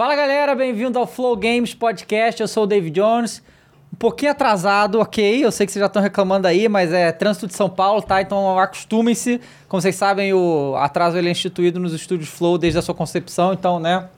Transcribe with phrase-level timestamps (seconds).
[0.00, 2.40] Fala galera, bem-vindo ao Flow Games Podcast.
[2.40, 3.42] Eu sou o David Jones.
[3.92, 5.44] Um pouquinho atrasado, ok.
[5.44, 8.22] Eu sei que vocês já estão reclamando aí, mas é trânsito de São Paulo, tá?
[8.22, 9.38] Então acostumem-se.
[9.68, 13.52] Como vocês sabem, o atraso ele é instituído nos estúdios Flow desde a sua concepção,
[13.52, 14.08] então, né?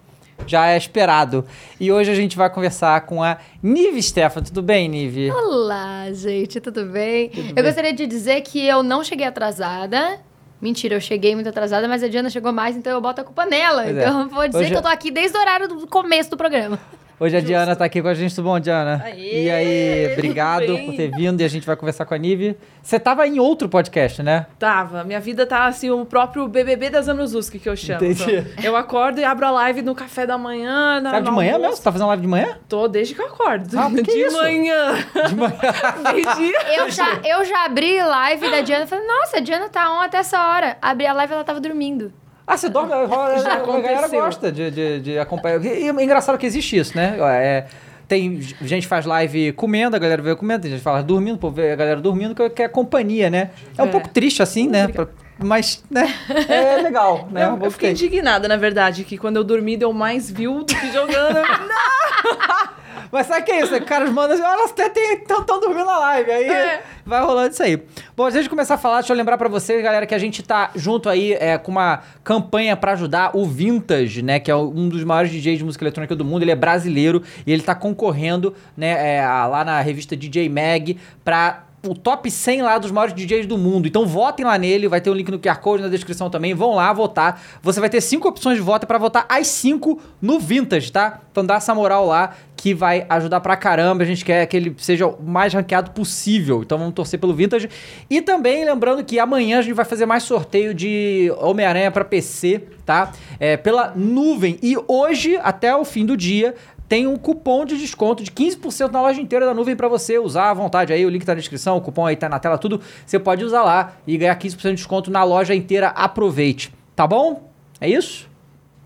[0.47, 1.45] Já é esperado.
[1.81, 4.41] E hoje a gente vai conversar com a Nive Stefan.
[4.41, 5.33] Tudo bem, Nive?
[5.33, 7.29] Olá, gente, tudo bem?
[7.29, 7.65] Tudo eu bem.
[7.65, 10.21] gostaria de dizer que eu não cheguei atrasada.
[10.63, 13.45] Mentira, eu cheguei muito atrasada, mas a Diana chegou mais, então eu boto a culpa
[13.45, 13.83] nela.
[13.83, 14.01] Pois é.
[14.01, 16.31] então eu vou dizer Hoje que é- eu tô aqui desde o horário do começo
[16.31, 16.79] do programa.
[17.21, 18.35] Hoje a Diana tá aqui com a gente.
[18.35, 19.01] Tudo bom, Diana?
[19.05, 22.57] Aê, e aí, obrigado por ter vindo e a gente vai conversar com a Nive.
[22.83, 24.47] Você tava em outro podcast, né?
[24.59, 25.05] Tava.
[25.05, 28.05] Minha vida tá assim, o próprio BBB das Anuzuski que eu chamo.
[28.05, 28.45] Entendi.
[28.63, 31.01] Eu acordo e abro a live no café da manhã.
[31.01, 31.63] Na, Sabe de manhã almoço.
[31.71, 31.77] mesmo?
[31.77, 32.59] Você tá fazendo live de manhã?
[32.69, 33.79] Tô desde que eu acordo.
[33.79, 34.37] Ah, que de isso?
[34.37, 34.95] manhã.
[35.29, 35.53] De manhã.
[36.13, 36.53] Desde...
[36.77, 40.01] Eu já, eu já abri live da Diana e falei, nossa, a Diana tá on
[40.01, 40.77] até essa hora.
[40.83, 42.13] Abri a live e ela tava dormindo.
[42.47, 42.93] Ah, você dorme?
[42.93, 45.65] A galera- Já a galera gosta de, de, de acompanhar.
[45.65, 47.17] E é engraçado que existe isso, né?
[47.21, 47.67] É,
[48.09, 51.73] tem gente faz live comendo, a galera vê comendo, tem gente fala dormindo, pô, vê
[51.73, 53.51] a galera dormindo, que que é companhia, né?
[53.79, 53.91] É um É.
[53.91, 54.89] pouco triste assim, né?
[54.89, 55.07] Pra-
[55.39, 56.13] mas, né?
[56.49, 57.45] É legal, né?
[57.45, 58.09] Eu, eu fiquei Gostei.
[58.09, 61.39] indignada, na verdade, que quando eu dormi deu mais view do que jogando.
[63.13, 63.75] Mas sabe o que é isso?
[63.75, 66.31] Os caras mandam assim, olha, até estão dormindo na live.
[66.31, 66.83] Aí É.
[67.05, 67.81] vai rolando isso aí.
[68.17, 70.43] Bom, antes de começar a falar, deixa eu lembrar pra vocês, galera, que a gente
[70.43, 74.41] tá junto aí é, com uma campanha pra ajudar o Vintage, né?
[74.41, 76.43] Que é um dos maiores DJs de música eletrônica do mundo.
[76.43, 81.65] Ele é brasileiro e ele tá concorrendo, né, é, lá na revista DJ Mag pra
[81.85, 83.89] o top 100 lá dos maiores DJs do mundo.
[83.89, 86.55] Então votem lá nele, vai ter um link no QR Code na descrição também.
[86.55, 87.43] Vão lá votar.
[87.61, 91.21] Você vai ter cinco opções de voto para votar as cinco no Vintage, tá?
[91.31, 94.05] Então dá essa moral lá que vai ajudar pra caramba.
[94.05, 96.63] A gente quer que ele seja o mais ranqueado possível.
[96.63, 97.69] Então vamos torcer pelo Vintage.
[98.09, 102.63] E também lembrando que amanhã a gente vai fazer mais sorteio de Homem-Aranha pra PC,
[102.87, 103.11] tá?
[103.41, 104.59] É, pela nuvem.
[104.63, 106.55] E hoje, até o fim do dia,
[106.93, 110.51] tem um cupom de desconto de 15% na loja inteira da nuvem pra você usar
[110.51, 111.07] à vontade aí.
[111.07, 112.83] O link tá na descrição, o cupom aí tá na tela, tudo.
[113.07, 115.89] Você pode usar lá e ganhar 15% de desconto na loja inteira.
[115.89, 116.71] Aproveite.
[116.95, 117.51] Tá bom?
[117.81, 118.29] É isso?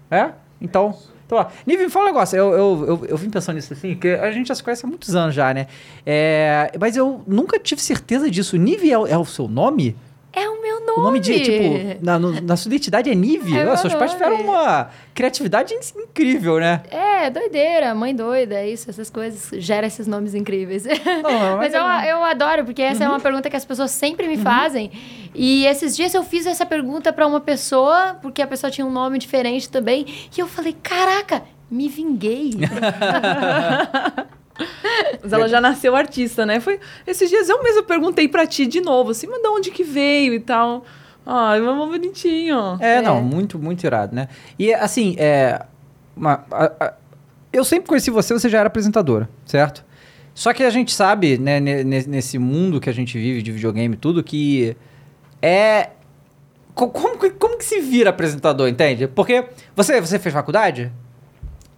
[0.09, 0.31] É?
[0.61, 0.97] Então.
[1.27, 1.47] Então, ó,
[1.91, 2.39] fala um negócio.
[2.39, 4.89] Eu, eu, eu, eu vim pensando nisso assim, que a gente já se conhece há
[4.89, 5.67] muitos anos já, né?
[6.07, 8.57] É, mas eu nunca tive certeza disso.
[8.57, 9.97] Nive é, é o seu nome?
[10.39, 10.99] É o meu nome.
[10.99, 13.57] O nome de, tipo, na, no- na sua identidade é Nive?
[13.57, 16.83] É seus pais tiveram uma criatividade in- incrível, né?
[16.91, 20.85] É, doideira, mãe doida, é isso, essas coisas, gera esses nomes incríveis.
[20.85, 24.37] Não, Mas eu, eu adoro, porque essa é uma pergunta que as pessoas sempre me
[24.37, 24.91] fazem.
[25.35, 28.91] E esses dias eu fiz essa pergunta pra uma pessoa, porque a pessoa tinha um
[28.93, 30.05] nome diferente também.
[30.37, 32.51] E eu falei, caraca, me vinguei.
[35.23, 36.61] Mas ela já nasceu artista, né?
[36.61, 39.83] Foi esses dias eu mesma perguntei pra ti de novo, assim, mas de onde que
[39.85, 40.85] veio e tal.
[41.25, 42.77] Ai, mas bonitinho.
[42.81, 43.03] É, É.
[43.03, 44.29] não, muito, muito irado, né?
[44.59, 45.61] E assim, é.
[46.17, 46.95] uma- a- a-
[47.53, 49.85] eu sempre conheci você, você já era apresentadora, certo?
[50.35, 53.51] Só que a gente sabe, né, ne- ne- nesse mundo que a gente vive de
[53.53, 54.77] videogame e tudo, que
[55.43, 55.91] é.
[56.75, 59.07] co- Como, que- como que se vira apresentador, entende?
[59.09, 59.45] Porque
[59.75, 60.93] você, você fez faculdade?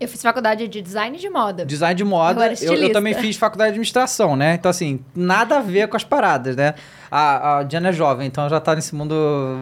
[0.01, 1.67] Eu fiz faculdade de design de moda.
[1.67, 2.41] Design de Eu moda.
[2.43, 2.93] Eu, eu estilista.
[2.93, 4.55] também fiz faculdade de administração, né?
[4.55, 6.75] Então, assim, nada a ver com as paradas, né?
[7.11, 9.15] A, a Diana é jovem, então já tá nesse mundo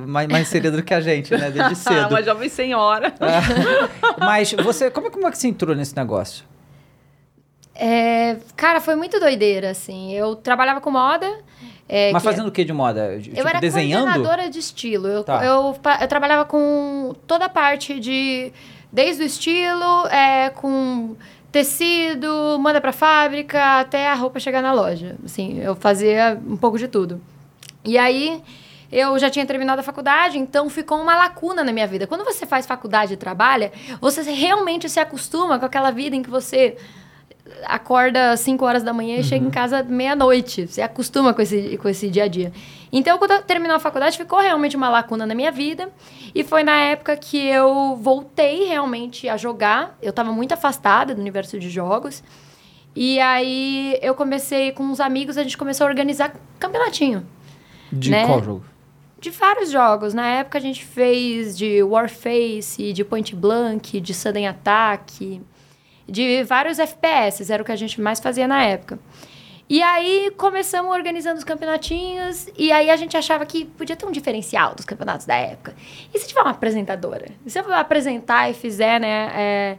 [0.06, 1.50] mais, mais inserido do que a gente, né?
[1.50, 2.10] Desde cedo.
[2.10, 3.14] uma jovem senhora.
[3.18, 4.20] É.
[4.20, 6.44] Mas você, como, é- como é que você entrou nesse negócio?
[7.74, 10.12] É, cara, foi muito doideira, assim.
[10.14, 11.26] Eu trabalhava com moda.
[11.88, 13.18] é, Mas fazendo o que de moda?
[13.20, 14.04] Tipo, eu era desenhando?
[14.06, 15.06] coordenadora de estilo.
[15.08, 15.44] Eu, Tá.
[15.44, 18.52] eu, pa- eu trabalhava com toda a parte de...
[18.92, 21.16] Desde o estilo, é, com
[21.50, 25.16] tecido, manda pra fábrica, até a roupa chegar na loja.
[25.24, 27.20] Assim, eu fazia um pouco de tudo.
[27.84, 28.42] E aí,
[28.90, 32.06] eu já tinha terminado a faculdade, então ficou uma lacuna na minha vida.
[32.06, 36.30] Quando você faz faculdade e trabalha, você realmente se acostuma com aquela vida em que
[36.30, 36.76] você
[37.64, 40.66] acorda às 5 horas da manhã e chega em casa meia-noite.
[40.66, 42.52] Você acostuma com esse, com esse dia a dia.
[42.92, 45.88] Então, quando eu terminou a faculdade, ficou realmente uma lacuna na minha vida.
[46.34, 49.96] E foi na época que eu voltei realmente a jogar.
[50.00, 52.22] Eu estava muito afastada do universo de jogos.
[52.94, 57.26] E aí, eu comecei com uns amigos, a gente começou a organizar campeonatinho
[57.92, 58.26] De né?
[58.26, 58.64] qual jogo?
[59.18, 60.14] de vários jogos.
[60.14, 65.42] Na época a gente fez de Warface, de Point Blank, de Sudden Attack,
[66.08, 68.98] de vários FPS, era o que a gente mais fazia na época.
[69.68, 74.12] E aí começamos organizando os campeonatinhos, e aí a gente achava que podia ter um
[74.12, 75.74] diferencial dos campeonatos da época.
[76.14, 77.26] E se tiver uma apresentadora?
[77.44, 79.30] E se eu apresentar e fizer, né?
[79.34, 79.78] é,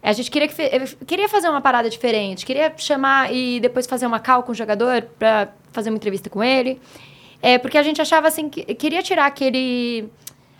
[0.00, 4.20] a gente queria, que queria fazer uma parada diferente, queria chamar e depois fazer uma
[4.20, 6.80] call com o jogador pra fazer uma entrevista com ele.
[7.42, 10.08] É, porque a gente achava assim que queria tirar aquele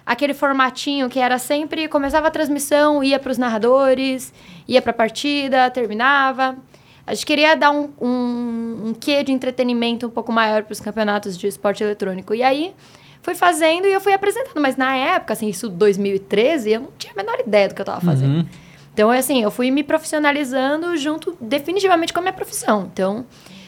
[0.06, 4.32] aquele formatinho que era sempre começava a transmissão, ia para os narradores,
[4.68, 6.56] ia para a partida, terminava.
[7.04, 10.80] A gente queria dar um, um, um quê de entretenimento um pouco maior para os
[10.80, 12.34] campeonatos de esporte eletrônico.
[12.34, 12.72] E aí
[13.20, 14.60] fui fazendo e eu fui apresentando.
[14.60, 17.84] Mas na época, assim, isso 2013, eu não tinha a menor ideia do que eu
[17.84, 18.38] estava fazendo.
[18.38, 18.46] Uhum.
[18.92, 22.88] Então, assim, eu fui me profissionalizando junto definitivamente com a minha profissão.
[22.92, 23.26] Então,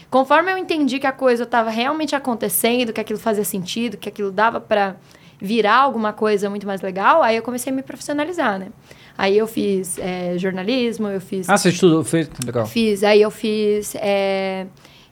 [0.09, 4.31] conforme eu entendi que a coisa estava realmente acontecendo, que aquilo fazia sentido, que aquilo
[4.31, 4.95] dava para
[5.39, 8.67] virar alguma coisa muito mais legal, aí eu comecei a me profissionalizar, né?
[9.17, 11.49] Aí eu fiz é, jornalismo, eu fiz...
[11.49, 12.65] Ah, você estudou, fez, legal.
[12.65, 13.95] Fiz, aí eu fiz...
[13.95, 14.65] é,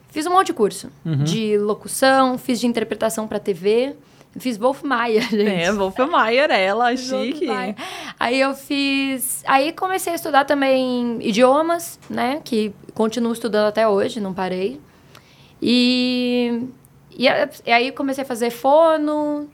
[0.08, 0.90] fiz um monte de curso.
[1.04, 1.24] Uhum.
[1.24, 3.94] De locução, fiz de interpretação para TV...
[4.38, 5.48] Fiz Wolf Maia, gente.
[5.48, 7.46] É, Wolf Maier, ela, chique.
[7.46, 7.74] Vai.
[8.20, 9.42] Aí eu fiz.
[9.46, 12.40] Aí comecei a estudar também idiomas, né?
[12.44, 14.80] Que continuo estudando até hoje, não parei.
[15.60, 16.62] E,
[17.16, 17.26] e
[17.72, 19.48] aí comecei a fazer fono.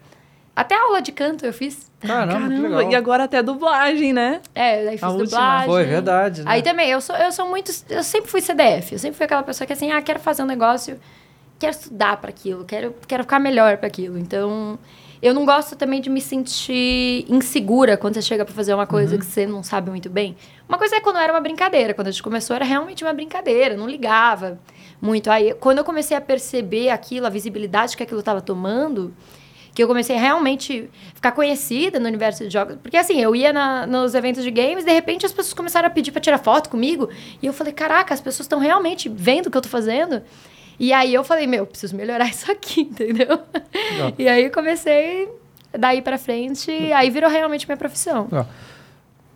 [0.57, 1.91] Até aula de canto eu fiz.
[2.01, 2.91] Caramba, que legal.
[2.93, 4.41] e agora até dublagem, né?
[4.55, 5.25] É, aí fiz A última.
[5.27, 5.67] dublagem.
[5.69, 6.43] Foi, verdade.
[6.43, 6.51] né?
[6.51, 7.73] Aí também, eu sou, eu sou muito.
[7.89, 8.93] Eu sempre fui CDF.
[8.93, 10.99] Eu sempre fui aquela pessoa que assim, ah, quero fazer um negócio,
[11.59, 14.17] quero estudar para aquilo, quero, quero ficar melhor para aquilo.
[14.17, 14.79] Então,
[15.21, 19.19] eu não gosto também de me sentir insegura quando você chega para fazer uma coisa
[19.19, 20.37] que você não sabe muito bem.
[20.69, 21.95] Uma coisa é quando era uma brincadeira.
[21.95, 24.59] Quando a gente começou, era realmente uma brincadeira, eu não ligava
[25.03, 25.31] muito.
[25.31, 29.13] Aí, quando eu comecei a perceber aquilo, a visibilidade que aquilo estava tomando
[29.75, 32.77] que eu comecei a realmente ficar conhecida no universo de jogos.
[32.83, 35.91] Porque assim, eu ia na- nos eventos de games, de repente as pessoas começaram a
[35.91, 37.09] pedir pra tirar foto comigo.
[37.43, 40.23] E eu falei, caraca, as pessoas estão realmente vendo o que eu tô fazendo.
[40.79, 43.41] E aí eu falei, meu, preciso melhorar isso aqui, entendeu?
[43.93, 44.13] Legal.
[44.19, 45.29] E aí comecei
[45.77, 48.25] daí pra frente, aí virou realmente minha profissão.
[48.31, 48.47] Legal.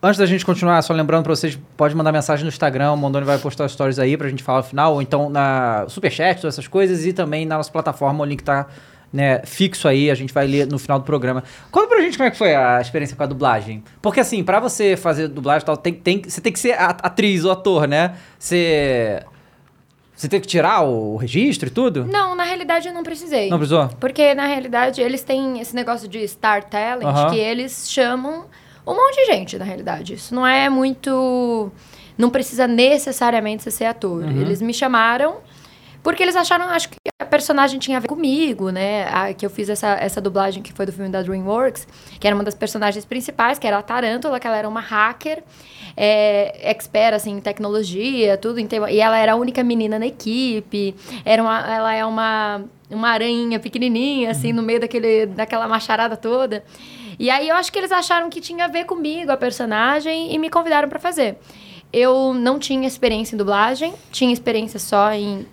[0.00, 3.26] Antes da gente continuar, só lembrando pra vocês, pode mandar mensagem no Instagram, o Mondoni
[3.26, 6.68] vai postar stories aí pra gente falar no final, ou então na Superchat, todas essas
[6.68, 8.68] coisas, e também na nossa plataforma, o link tá
[9.12, 11.42] né, fixo aí, a gente vai ler no final do programa.
[11.70, 13.82] Conta pra gente como é que foi a experiência com a dublagem.
[14.02, 17.44] Porque assim, pra você fazer dublagem e tal, tem, tem, você tem que ser atriz
[17.44, 18.14] ou ator, né?
[18.38, 19.22] Você...
[20.14, 22.04] Você tem que tirar o registro e tudo?
[22.04, 23.48] Não, na realidade eu não precisei.
[23.48, 23.88] Não precisou?
[24.00, 27.30] Porque, na realidade, eles têm esse negócio de Star Talent, Aham.
[27.30, 28.46] que eles chamam
[28.84, 30.14] um monte de gente, na realidade.
[30.14, 31.70] Isso não é muito.
[32.16, 34.24] Não precisa necessariamente ser ator.
[34.24, 34.40] Uhum.
[34.40, 35.36] Eles me chamaram
[36.08, 39.06] porque eles acharam, acho que a personagem tinha a ver comigo, né?
[39.12, 41.86] A, que eu fiz essa, essa dublagem que foi do filme da DreamWorks,
[42.18, 45.44] que era uma das personagens principais, que era a Tarântula, que ela era uma hacker,
[45.94, 48.58] é, expert, assim, em tecnologia, tudo.
[48.58, 50.94] Então, e ela era a única menina na equipe.
[51.26, 56.64] Era uma, ela é uma, uma aranha pequenininha, assim, no meio daquele, daquela macharada toda.
[57.18, 60.38] E aí eu acho que eles acharam que tinha a ver comigo, a personagem, e
[60.38, 61.36] me convidaram pra fazer.
[61.92, 65.46] Eu não tinha experiência em dublagem, tinha experiência só em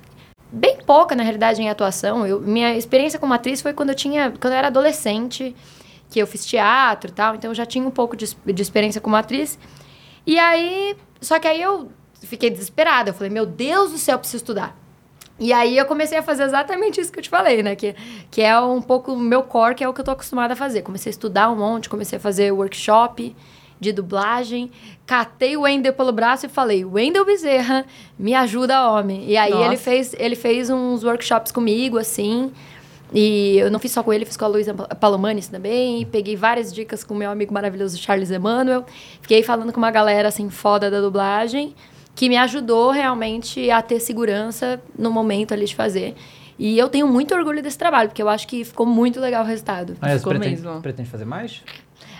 [0.55, 2.25] bem pouca, na realidade, em atuação.
[2.25, 5.55] Eu, minha experiência como atriz foi quando eu tinha, quando eu era adolescente,
[6.09, 9.01] que eu fiz teatro e tal, então eu já tinha um pouco de, de experiência
[9.01, 9.59] como atriz.
[10.25, 11.91] E aí, só que aí eu
[12.21, 14.75] fiquei desesperada, eu falei, meu Deus do céu, eu preciso estudar.
[15.37, 17.75] E aí eu comecei a fazer exatamente isso que eu te falei, né?
[17.75, 17.93] Que,
[18.31, 20.55] que é um pouco o meu core, que é o que eu tô acostumada a
[20.55, 20.81] fazer.
[20.81, 23.35] Comecei a estudar um monte, comecei a fazer workshop
[23.79, 24.71] de dublagem,
[25.05, 27.85] catei o Wendel pelo braço e falei, Wendel Bezerra,
[28.17, 29.25] me ajuda, homem.
[29.29, 29.65] E aí Nossa.
[29.65, 32.51] ele fez, ele fez uns workshops comigo, assim.
[33.13, 36.01] E eu não fiz só com ele, fiz com a Luísa Palomanes também.
[36.01, 38.85] e Peguei várias dicas com o meu amigo maravilhoso Charles Emanuel.
[39.21, 41.75] Fiquei falando com uma galera, assim, foda da dublagem,
[42.15, 46.15] que me ajudou realmente a ter segurança no momento ali de fazer.
[46.57, 49.47] E eu tenho muito orgulho desse trabalho, porque eu acho que ficou muito legal o
[49.47, 49.97] resultado.
[50.01, 50.81] Mas Ficou pretende, mesmo.
[50.81, 51.61] pretende fazer mais?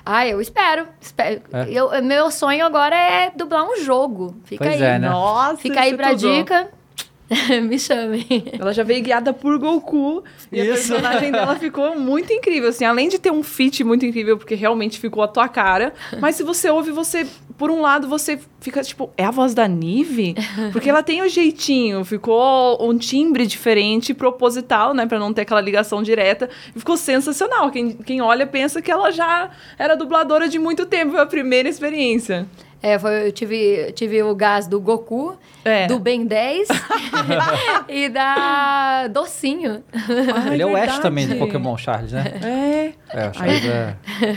[0.06, 0.88] Ah, eu espero.
[1.02, 1.42] espero.
[1.52, 1.66] É.
[1.70, 4.36] Eu, meu sonho agora é dublar um jogo.
[4.44, 4.88] Fica Pois aí.
[4.88, 5.10] é, né?
[5.10, 6.20] Nossa, Fica aí isso pra tudo.
[6.20, 6.70] dica.
[7.64, 8.26] me chamem.
[8.58, 10.24] Ela já veio guiada por Goku.
[10.52, 12.70] E a personagem dela ficou muito incrível.
[12.70, 15.94] Assim, além de ter um feat muito incrível, porque realmente ficou a tua cara.
[16.20, 17.26] Mas se você ouve, você,
[17.58, 20.36] por um lado, você fica tipo, é a voz da Nive?
[20.72, 25.06] Porque ela tem o jeitinho, ficou um timbre diferente, proposital, né?
[25.06, 26.50] Pra não ter aquela ligação direta.
[26.76, 27.72] E ficou sensacional.
[27.72, 31.14] Quem, quem olha pensa que ela já era dubladora de muito tempo.
[31.14, 32.48] Foi a primeira experiência.
[32.84, 35.88] É, foi, eu tive, tive o gás do Goku, É.
[35.88, 36.68] do Ben 10
[37.90, 39.84] e da Docinho.
[39.94, 42.24] Ah, Ele é o Ash também do Pokémon, Charles, né?
[42.44, 42.94] É.
[43.10, 43.96] É, Charles é...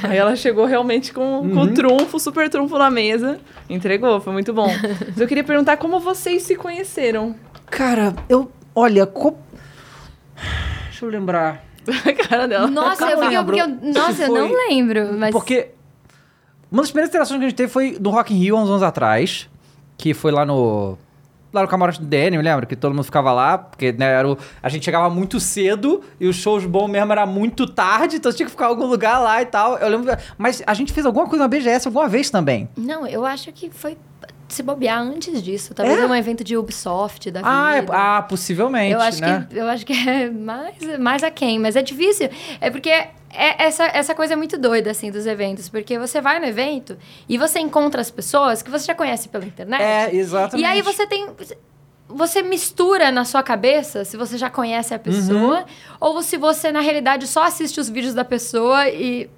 [0.09, 3.39] Aí ela chegou realmente com, com o trunfo, super trunfo na mesa.
[3.69, 4.69] Entregou, foi muito bom.
[5.09, 7.35] Mas eu queria perguntar como vocês se conheceram.
[7.67, 8.51] Cara, eu...
[8.75, 9.37] Olha, co...
[10.89, 11.65] Deixa eu lembrar.
[11.89, 12.67] A cara dela.
[12.69, 15.13] Nossa, Eu eu, eu- lembro porque eu- nossa, eu não lembro.
[15.19, 15.69] Mas Porque
[16.71, 18.69] uma das primeiras interações que a gente teve foi do Rock in Rio há uns
[18.71, 19.49] anos atrás,
[19.97, 20.97] que foi lá no
[21.51, 22.67] lá no camarote do DN, me lembra?
[22.67, 26.27] Que todo mundo ficava lá, porque né, era o- a gente chegava muito cedo e
[26.29, 29.41] os shows bons mesmo era muito tarde, então tinha que ficar em algum lugar lá
[29.41, 29.79] e tal.
[29.79, 30.15] Eu lembro.
[30.37, 32.69] Mas a gente fez alguma coisa na BGS alguma vez também.
[32.77, 33.97] Não, eu acho que foi
[34.47, 35.73] se bobear antes disso.
[35.73, 36.07] Talvez É?
[36.07, 38.93] um evento de Ubisoft da Ah, é- ah, possivelmente.
[38.93, 39.47] Eu acho, né?
[39.49, 42.29] que, eu acho que é mais, mais a quem, mas é difícil.
[42.61, 45.69] É porque é essa, essa coisa é muito doida, assim, dos eventos.
[45.69, 46.97] Porque você vai no evento
[47.29, 49.83] e você encontra as pessoas que você já conhece pela internet.
[49.83, 50.63] É, exatamente.
[50.65, 51.27] E aí você tem.
[52.11, 55.03] Você mistura na sua cabeça se você já conhece a Uhum.
[55.03, 55.67] pessoa
[56.01, 59.29] ou se você, na realidade, só assiste os vídeos da pessoa e.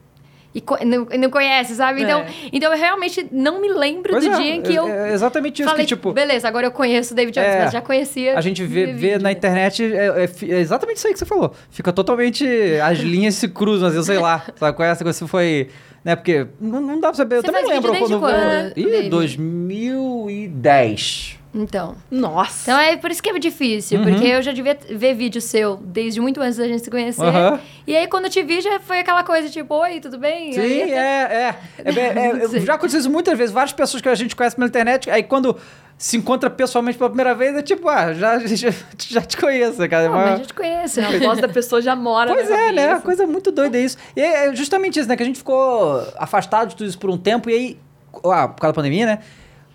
[0.53, 2.03] E não, não conhece, sabe?
[2.03, 2.27] Então, É.
[2.53, 5.63] então eu realmente não me lembro Pois do é, dia em que eu é exatamente
[5.63, 6.13] isso falei, que, tipo.
[6.13, 8.37] beleza, agora eu conheço o David Jones, É, mas já conhecia.
[8.37, 11.55] A gente vê, vê na internet, é, é é exatamente isso aí que você falou.
[11.71, 12.45] Fica totalmente.
[12.83, 14.45] As linhas se cruzam, assim, eu sei lá.
[14.57, 15.29] Sabe qual é essa coisa?
[15.29, 15.69] Foi.
[16.05, 17.37] Né, porque não, não dá pra saber.
[17.37, 18.19] Eu Você também faz lembro quando.
[18.19, 19.11] quando, Ih, David?
[19.11, 21.39] 2010.
[21.53, 21.97] Então.
[22.11, 22.71] Nossa.
[22.71, 24.05] Então é por isso que é difícil, Uhum.
[24.05, 27.25] porque eu já devia ver vídeo seu desde muito antes da gente se conhecer.
[27.25, 27.59] Aham.
[27.87, 30.53] E aí quando eu te vi já foi aquela coisa tipo, oi, tudo bem?
[30.53, 31.93] Sim, Aí é, até- é.
[31.93, 33.53] é, é, já aconteceu isso muitas vezes.
[33.53, 35.57] Várias pessoas que a gente conhece pela internet, aí quando
[35.99, 40.09] se encontra pessoalmente pela primeira vez, é tipo, ah, já, já, já te conheço, cara.
[40.09, 41.01] Pô, Mas- mas eu te conheço.
[41.01, 42.87] A voz da pessoa já mora Pois na é, né?
[42.87, 43.03] cabeça.
[43.05, 43.97] Coisa muito doida isso.
[44.15, 45.17] E é justamente isso, né?
[45.17, 47.79] Que a gente ficou afastado de tudo isso por um tempo e aí,
[48.25, 49.19] ah, por causa da pandemia, né?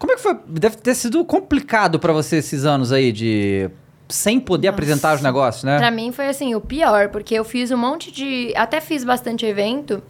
[0.06, 0.38] Como é que foi?
[0.46, 3.72] Deve ter sido complicado pra você esses anos aí de
[4.08, 5.80] sem poder apresentar os negócios, né?
[5.80, 8.54] Pra mim foi assim, o pior, porque eu fiz um monte de.
[8.56, 10.04] Até fiz bastante evento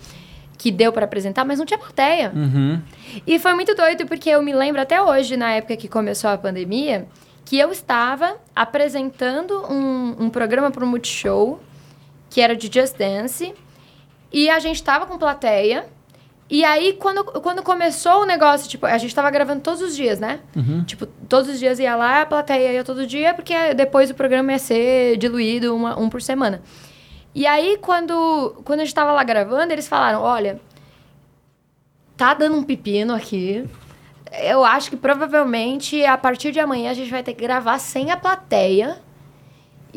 [0.57, 2.33] que deu pra apresentar, mas não tinha plateia.
[2.35, 2.81] Uhum.
[3.25, 6.37] E foi muito doido, porque eu me lembro até hoje, na época que começou a
[6.37, 7.07] pandemia,
[7.45, 11.61] que eu estava apresentando um, um programa para o Multishow,
[12.29, 13.53] que era de Just Dance,
[14.29, 15.85] e a gente tava com plateia.
[16.47, 20.19] E aí, quando, quando começou o negócio, tipo, a gente tava gravando todos os dias,
[20.19, 20.41] né?
[20.55, 20.83] Uhum.
[20.83, 24.51] Tipo, todos os dias ia lá, a plateia ia todo dia, porque depois o programa
[24.51, 26.61] ia ser diluído uma- um por semana.
[27.33, 30.61] E aí, quando, quando a gente tava lá gravando, eles falaram: olha,
[32.15, 33.65] tá dando um pepino aqui.
[34.43, 38.11] Eu acho que provavelmente a partir de amanhã a gente vai ter que gravar sem
[38.11, 38.97] a plateia.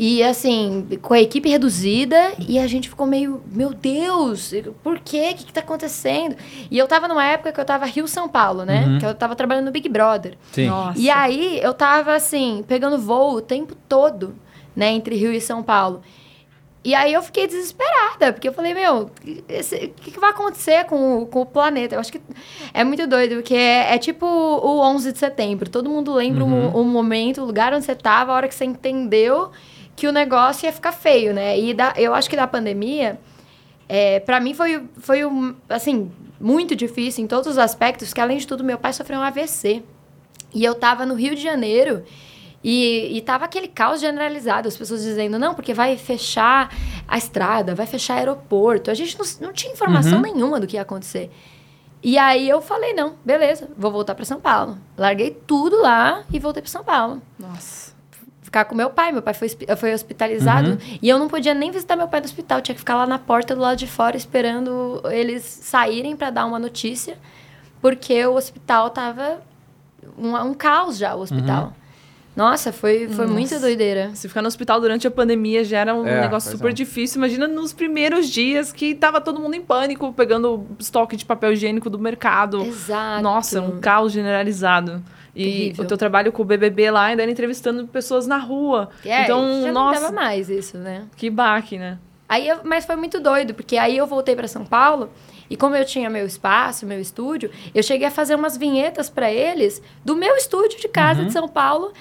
[0.01, 5.31] E assim, com a equipe reduzida, e a gente ficou meio, meu Deus, por quê?
[5.33, 6.37] O que, que tá acontecendo?
[6.71, 8.85] E eu tava numa época que eu tava Rio São Paulo, né?
[8.87, 8.99] Uhum.
[9.01, 10.35] Que eu tava trabalhando no Big Brother.
[10.53, 10.69] Sim.
[10.69, 10.97] Nossa.
[10.97, 14.37] E aí eu tava assim, pegando voo o tempo todo,
[14.77, 16.01] né, entre Rio e São Paulo.
[16.85, 21.23] E aí eu fiquei desesperada, porque eu falei, meu, o que, que vai acontecer com,
[21.23, 21.97] o- com o planeta?
[21.97, 22.21] Eu acho que
[22.73, 25.69] é muito doido, porque é, é tipo o 11 de setembro.
[25.69, 26.69] Todo mundo lembra Uhum.
[26.69, 29.51] o, o momento, o lugar onde você tava, a hora que você entendeu
[29.99, 31.59] que o negócio ia ficar feio, né?
[31.59, 33.19] E da, eu acho que da pandemia,
[33.89, 38.39] é, para mim foi, foi um, assim, muito difícil em todos os aspectos, que além
[38.39, 39.83] de tudo, meu pai sofreu um AVC.
[40.55, 42.05] E eu tava no Rio de Janeiro
[42.63, 46.73] e, e tava aquele caos generalizado, as pessoas dizendo, não, porque vai fechar
[47.07, 48.91] a estrada, vai fechar aeroporto.
[48.91, 50.23] A gente não, não tinha informação Uhum.
[50.23, 51.29] nenhuma do que ia acontecer.
[52.03, 54.79] E aí eu falei, não, beleza, vou voltar para São Paulo.
[54.97, 57.21] Larguei tudo lá e voltei para São Paulo.
[57.37, 57.88] Nossa.
[58.49, 60.79] Ficar com meu pai, meu pai foi, foi hospitalizado Uhum.
[61.03, 63.19] e eu não podia nem visitar meu pai no hospital, tinha que ficar lá na
[63.19, 67.19] porta do lado de fora esperando eles saírem para dar uma notícia,
[67.83, 69.43] porque o hospital tava
[70.17, 71.65] um, um caos já, o hospital.
[71.65, 71.73] Uhum.
[72.35, 73.61] Nossa, foi, foi muito Nossa.
[73.61, 74.13] doideira.
[74.15, 76.73] Se ficar no hospital durante a pandemia já era um É, negócio super é.
[76.73, 77.19] difícil.
[77.19, 81.91] Imagina nos primeiros dias que tava todo mundo em pânico, pegando estoque de papel higiênico
[81.91, 82.63] do mercado.
[82.65, 83.23] Exato.
[83.23, 85.03] Nossa, um caos generalizado.
[85.35, 85.85] E Terrível.
[85.85, 88.89] o teu trabalho com o BBB lá, ainda era entrevistando pessoas na rua.
[89.05, 91.07] É, então, já nossa, não dava mais isso, né?
[91.17, 91.99] que baque, né?
[92.29, 95.11] Aí eu- mas foi muito doido, porque aí eu voltei para São Paulo
[95.49, 99.31] e como eu tinha meu espaço, meu estúdio, eu cheguei a fazer umas vinhetas para
[99.33, 101.93] eles do meu estúdio de casa de São Paulo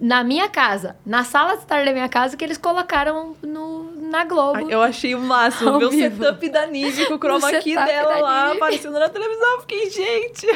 [0.00, 3.71] na minha casa, na sala de estar da minha casa que eles colocaram no,
[4.12, 4.70] na Globo.
[4.70, 5.70] Eu achei o máximo.
[5.70, 6.16] Ao o vivo.
[6.22, 9.54] setup da Nive com o chroma O key dela lá aparecendo na televisão.
[9.54, 10.46] Eu Fiquei, gente.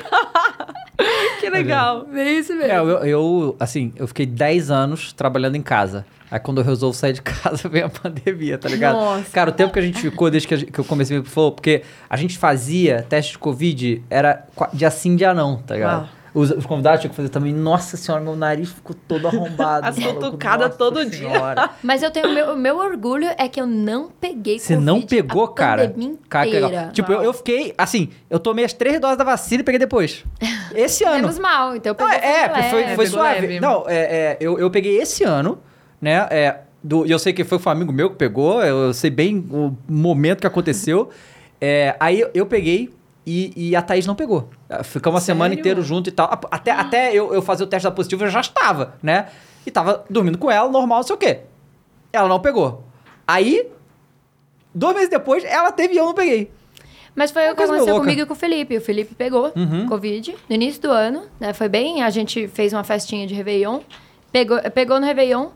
[1.41, 2.07] que legal.
[2.15, 2.71] É isso mesmo.
[2.71, 6.05] É, eu, eu, assim, eu fiquei 10 anos trabalhando em casa.
[6.31, 8.97] Aí quando eu resolvo sair de casa, veio a pandemia, tá ligado?
[8.97, 9.31] Nossa.
[9.31, 11.53] Cara, o tempo que a gente ficou desde que, a que eu comecei a falou,
[11.53, 16.09] porque a gente fazia teste de Covid, era dia sim, dia não, tá ligado?
[16.13, 16.16] Ah.
[16.37, 17.51] Os, os convidados tinham que fazer também.
[17.51, 19.87] Nossa senhora, meu nariz ficou todo arrombado.
[19.87, 21.31] As cutucadas todo dia.
[21.31, 21.71] senhora.
[21.83, 25.55] Mas eu tenho meu, meu orgulho é que eu não peguei Você não pegou, a
[25.55, 25.95] cara?
[26.29, 26.93] Cara, que legal.
[26.93, 30.27] Tipo, eu, eu fiquei, assim, eu tomei as três doses da vacina e peguei depois.
[30.77, 31.15] Esse ano.
[31.23, 32.69] Menos mal, então eu Não, peguei é, é, leve.
[32.69, 33.41] foi, foi suave.
[33.41, 33.61] leve.
[33.61, 35.59] Não, é, é, eu, eu peguei esse ano,
[35.99, 36.27] né?
[36.31, 39.09] É, do, e eu sei que foi um amigo meu que pegou, eu, eu sei
[39.09, 41.09] bem o momento que aconteceu.
[41.59, 42.91] É, aí eu, eu peguei,
[43.27, 44.51] E, e a Thaís não pegou.
[44.85, 46.29] Ficamos uma semana inteira junto e tal.
[46.51, 49.29] Até, até eu, eu fazer o teste da positiva, eu já estava, né?
[49.65, 51.41] E tava dormindo com ela, normal, não sei o quê.
[52.13, 52.83] Ela não pegou.
[53.27, 53.69] Aí,
[54.75, 56.51] dois meses depois, ela teve e eu não peguei.
[57.15, 58.01] Mas foi o que aconteceu louca.
[58.01, 58.77] comigo e com o Felipe.
[58.77, 59.87] O Felipe pegou Uhum.
[59.89, 61.53] Covid no início do ano, né?
[61.55, 63.81] Foi bem, a gente fez uma festinha de Réveillon.
[64.31, 65.49] Pegou, pegou no Réveillon.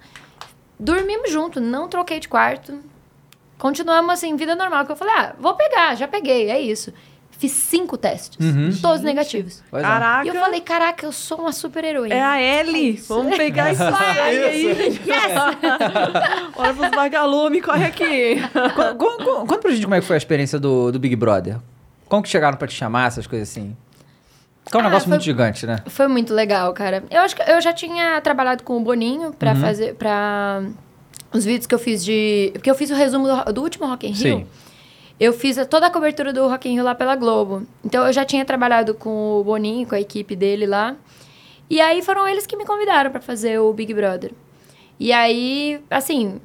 [0.79, 2.79] Dormimos junto, não troquei de quarto.
[3.59, 4.87] Continuamos assim, vida normal.
[4.87, 6.93] Que eu falei, ah, vou pegar, já peguei, é isso.
[7.40, 8.70] Fiz cinco testes, Uhum.
[8.82, 9.62] todos negativos.
[9.70, 9.87] Pois é.
[9.87, 10.26] Caraca.
[10.26, 12.14] E eu falei, caraca, eu sou uma super heroína.
[12.14, 12.92] É a Ellie.
[13.09, 15.00] Vamos pegar sangue aí.
[16.56, 18.37] Olha pros vagalumes, corre aqui.
[18.75, 21.16] Con- con- con- Conta pra gente como é que foi a experiência do, do Big
[21.16, 21.56] Brother.
[22.09, 23.76] Como que chegaram pra te chamar, essas coisas assim?
[24.70, 25.78] Que é um Ah, negócio foi- muito gigante, né?
[25.87, 27.04] Foi muito legal, cara.
[27.11, 29.61] Eu acho que eu já tinha trabalhado com o Boninho pra Uhum.
[29.61, 30.62] fazer para
[31.32, 34.06] os vídeos que eu fiz de, porque eu fiz o resumo do, do último Rock
[34.06, 34.16] in Rio.
[34.38, 34.47] Sim.
[35.21, 37.67] Eu fiz toda a cobertura do Rock in Rio lá pela Globo.
[37.85, 40.97] Então eu já tinha trabalhado com o Boninho, com a equipe dele lá.
[41.69, 44.33] E aí foram eles que me convidaram pra fazer o Big Brother.
[44.99, 46.41] E aí, assim,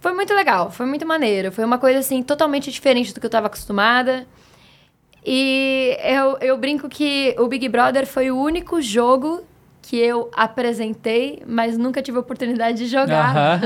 [0.00, 1.52] foi muito legal, foi muito maneiro.
[1.52, 4.26] Foi uma coisa, assim, totalmente diferente do que eu tava acostumada.
[5.24, 9.42] E eu, eu brinco que o Big Brother foi o único jogo
[9.82, 13.36] que eu apresentei, mas nunca tive a oportunidade de jogar.
[13.36, 13.60] Aham.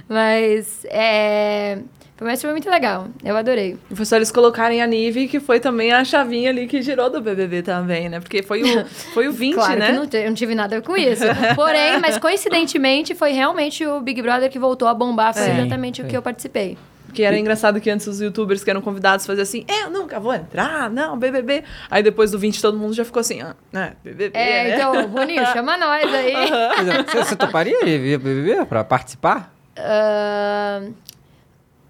[0.08, 1.78] Mas é.
[2.20, 3.06] Mas foi muito legal.
[3.24, 3.76] Eu adorei.
[3.90, 7.08] E foi só eles colocarem a Nive, que foi também a chavinha ali que girou
[7.08, 8.18] do BBB também, né?
[8.20, 8.84] Porque foi o,
[9.14, 9.86] foi o 20, claro né?
[9.86, 11.22] que não, eu não tive nada a ver com isso.
[11.54, 15.32] Porém, mas coincidentemente, foi realmente o Big Brother que voltou a bombar.
[15.32, 16.10] Foi Sim, exatamente o sim.
[16.10, 16.76] que eu participei.
[17.14, 20.34] Que era engraçado que antes os youtubers que eram convidados faziam assim, eu nunca vou
[20.34, 21.64] entrar, não, BBB.
[21.90, 24.74] Aí depois do 20 todo mundo já ficou assim, ah, né, BBB, É, né?
[24.74, 26.32] então, Boninho, chama nós aí.
[26.32, 29.50] É, Você, você toparia ir BBB pra participar?
[29.78, 30.92] Ahn,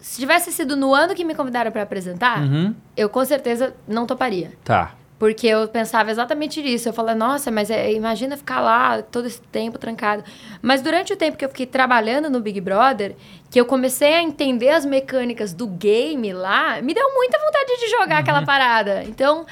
[0.00, 2.74] se tivesse sido no ano que me convidaram pra apresentar, Uhum.
[2.96, 4.52] eu com certeza não toparia.
[4.64, 4.94] Tá.
[5.18, 6.88] Porque eu pensava exatamente nisso.
[6.88, 10.22] Eu falei, nossa, mas é, imagina ficar lá todo esse tempo trancado.
[10.62, 13.16] Mas durante o tempo que eu fiquei trabalhando no Big Brother,
[13.50, 17.88] que eu comecei a entender as mecânicas do game lá, me deu muita vontade de
[17.90, 19.02] jogar aquela parada.
[19.08, 19.44] Então,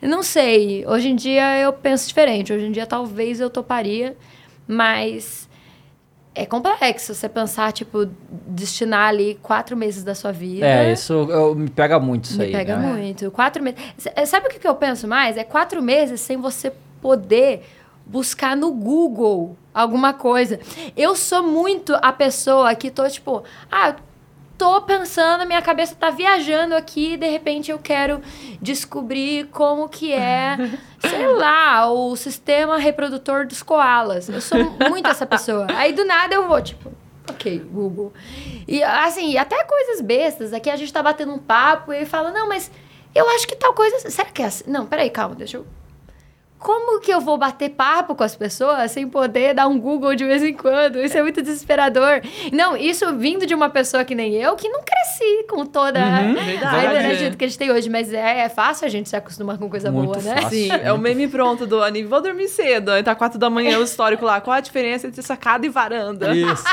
[0.00, 0.86] não sei.
[0.86, 2.50] Hoje em dia eu penso diferente.
[2.50, 4.16] Hoje em dia talvez eu toparia,
[4.66, 5.49] mas
[6.42, 8.06] é complexo você pensar, tipo,
[8.46, 10.66] destinar ali quatro meses da sua vida.
[10.66, 12.52] É, isso eu- me pega muito isso Me aí.
[12.52, 12.86] pega né?
[12.92, 13.30] muito.
[13.30, 13.78] Quatro meses.
[13.98, 15.36] S- Sabe o que que eu penso mais?
[15.36, 17.62] É quatro meses sem você poder
[18.06, 20.58] buscar no Google alguma coisa.
[20.96, 23.94] Eu sou muito a pessoa que tô, tipo, ah,
[24.60, 28.20] tô pensando, minha cabeça tá viajando aqui, e de repente eu quero
[28.60, 30.58] descobrir como que é,
[31.00, 34.28] sei lá, o sistema reprodutor dos koalas.
[34.28, 34.58] Eu sou
[34.90, 35.66] muito essa pessoa.
[35.70, 36.92] Aí do nada eu vou, tipo,
[37.30, 38.12] ok, Google.
[38.68, 40.52] E assim, até coisas bestas.
[40.52, 42.70] Aqui a gente tá batendo um papo e ele fala, não, mas
[43.14, 44.10] eu acho que tal coisa.
[44.10, 44.64] Será que é assim?
[44.66, 45.66] Não, peraí, calma, deixa eu.
[46.60, 50.26] Como que eu vou bater papo com as pessoas sem poder dar um Google de
[50.26, 51.00] vez em quando?
[51.00, 52.20] Isso é muito desesperador.
[52.52, 56.36] Não, isso vindo de uma pessoa que nem eu, que não cresci com toda Uhum,
[56.68, 57.88] a energia que a gente tem hoje.
[57.88, 60.42] Mas é, é fácil a gente se acostumar com coisa Muito boa, né?
[60.42, 60.50] fácil.
[60.50, 62.10] Sim, é o meme pronto do Aníbal.
[62.10, 62.90] Vou dormir cedo.
[62.90, 64.38] Aí tá quatro da manhã o histórico lá.
[64.42, 66.36] Qual a diferença entre sacada e varanda?
[66.36, 66.64] Isso.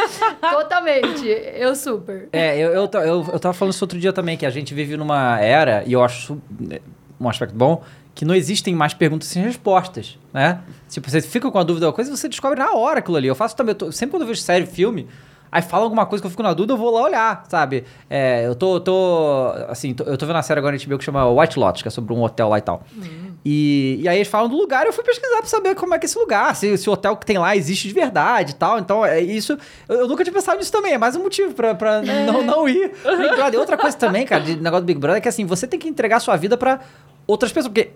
[0.40, 1.26] Totalmente.
[1.54, 2.28] Eu super.
[2.32, 4.96] É, eu, eu, eu, eu tava falando isso outro dia também, que a gente vive
[4.96, 6.78] numa era, e eu acho né,
[7.20, 7.82] um aspecto bom,
[8.14, 10.60] que não existem mais perguntas sem respostas, né?
[10.88, 13.16] Tipo, você fica com a dúvida de uma coisa e você descobre na hora aquilo
[13.16, 13.26] ali.
[13.26, 15.08] Eu faço também, eu tô- sempre quando eu vejo série, filme,
[15.50, 17.84] aí fala alguma coisa que eu fico na dúvida, eu vou lá olhar, sabe?
[18.08, 21.04] É, eu tô, tô assim, tô- eu tô vendo uma série agora na HBO que
[21.04, 22.82] chama White Lotus, que é sobre um hotel lá e tal.
[23.44, 25.98] E, e aí eles falam do lugar e eu fui pesquisar pra saber como é
[25.98, 28.54] que é esse lugar, se, se o hotel que tem lá existe de verdade e
[28.54, 28.78] tal.
[28.78, 29.58] Então, é isso.
[29.88, 32.68] Eu, eu nunca tinha pensado nisso também, é mais um motivo pra, pra não, não
[32.68, 32.92] ir.
[33.04, 33.54] Big Brother.
[33.54, 35.78] E outra coisa também, cara, de negócio do Big Brother é que assim, você tem
[35.80, 36.80] que entregar a sua vida pra
[37.26, 37.90] outras pessoas, porque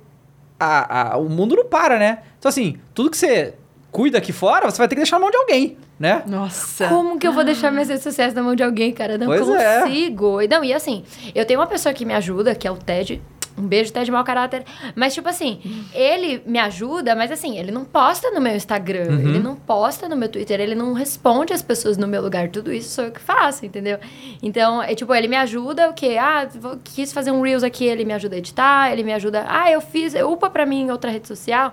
[0.59, 2.19] a- a- o mundo não para, né?
[2.39, 3.55] Então, assim, tudo que você
[3.91, 6.23] cuida aqui fora, você vai ter que deixar na mão de alguém, né?
[6.27, 6.89] Nossa.
[6.89, 9.17] Como que eu vou deixar minhas redes sociais na mão de alguém, cara?
[9.19, 9.81] Não Pois é.
[9.83, 10.43] consigo.
[10.43, 13.21] E Não, e assim, eu tenho uma pessoa que me ajuda, que é o Ted.
[13.59, 14.65] Um beijo, Ted mau caráter.
[14.95, 15.61] Mas, tipo assim,
[15.93, 19.19] ele me ajuda, mas assim, ele não posta no meu Instagram, Uhum.
[19.21, 22.49] ele não posta no meu Twitter, ele não responde as pessoas no meu lugar.
[22.49, 23.99] Tudo isso sou eu que faço, entendeu?
[24.43, 26.17] Então, é tipo, ele me ajuda o quê?
[26.21, 29.45] Ah, vou- quis fazer um Reels aqui, ele me ajuda a editar, ele me ajuda.
[29.49, 31.73] Ah, eu fiz, upa pra mim em outra rede social.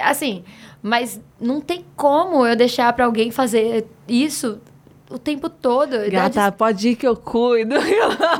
[0.00, 0.44] Assim,
[0.82, 4.60] mas não tem como eu deixar pra alguém fazer isso
[5.10, 5.98] o tempo todo.
[5.98, 7.74] Dá Gata, pode ir que eu cuido.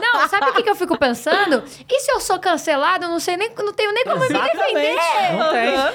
[0.01, 1.63] Não, sabe o que, que eu fico pensando?
[1.89, 4.97] E se eu sou cancelado, eu não sei nem, não tenho nem como me defender.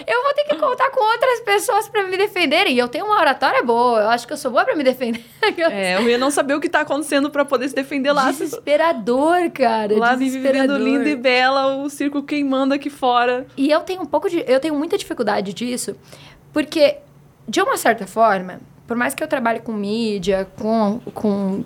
[0.08, 2.74] Eu vou ter que contar com outras pessoas pra me defenderem.
[2.74, 4.02] E eu tenho uma oratória boa.
[4.02, 5.24] Eu acho que eu sou boa pra me defender.
[5.74, 8.32] É, eu ia não saber o que tá acontecendo pra poder se defender lá.
[8.32, 9.98] Desesperador, cara.
[9.98, 10.78] Lá vivendo desesperador.
[10.78, 13.46] linda e bela, o circo queimando aqui fora.
[13.56, 14.44] E eu tenho um pouco de.
[14.48, 15.96] Eu tenho muita dificuldade disso,
[16.52, 16.98] porque,
[17.48, 21.00] de uma certa forma, por mais que eu trabalhe com mídia, com.
[21.14, 21.64] com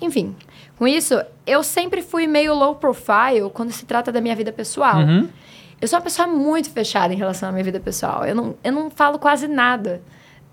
[0.00, 0.34] enfim,
[0.76, 4.98] com isso, eu sempre fui meio low profile quando se trata da minha vida pessoal.
[4.98, 5.28] Uhum.
[5.80, 8.24] Eu sou uma pessoa muito fechada em relação à minha vida pessoal.
[8.24, 10.02] Eu não, eu não falo quase nada.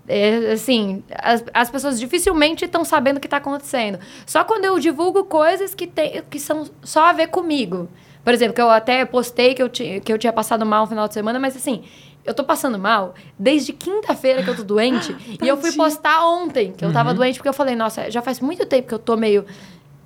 [0.06, 3.98] É, assim, as, as pessoas dificilmente estão sabendo o que está acontecendo.
[4.26, 7.88] Só quando eu divulgo coisas que, tem, que são só a ver comigo.
[8.24, 10.88] Por exemplo, que eu até postei que eu, ti, que eu tinha passado mal no
[10.88, 11.82] final de semana, mas assim,
[12.24, 15.16] eu tô passando mal desde quinta-feira que eu tô doente.
[15.42, 18.40] e eu fui postar ontem que eu tava doente, porque eu falei, nossa, já faz
[18.40, 19.44] muito tempo que eu tô meio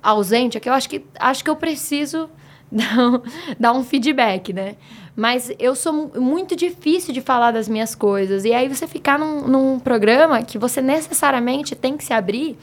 [0.01, 2.29] ausente, é que eu acho que, acho que eu preciso
[2.71, 3.21] dar um,
[3.59, 4.75] dar um feedback, né?
[5.15, 8.45] Mas eu sou mu- muito difícil de falar das minhas coisas.
[8.45, 12.55] E aí você ficar num, num programa que você necessariamente tem que se abrir,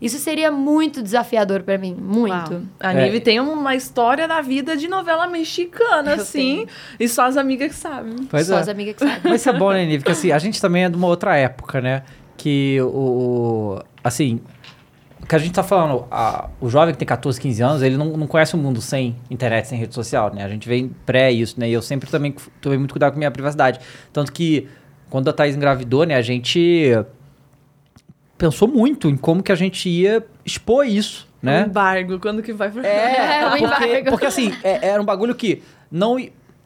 [0.00, 1.94] isso seria muito desafiador pra mim.
[2.00, 2.52] Muito.
[2.52, 2.62] Uau.
[2.80, 3.04] A É.
[3.04, 6.66] Nive tem uma história da vida de novela mexicana, Eu assim.
[7.00, 8.14] E só as amigas que sabem.
[8.30, 8.60] Pois Só é.
[8.60, 9.20] as amigas que sabem.
[9.24, 9.98] Mas isso é bom, né, Nive?
[9.98, 12.02] Porque assim, a gente também é de uma outra época, né?
[12.36, 13.80] Que o.
[14.02, 14.40] Assim.
[15.20, 17.96] O que a gente tá falando, a- o jovem que tem 14, 15 anos, ele
[17.98, 20.42] não, não conhece o mundo sem internet, sem rede social, né?
[20.44, 21.68] A gente vem pré isso, né?
[21.68, 23.78] E eu sempre também tomei muito cuidado com a minha privacidade.
[24.10, 24.68] Tanto que,
[25.10, 26.14] quando a Thaís engravidou, né?
[26.14, 26.94] A gente
[28.38, 31.64] pensou muito em como que a gente ia expor isso, né?
[31.68, 32.82] embargo, quando que vai É,
[33.42, 34.10] É, o porque, embargo.
[34.10, 36.16] porque assim, é- era um bagulho que não.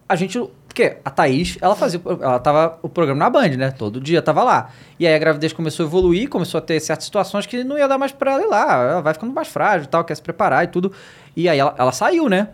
[0.08, 0.38] A gente.
[0.68, 2.00] Porque a Thaís, ela fazia.
[2.04, 3.70] Ela tava o programa na Band, né?
[3.70, 4.70] Todo dia tava lá.
[4.98, 7.86] E aí a gravidez começou a evoluir, começou a ter certas situações que não ia
[7.86, 8.82] dar mais pra ela ir lá.
[8.92, 10.90] Ela vai ficando mais frágil e tal, quer se preparar e tudo.
[11.36, 12.48] E aí ela, ela saiu, né?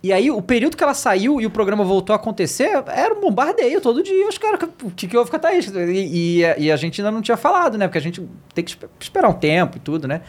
[0.00, 3.20] E aí, o período que ela saiu e o programa voltou a acontecer, era um
[3.20, 4.28] bombardeio todo dia.
[4.28, 5.66] Os caras, o que, que houve com a Thaís?
[5.74, 7.88] E, e, e a gente ainda não tinha falado, né?
[7.88, 8.22] Porque a gente
[8.54, 10.20] tem que espe- esperar um tempo e tudo, né?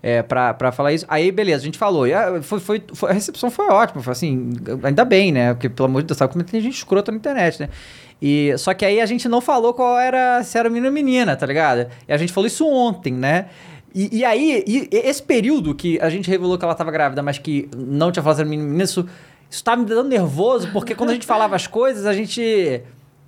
[0.00, 1.04] É, pra, pra falar isso.
[1.08, 2.06] Aí, beleza, a gente falou.
[2.06, 4.00] E a, foi, foi, foi- a recepção foi ótima.
[4.00, 4.52] Foi assim,
[4.84, 5.54] ainda bem, né?
[5.54, 7.68] Porque, pelo amor de Deus, sabe como tem gente escrota na internet, né?
[8.22, 11.34] E, só que aí a gente não falou qual era, se era menino ou menina,
[11.34, 11.88] tá ligado?
[12.06, 13.46] E a gente falou isso ontem, né?
[13.96, 17.38] E, e aí, e- esse período que a gente revelou que ela tava grávida, mas
[17.38, 19.08] que não tinha falado menina, isso,
[19.48, 22.82] isso tá me dando nervoso, porque quando a gente falava as coisas, a gente.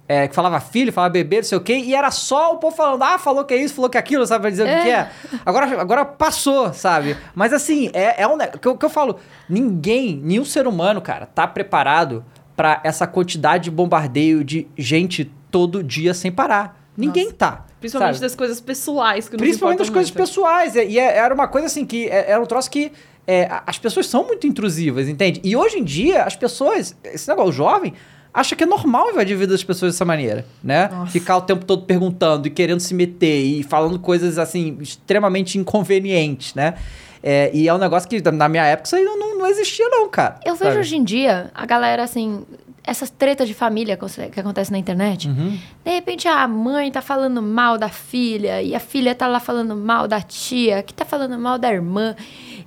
[0.07, 2.74] É, que falava filho, falava bebê, não sei o quê, e era só o povo
[2.74, 4.83] falando, ah, falou que é isso, falou que é aquilo, sabe, pra dizer o que,
[4.83, 5.11] que é.
[5.44, 7.14] Agora, agora passou, sabe?
[7.35, 8.38] Mas assim, é, é um.
[8.38, 9.16] Que eu, que eu falo,
[9.48, 12.24] ninguém, nenhum ser humano, cara, tá preparado
[12.57, 16.78] pra essa quantidade de bombardeio de gente todo dia sem parar.
[16.96, 17.64] Ninguém tá.
[17.80, 18.26] Principalmente sabe?
[18.26, 20.18] das coisas pessoais que Principalmente das coisas muito.
[20.26, 20.74] pessoais.
[20.74, 22.90] E, e é- era uma coisa assim que é- era um troço que
[23.26, 25.40] é, as pessoas são muito intrusivas, entende?
[25.44, 27.92] E hoje em dia, as pessoas, esse negócio, o jovem,
[28.32, 30.88] acha que é normal invadir a vida das pessoas dessa maneira, né?
[30.90, 31.12] Nossa.
[31.12, 36.54] Ficar o tempo todo perguntando e querendo se meter e falando coisas assim, extremamente inconvenientes,
[36.54, 36.74] né?
[37.22, 39.88] É, e é um negócio que na minha época isso aí não, não, não existia,
[39.88, 40.38] não, cara.
[40.44, 40.80] Eu vejo sabe?
[40.80, 42.44] hoje em dia a galera assim,
[42.88, 43.98] essas tretas de família
[44.33, 45.29] que acontecem na internet.
[45.29, 45.59] Uhum.
[45.85, 49.77] De repente a mãe tá falando mal da filha e a filha tá lá falando
[49.77, 52.16] mal da tia, que tá falando mal da irmã.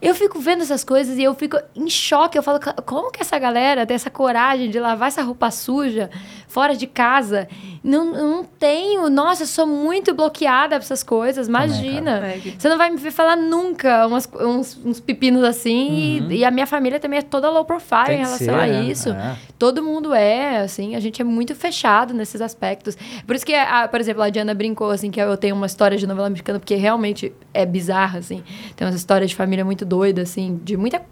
[0.02, 2.38] Eu fico vendo essas coisas e eu fico em choque.
[2.38, 6.10] Eu falo, "Ca- como que essa galera tem essa coragem de lavar essa roupa suja
[6.48, 7.48] fora de casa?
[7.84, 9.10] Não, não tenho.
[9.10, 11.48] Nossa, eu sou muito bloqueada pra essas coisas.
[11.48, 12.26] Imagina.
[12.28, 16.26] É que- Você não vai me ver falar nunca umas- uns, uns pepinos assim.
[16.30, 18.06] E, e a minha família também é toda low profile Uhum.
[18.08, 18.82] Tem em relação ser, a né?
[18.84, 19.10] isso.
[19.12, 19.36] É.
[19.60, 22.98] Todo mundo é, assim, a gente é muito fechado nesses aspectos.
[23.28, 25.96] Por isso que, a, por exemplo, a Diana brincou, assim, que eu tenho uma história
[25.98, 28.44] de novela mexicana, porque realmente é bizarra, assim.
[28.76, 31.06] Tem umas histórias de família muito doida, assim, de muita,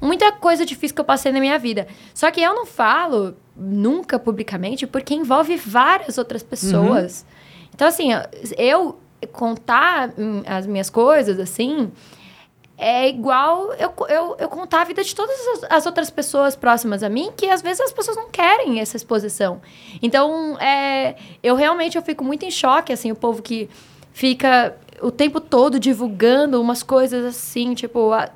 [0.00, 1.88] muita coisa difícil que eu passei na minha vida.
[2.14, 7.26] Só que eu não falo nunca publicamente, porque envolve várias outras pessoas.
[7.74, 8.10] Então, assim,
[8.56, 9.00] eu
[9.32, 10.10] contar
[10.46, 11.90] as minhas coisas, assim,
[12.78, 17.02] é igual eu, eu, eu contar a vida de todas as, as outras pessoas próximas
[17.02, 19.60] a mim, que às vezes as pessoas não querem essa exposição.
[20.00, 23.68] Então, é, eu realmente eu fico muito em choque, assim, o povo que
[24.12, 28.30] fica o tempo todo divulgando umas coisas assim, tipo, a-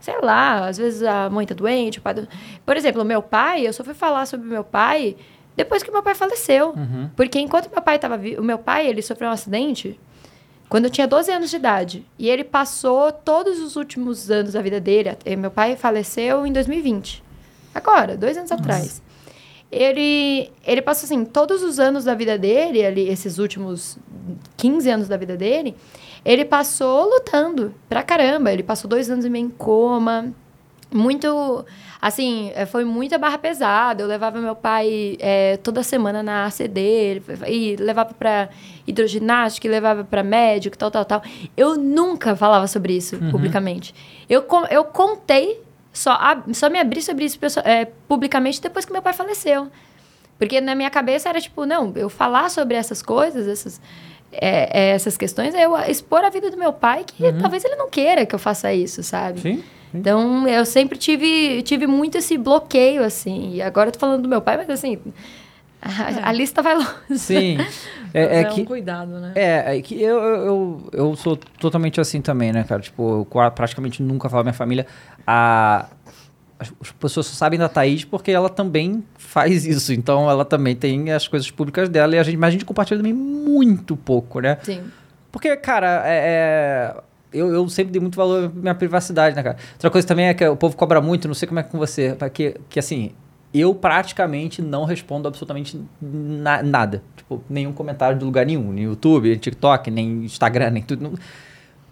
[0.00, 2.14] sei lá, às vezes a mãe tá doente, o pai...
[2.14, 2.28] do-
[2.64, 5.16] Por exemplo, meu pai, eu só fui falar sobre meu pai
[5.56, 6.72] depois que meu pai faleceu.
[7.16, 9.98] Porque enquanto meu pai estava vivo, o meu pai, ele sofreu um acidente
[10.68, 12.06] quando eu tinha 12 anos de idade.
[12.18, 15.16] E ele passou todos os últimos anos da vida dele.
[15.36, 17.24] Meu pai faleceu em 2020.
[17.74, 19.02] Agora, dois anos atrás.
[19.70, 23.98] Ele, ele passou, assim, todos os anos da vida dele, ali, esses últimos
[24.56, 25.76] 15 anos da vida dele,
[26.24, 28.50] ele passou lutando pra caramba.
[28.52, 30.32] Ele passou dois anos e meio em coma.
[30.92, 31.66] Muito.
[32.00, 34.02] Assim, eh, foi muita barra pesada.
[34.02, 38.48] Eu levava meu pai é, toda semana na ACD, e levava pra
[38.86, 41.22] hidroginástica, e levava pra médico, tal, tal, tal.
[41.56, 43.30] Eu nunca falava sobre isso Uhum.
[43.30, 43.94] publicamente.
[44.30, 45.60] Eu, eu contei,
[45.92, 49.68] só, ab- só me abri sobre isso é, publicamente depois que meu pai faleceu.
[50.38, 53.80] Porque na minha cabeça era tipo, não, eu falar sobre essas coisas, essas,
[54.30, 57.74] é, é, essas questões, é eu expor a vida do meu pai, que talvez ele
[57.76, 59.40] não queira que eu faça isso, sabe?
[59.40, 59.64] Sim.
[59.92, 63.54] Então, eu sempre tive, tive muito esse bloqueio, assim.
[63.54, 64.98] E agora eu tô falando do meu pai, mas assim,
[65.88, 66.90] a, a lista vai longe.
[67.16, 67.58] Sim.
[68.12, 68.64] É, é um que.
[68.64, 69.32] cuidado, né?
[69.34, 72.80] É, é que eu, eu, eu, sou totalmente assim também, né, cara?
[72.80, 74.86] Tipo, eu praticamente nunca falo minha família.
[75.26, 75.86] A,
[76.58, 79.92] as as pessoas só sabem da Thaís porque ela também faz isso.
[79.92, 82.98] Então ela também tem as coisas públicas dela e a gente, mas a gente compartilha
[82.98, 84.58] também muito pouco, né?
[84.62, 84.82] Sim.
[85.30, 89.56] Porque, cara, é, é- eu, eu sempre dei muito valor à minha privacidade, né, cara?
[89.74, 92.16] Outra coisa também é que o povo cobra muito, não sei como é com você,
[92.32, 93.12] que, que assim,
[93.52, 97.02] eu praticamente não respondo absolutamente na- nada.
[97.16, 98.72] Tipo, nenhum comentário de lugar nenhum.
[98.72, 101.18] Nem YouTube, nem TikTok, nem Instagram, nem tudo.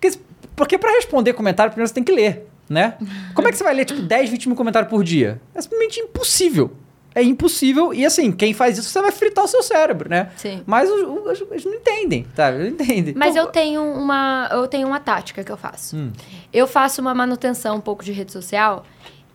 [0.01, 0.19] Porque,
[0.55, 2.95] porque pra responder comentário, primeiro você tem que ler, né?
[3.35, 5.41] Como é que você vai ler, tipo, 10, 20 mil comentários por dia?
[5.55, 6.73] É simplesmente impossível.
[7.15, 7.95] É impossível.
[7.95, 10.29] E assim, quem faz isso, você vai fritar o seu cérebro, né?
[10.37, 10.63] Sim.
[10.67, 12.59] Mas eles não entendem, sabe?
[12.59, 13.15] Eles não entendem.
[13.17, 15.97] Mas Pô, eu tenho uma, eu tenho uma tática que eu faço.
[15.97, 16.13] Hum.
[16.53, 18.85] Eu faço uma manutenção um pouco de rede social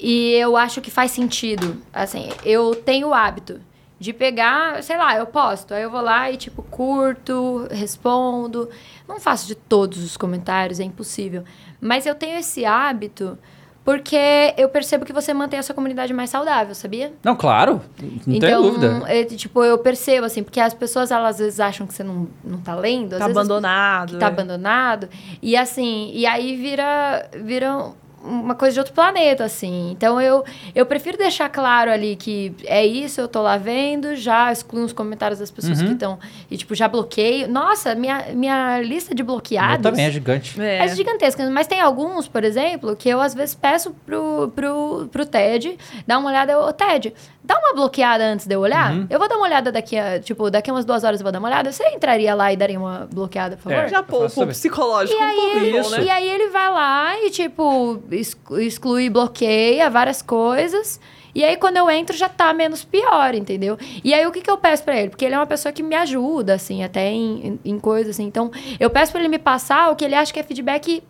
[0.01, 1.77] e eu acho que faz sentido.
[1.93, 3.61] Assim, eu tenho o hábito
[3.99, 8.67] de pegar, sei lá, eu posto, aí eu vou lá e tipo curto, respondo.
[9.07, 11.43] Não faço de todos os comentários, é impossível.
[11.79, 13.37] Mas eu tenho esse hábito
[13.83, 17.13] porque eu percebo que você mantém a sua comunidade mais saudável, sabia?
[17.23, 17.81] Não, claro.
[17.99, 19.03] Não então, tem dúvida.
[19.07, 22.27] é, tipo, eu percebo, assim, porque as pessoas, elas às vezes acham que você não,
[22.43, 23.13] não tá lendo.
[23.13, 24.13] às Tá vezes as abandonado.
[24.13, 24.29] que tá é.
[24.29, 25.09] abandonado.
[25.41, 27.91] E assim, e aí vira, vira
[28.23, 29.91] uma coisa de outro planeta, assim.
[29.91, 30.43] Então eu,
[30.75, 34.93] eu prefiro deixar claro ali que é isso, eu tô lá vendo, já excluo os
[34.93, 35.87] comentários das pessoas Uhum.
[35.87, 36.19] que estão.
[36.49, 37.47] E tipo, já bloqueio.
[37.47, 39.81] Nossa, minha, minha lista de Eu bloqueados.
[39.83, 40.61] também é gigante.
[40.61, 45.25] É gigantesca, mas tem alguns, por exemplo, que eu às vezes peço pro, pro, pro
[45.25, 46.59] Ted dar uma olhada.
[46.59, 48.91] Ô, Ted, dá uma bloqueada antes de eu olhar?
[48.93, 49.07] Uhum.
[49.09, 51.31] Eu vou dar uma olhada daqui a, tipo, daqui a umas duas horas eu vou
[51.31, 51.71] dar uma olhada.
[51.71, 53.77] Você entraria lá e daria uma bloqueada, por favor?
[53.79, 53.87] É.
[53.87, 54.47] Já o também.
[54.49, 55.91] psicológico E um aí, pouco, Isso.
[55.91, 56.03] né?
[56.03, 60.99] e aí ele vai lá e, tipo, exclu- exclui, bloqueia várias coisas.
[61.33, 63.77] E aí, quando eu entro, já tá menos pior, entendeu?
[64.03, 65.09] E aí, o que, que eu peço pra ele?
[65.09, 68.25] Porque ele é uma pessoa que me ajuda, assim, até em, em, em coisas, assim.
[68.25, 71.01] Então, eu peço pra ele me passar o que ele acha que é feedback, é,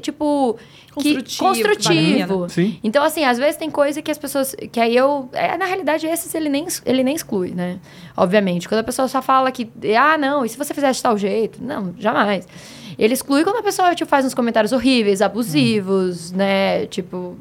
[0.00, 0.56] tipo...
[1.00, 2.46] Que, Construtivo, que construtivo.
[2.84, 4.54] Então, assim, às vezes tem coisa que as pessoas.
[4.70, 5.26] Que aí eu.
[5.32, 7.78] É, na realidade, esses ele nem, ele nem exclui, né?
[8.14, 8.68] Obviamente.
[8.68, 9.70] Quando a pessoa só fala que.
[9.98, 11.64] Ah, não, e se você fizesse tal jeito?
[11.64, 12.46] Não, jamais.
[12.98, 16.84] Ele exclui quando a pessoa tipo, faz uns comentários horríveis, abusivos, né?
[16.86, 17.38] Tipo.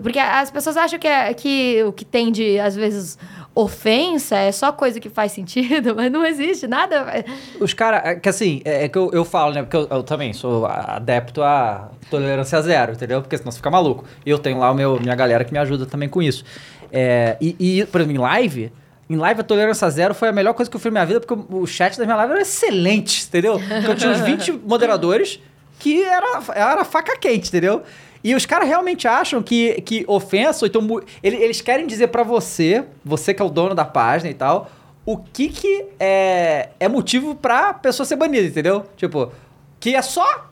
[0.00, 3.18] Porque as pessoas acham que, é, que o que tem de, às vezes,
[3.60, 7.24] ofensa é só coisa que faz sentido, mas não existe nada.
[7.60, 9.62] Os caras, que assim, é, é que eu, eu falo, né?
[9.62, 13.20] Porque eu, eu também sou adepto a tolerância zero, entendeu?
[13.20, 14.04] Porque senão você fica maluco.
[14.24, 16.44] E eu tenho lá o meu, minha galera que me ajuda também com isso.
[16.92, 18.72] É, e, e, por exemplo, em live,
[19.10, 21.20] em live a tolerância zero foi a melhor coisa que eu fiz na minha vida,
[21.20, 23.60] porque o, chat da minha live era excelente, entendeu?
[23.60, 25.40] Então, eu tinha uns 20 moderadores
[25.80, 27.82] que era, era faca quente, entendeu?
[28.28, 30.86] E os caras realmente acham que, que ofensa, então
[31.22, 34.70] eles querem dizer pra você, você que é o dono da página e tal,
[35.06, 38.84] o que que é, é motivo pra pessoa ser banida, entendeu?
[38.98, 39.32] Tipo,
[39.80, 40.50] que é só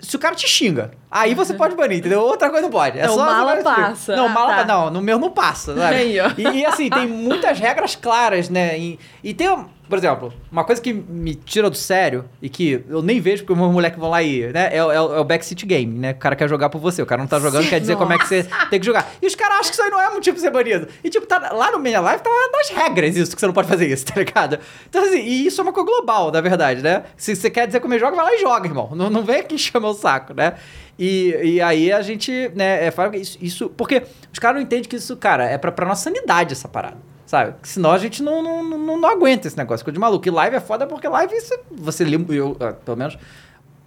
[0.00, 0.90] se o cara te xinga.
[1.10, 2.20] Aí você pode banir, entendeu?
[2.20, 2.98] Outra coisa não pode.
[2.98, 4.14] É Não, só mala passa.
[4.16, 4.64] Não, Ah, mala tá.
[4.64, 5.94] Não, no meu não passa, sabe?
[6.36, 8.78] E, e, assim, tem muitas regras claras, né?
[8.78, 9.48] E, e tem,
[9.88, 13.54] por exemplo, uma coisa que me tira do sério e que eu nem vejo porque
[13.54, 14.68] os meus moleques vão lá e, né?
[14.70, 16.10] É, o- é é o backseat game, né?
[16.10, 17.00] O cara quer jogar por você.
[17.00, 19.08] O cara não tá jogando, quer dizer como é que você tem que jogar.
[19.22, 20.88] E os caras acham que isso aí não é motivo pra ser banido.
[21.02, 23.66] E, tipo, tá, lá no meia live tá nas regras isso, que você não pode
[23.66, 24.58] fazer isso, tá ligado?
[24.90, 27.04] Então, assim, e isso é uma coisa global, na verdade, né?
[27.16, 28.90] Se você quer dizer como é joga, vai lá e joga, irmão.
[28.94, 30.52] Não, não vem aqui chamar o saco, né?
[30.98, 33.68] E, e aí a gente, né, é, isso, isso.
[33.70, 36.96] Porque os caras não entendem que isso, cara, é pra, pra nossa sanidade essa parada.
[37.24, 37.54] Sabe?
[37.62, 39.80] Senão a gente não, não, não, não aguenta esse negócio.
[39.80, 40.26] Ficou de maluco.
[40.26, 43.18] E live é foda porque live você, você lê, eu, ah, pelo menos,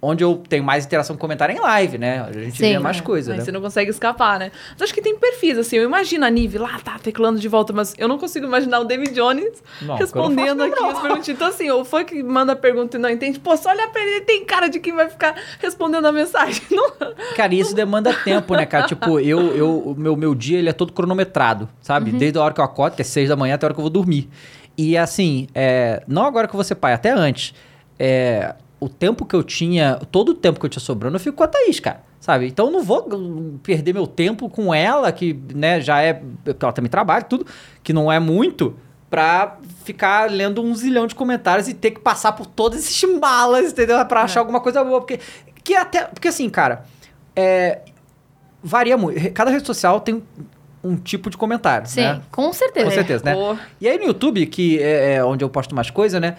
[0.04, 2.26] onde eu tenho mais interação com comentário é em live, né?
[2.28, 3.02] A gente Sim, vê mais é.
[3.02, 3.44] coisa, Aí né?
[3.44, 4.50] você não consegue escapar, né?
[4.72, 5.76] Mas acho que tem perfis, assim.
[5.76, 8.84] Eu imagino a Nive lá, tá teclando de volta, mas eu não consigo imaginar o
[8.84, 11.28] David Jones Não, respondendo faço aqui as perguntas.
[11.28, 14.02] Então, assim, o fã que manda a pergunta e não entende, pô, só olha pra
[14.02, 16.60] ele, tem cara de quem vai ficar respondendo a mensagem.
[16.72, 16.90] Não,
[17.36, 18.86] Cara, e isso demanda tempo, né, cara?
[18.88, 22.10] Tipo, eu, eu, o meu, meu dia, ele é todo cronometrado, sabe?
[22.10, 23.78] Desde a hora que eu acordo, que é seis da manhã, até a hora que
[23.78, 24.28] eu vou dormir.
[24.76, 27.54] E assim, é, não agora que eu vou ser pai, até antes.
[27.98, 31.36] é, o tempo que eu tinha, todo o tempo que eu tinha sobrando, eu fico
[31.36, 32.02] com a Thaís, cara.
[32.18, 32.48] Sabe?
[32.48, 36.14] Então eu não vou perder meu tempo com ela, que né, já é.
[36.44, 37.46] Porque ela também trabalha, tudo,
[37.82, 38.76] que não é muito,
[39.08, 43.70] pra ficar lendo um zilhão de comentários e ter que passar por todos esses malas,
[43.70, 44.04] entendeu?
[44.06, 45.00] Pra achar alguma coisa boa.
[45.00, 45.20] Porque,
[45.62, 46.84] que até, porque assim, cara,
[47.36, 47.82] é,
[48.62, 49.32] varia muito.
[49.32, 50.22] Cada rede social tem
[50.82, 51.86] um tipo de comentário.
[51.86, 52.22] Sim, né?
[52.32, 52.86] com certeza.
[52.86, 53.34] Com certeza, né?
[53.34, 53.56] Pô.
[53.80, 56.36] E aí no YouTube, que é, é onde eu posto mais coisa, né?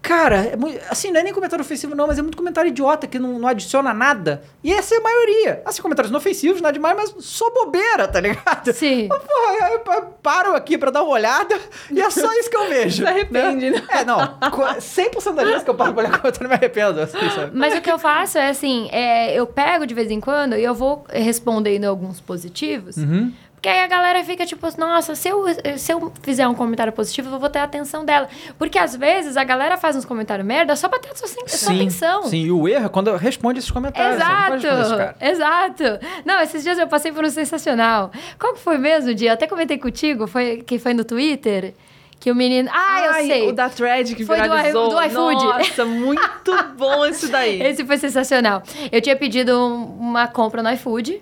[0.00, 3.06] Cara, é mui- assim, não é nem comentário ofensivo, não, mas é muito comentário idiota
[3.06, 4.42] que não, não adiciona nada.
[4.62, 5.62] E essa é a maioria.
[5.66, 8.72] Assim, comentários inofensivos, nada demais, mas só bobeira, tá ligado?
[8.72, 9.08] Sim.
[9.10, 11.58] Mas, Porra, eu pa- paro aqui pra dar uma olhada
[11.90, 13.02] e é só isso que eu vejo.
[13.02, 13.82] Se arrepende, né?
[13.90, 14.18] É, não.
[14.50, 17.00] co- 100% das vezes que eu paro pra olhar comentário, eu me arrependo.
[17.00, 17.50] Assim, sabe?
[17.54, 20.62] Mas o que eu faço é assim, é, eu pego de vez em quando e
[20.64, 22.96] eu vou respondendo alguns positivos.
[22.96, 23.32] Uhum.
[23.58, 25.44] Porque aí a galera fica tipo, nossa, se eu,
[25.76, 28.28] se eu fizer um comentário positivo, eu vou ter a atenção dela.
[28.56, 31.74] Porque às vezes a galera faz uns comentários merda só pra ter a sua, sua
[31.74, 32.22] atenção.
[32.22, 34.16] Sim, e o erro é quando responde esses comentários.
[34.22, 35.16] você não pode responder esse cara.
[35.20, 36.06] Exato, exato.
[36.24, 38.12] Não, esses dias eu passei por um sensacional.
[38.38, 39.30] Qual que foi mesmo o dia?
[39.30, 41.74] Eu até comentei contigo, foi, que foi no Twitter,
[42.20, 42.70] que o menino...
[42.72, 43.48] Ah, eu Ai, sei.
[43.48, 44.88] O da thread que Foi viralizou.
[44.90, 45.44] do iFood.
[45.44, 47.60] Nossa, muito bom esse daí.
[47.60, 48.62] Esse foi sensacional.
[48.92, 51.20] Eu tinha pedido um- uma compra no iFood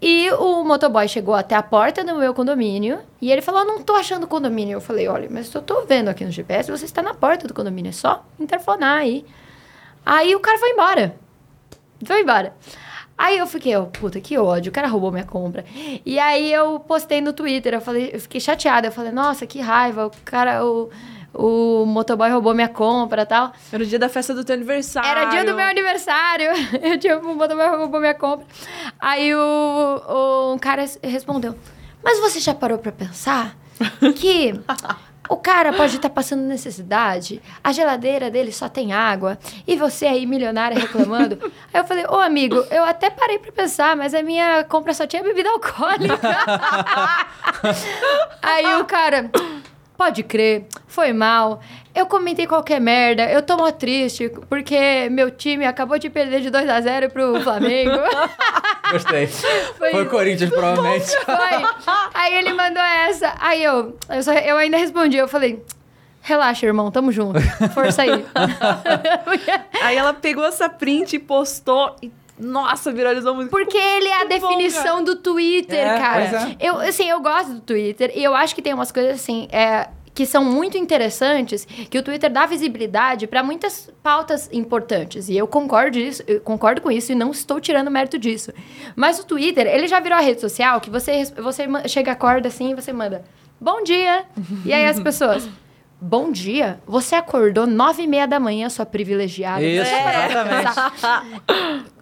[0.00, 3.94] e o motoboy chegou até a porta do meu condomínio e ele falou: Não tô
[3.94, 4.76] achando condomínio.
[4.76, 7.54] Eu falei: Olha, mas eu tô vendo aqui no GPS, você está na porta do
[7.54, 9.24] condomínio, é só interfonar aí.
[10.04, 11.16] Aí o cara foi embora.
[12.04, 12.54] Foi embora.
[13.18, 15.64] Aí eu fiquei, ó, puta, que ódio, o cara roubou minha compra.
[16.04, 18.88] E aí eu postei no Twitter, eu falei, eu fiquei chateada.
[18.88, 20.90] Eu falei, nossa, que raiva, o cara, o,
[21.38, 23.52] o motoboy roubou minha compra e tal.
[23.72, 25.08] Era o dia da festa do teu aniversário.
[25.08, 26.50] Era dia do meu aniversário.
[26.82, 28.46] Eu tinha um motoboy roubou minha compra.
[28.98, 29.38] Aí o,
[30.08, 31.54] o um cara res- respondeu:
[32.02, 33.54] Mas você já parou pra pensar
[34.16, 34.58] que
[35.28, 40.24] o cara pode estar passando necessidade, a geladeira dele só tem água, e você aí,
[40.24, 41.38] milionária, reclamando?
[41.74, 45.06] Aí eu falei: Ô amigo, eu até parei pra pensar, mas a minha compra só
[45.06, 46.16] tinha bebida alcoólica.
[48.42, 49.30] aí o cara.
[49.96, 51.60] Pode crer, foi mal.
[51.94, 53.24] Eu comentei qualquer merda.
[53.30, 57.40] Eu tô mó triste porque meu time acabou de perder de 2 a 0 pro
[57.40, 57.92] Flamengo.
[58.92, 59.26] Gostei.
[59.26, 60.04] Foi Foi.
[60.04, 61.06] Corinthians, provavelmente.
[61.24, 61.94] Foi.
[62.12, 63.34] Aí ele mandou essa.
[63.40, 65.16] Aí eu, eu, só- eu ainda respondi.
[65.16, 65.62] Eu falei,
[66.20, 67.40] relaxa, irmão, tamo junto.
[67.72, 68.24] Força aí.
[69.82, 73.50] Aí ela pegou essa print e postou e, nossa, viralizou muito.
[73.50, 76.28] Porque ele é a Muito bom, definição do Twitter, É, cara.
[76.28, 76.56] pois é.
[76.60, 79.48] Eu, assim, eu gosto do Twitter e eu acho que tem umas coisas assim.
[79.50, 85.28] É, que são muito interessantes, que o Twitter dá visibilidade para muitas pautas importantes.
[85.28, 88.50] E eu concordo, isso, eu concordo com isso e não estou tirando mérito disso.
[88.96, 92.70] Mas o Twitter, ele já virou a rede social que você, você chega, acorda assim
[92.70, 93.24] e você manda
[93.60, 94.24] bom dia.
[94.64, 95.46] e aí as pessoas...
[95.98, 99.62] Bom dia, você acordou nove e meia da manhã, sua privilegiada.
[99.62, 101.86] Isso, pra exatamente.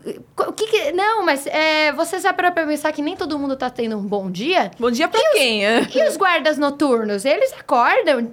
[0.46, 3.56] O que que- Não, mas é, você já parou pra pensar que nem todo mundo
[3.56, 4.70] tá tendo um bom dia?
[4.78, 5.64] Bom dia pra quem?
[5.64, 5.80] é?
[5.94, 7.24] E os guardas noturnos?
[7.24, 8.30] Eles acordam?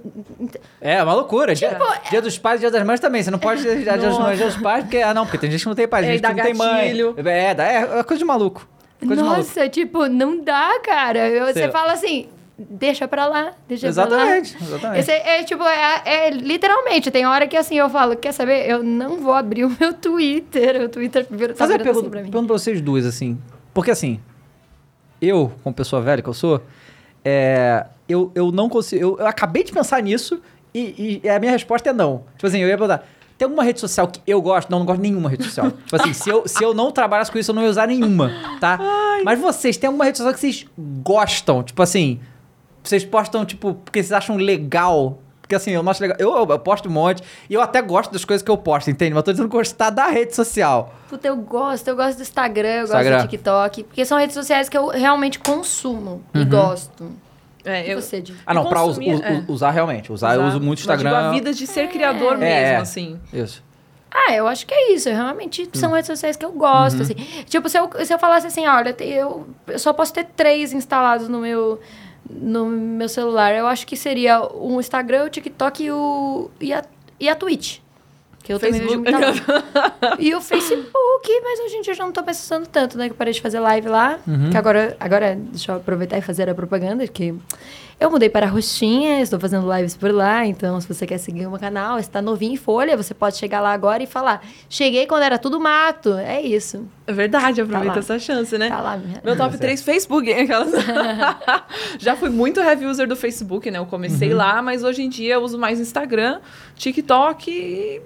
[0.82, 1.56] É, uma loucura.
[1.56, 3.24] Dia, Tipo, dia dos pais e dia das mães também.
[3.24, 4.20] Você não pode dia dia das Nossa.
[4.20, 4.98] mães e dia dos pais, porque.
[4.98, 6.54] Ah, não, porque tem gente que não tem pai, É, tem gente que não tem
[6.54, 6.84] mãe.
[6.88, 7.16] gatilho.
[7.26, 8.68] É, é, é coisa de maluco.
[9.00, 9.38] Coisa de maluco.
[9.48, 11.30] Nossa, tipo, não dá, cara.
[11.30, 11.72] Eu- Você Sei.
[11.72, 12.28] fala assim,
[12.70, 14.68] deixa pra lá, deixa Exatamente, pra lá.
[14.68, 15.00] exatamente.
[15.00, 18.70] Esse é, é, tipo, é, é literalmente, tem hora que assim eu falo, quer saber?
[18.70, 20.84] Eu não vou abrir o meu Twitter.
[20.84, 22.30] O Twitter tá Fazer virando pergunta, assim pra mim.
[22.32, 23.38] pergunta pra vocês duas, assim.
[23.74, 24.20] Porque assim,
[25.22, 26.62] eu, como pessoa velha que eu sou,
[27.24, 29.02] é, eu, eu não consigo.
[29.02, 30.42] Eu, eu acabei de pensar nisso
[30.74, 32.24] e, e a minha resposta é não.
[32.36, 33.08] Tipo assim, eu ia perguntar.
[33.38, 34.70] Tem alguma rede social que eu gosto?
[34.70, 35.72] Não, não gosto de nenhuma rede social.
[35.86, 38.32] tipo assim, se eu, se eu não trabalhasse com isso, eu não ia usar nenhuma,
[38.60, 38.80] tá?
[39.26, 41.64] Mas vocês, tem alguma rede social que vocês gostam?
[41.64, 42.20] Tipo assim,
[42.84, 45.20] vocês postam, tipo, porque vocês acham legal?
[45.42, 46.18] Porque assim, eu não acho legal.
[46.20, 48.90] Eu, eu, eu posto um monte e eu até gosto das coisas que eu posto,
[48.90, 49.12] entende?
[49.12, 50.94] Mas eu tô dizendo gostar da rede social.
[51.10, 53.12] Puta, eu gosto, eu gosto do Instagram, eu Instagram.
[53.18, 57.12] gosto do TikTok, porque são redes sociais que eu realmente consumo e gosto.
[57.66, 58.24] É, E eu, você?
[58.46, 59.44] Ah, não, pra us- us- é.
[59.48, 60.12] usar realmente.
[60.12, 61.30] Usar, eu uso muito Mas, tipo, Instagram.
[61.30, 62.38] a vida de ser criador É.
[62.38, 63.20] mesmo, É, assim.
[63.34, 63.64] Isso.
[64.10, 65.08] Ah, eu acho que é isso.
[65.10, 67.14] Realmente são redes sociais que eu gosto, assim.
[67.46, 71.30] Tipo, se eu, se eu falasse assim, olha, eu, eu só posso ter três instalados
[71.30, 71.80] no meu,
[72.30, 76.84] no meu celular, eu acho que seria o Instagram, o TikTok e, o, e, a,
[77.20, 77.80] e a Twitch.
[78.42, 79.04] Que eu Facebook.
[79.04, 79.92] também vejo muita.
[80.20, 83.06] E o Facebook, mas hoje em dia eu já não tô pensando tanto, né?
[83.06, 84.20] Que eu parei de fazer live lá.
[84.50, 87.36] Que agora, agora, deixa eu aproveitar e fazer a propaganda, que
[88.02, 90.44] eu mudei para a Roxinha, estou fazendo lives por lá.
[90.44, 93.62] Então, se você quer seguir o meu canal, está novinho em folha, você pode chegar
[93.62, 96.14] lá agora e falar: Cheguei quando era tudo mato.
[96.16, 96.84] É isso.
[97.06, 98.00] É verdade, aproveita lá.
[98.00, 98.70] essa chance, né?
[98.70, 99.22] Tá lá, minha.
[99.24, 100.34] Meu top Tá 3, Facebook.
[100.34, 100.72] Aquelas...
[102.00, 103.78] Já fui muito heavy user do Facebook, né?
[103.78, 106.40] Eu comecei lá, mas hoje em dia eu uso mais Instagram,
[106.76, 108.02] TikTok e...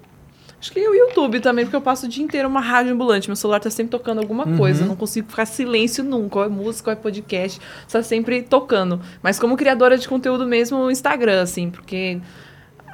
[0.66, 3.30] Acho que o YouTube também, porque eu passo o dia inteiro uma rádio ambulante.
[3.30, 4.84] Meu celular tá sempre tocando alguma coisa.
[4.84, 6.40] Eu não consigo ficar silêncio nunca.
[6.40, 7.62] Ou é música, ou é podcast.
[7.88, 9.00] Tá sempre tocando.
[9.22, 12.20] Mas como criadora de conteúdo mesmo, o Instagram, assim, porque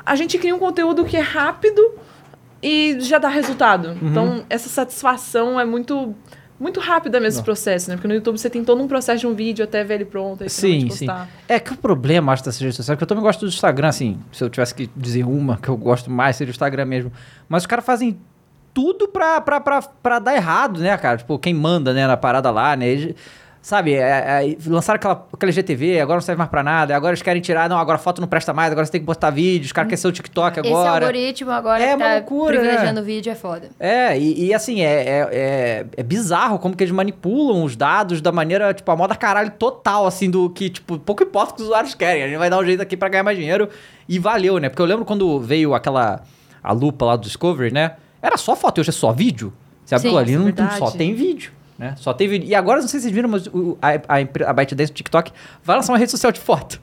[0.05, 1.93] a gente cria um conteúdo que é rápido
[2.61, 3.97] e já dá resultado.
[4.01, 6.13] Então, essa satisfação é muito.
[6.61, 7.95] Muito rápida mesmo esse processo, né?
[7.95, 10.43] Porque no YouTube você tem todo um processo de um vídeo até ver ele pronto,
[10.43, 11.07] aí Sim, sim.
[11.47, 14.19] É que o problema, acho, dessas redes sociais, que eu também gosto do Instagram, assim,
[14.31, 17.11] se eu tivesse que dizer uma que eu gosto mais, seria o Instagram mesmo.
[17.49, 18.15] Mas os caras fazem
[18.75, 21.17] tudo pra, pra, pra, pra dar errado, né, cara?
[21.17, 22.87] Tipo, quem manda, né, na parada lá, né?
[22.87, 23.15] Eles-
[23.61, 27.21] sabe, é, é, lançaram aquela, aquela GTV, agora não serve mais pra nada, agora eles
[27.21, 29.71] querem tirar, não, agora foto não presta mais, agora você tem que postar vídeo, os
[29.71, 31.05] caras querem ser o TikTok Esse agora.
[31.05, 33.69] algoritmo agora É tá loucura, privilegiando o vídeo é foda.
[33.79, 38.19] É, e, e assim, é, é, é, é bizarro como que eles manipulam os dados
[38.19, 41.61] da maneira, tipo, a moda caralho total, assim, do que, tipo, pouco importa o que
[41.61, 42.23] os usuários querem.
[42.23, 43.69] A gente vai dar um jeito aqui pra ganhar mais dinheiro
[44.09, 44.69] e valeu, né?
[44.69, 46.21] Porque eu lembro quando veio aquela,
[46.63, 47.93] a lupa lá do Discovery, né?
[48.21, 49.53] Era só foto, hoje é só vídeo.
[49.85, 50.77] Sabe, Sim, aquilo ali é não, verdade.
[50.77, 51.51] só tem vídeo.
[51.81, 51.95] Né?
[51.97, 52.47] Só tem vídeo.
[52.47, 55.31] E agora, não sei se vocês viram, mas o- a, a, a ByteDance, o TikTok,
[55.63, 56.79] vai lançar uma rede social de foto.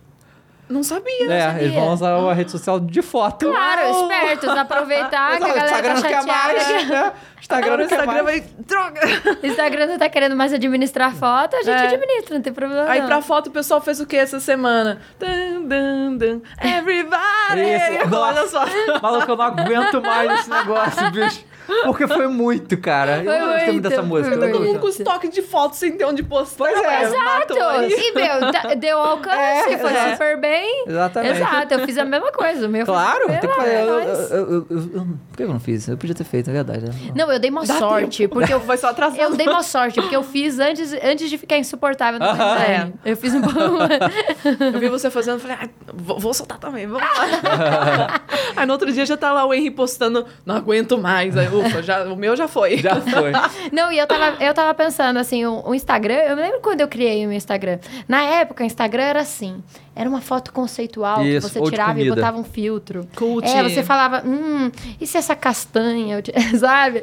[0.68, 1.32] Não sabia.
[1.32, 1.62] é, sabia.
[1.62, 3.46] eles vão lançar uma rede social de foto.
[3.46, 4.03] Claro, Uau!
[4.12, 7.05] espertos, aproveitar que a galera Instagram tá não quer mais, chateada.
[7.05, 7.12] né?
[7.40, 8.40] Instagram não quer Instagram mais.
[8.42, 8.51] vai.
[8.66, 9.01] Droga!
[9.42, 11.86] O Instagram não tá querendo mais administrar foto, a gente É.
[11.94, 13.07] administra, não tem problema Aí não.
[13.07, 15.01] pra foto o pessoal fez o que essa semana?
[15.18, 16.42] Dun, dun, dun.
[16.61, 17.61] Everybody!
[17.62, 18.49] Isso, Olha nossa.
[18.49, 19.01] só.
[19.01, 21.44] Maluco, eu não aguento mais esse negócio, bicho.
[21.84, 23.22] Porque foi muito, cara.
[23.24, 24.28] Foi eu não gostei muito muito, dessa música.
[24.36, 26.56] foi eu não Todo mundo com estoque de fotos sem ter onde postar.
[26.58, 27.02] Pois é.
[27.04, 27.54] Exato!
[27.88, 30.12] E, meu, tá- deu alcance, É, foi é.
[30.12, 30.84] super bem.
[30.86, 31.36] Exatamente.
[31.36, 32.66] Exato, eu fiz a mesma coisa.
[32.66, 33.70] O meu foi Claro, tem que fazer.
[33.70, 35.88] é Eu, eu, eu, eu- eu- por que eu não fiz?
[35.88, 36.84] Eu podia ter feito, é verdade.
[36.86, 36.90] né?
[37.14, 38.34] Não, eu dei uma Dá sorte, tempo.
[38.34, 39.18] porque eu, Vai só atrasar.
[39.20, 42.56] eu dei uma sorte, porque eu fiz antes, antes de ficar insuportável no Aham.
[42.56, 42.94] timeline.
[43.04, 43.40] Eu fiz um
[44.74, 48.20] Eu vi você fazendo, falei, ah, vou, vou soltar também, vamos lá.
[48.56, 51.36] aí no outro dia já tá lá o Henry postando, não aguento mais.
[51.36, 52.78] Aí, ufa, já, o meu já foi.
[52.78, 53.32] Já foi.
[53.72, 56.80] Não, e eu tava, eu tava pensando assim, o, o Instagram, eu me lembro quando
[56.80, 57.78] eu criei o meu Instagram.
[58.06, 59.62] Na época, o Instagram era assim.
[59.94, 63.09] Era uma foto conceitual Isso, que você tirava e botava um filtro.
[63.16, 63.46] Cult.
[63.48, 66.22] É, você falava, hum, e se essa castanha,
[66.59, 67.02] sabe?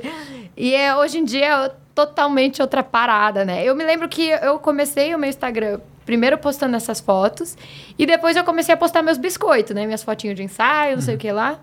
[0.55, 3.63] E é, hoje em dia é totalmente outra parada, né?
[3.63, 7.57] Eu me lembro que eu comecei o meu Instagram primeiro postando essas fotos
[7.97, 9.85] e depois eu comecei a postar meus biscoitos, né?
[9.85, 11.01] Minhas fotinhas de ensaio, não Uhum.
[11.01, 11.59] sei o que lá.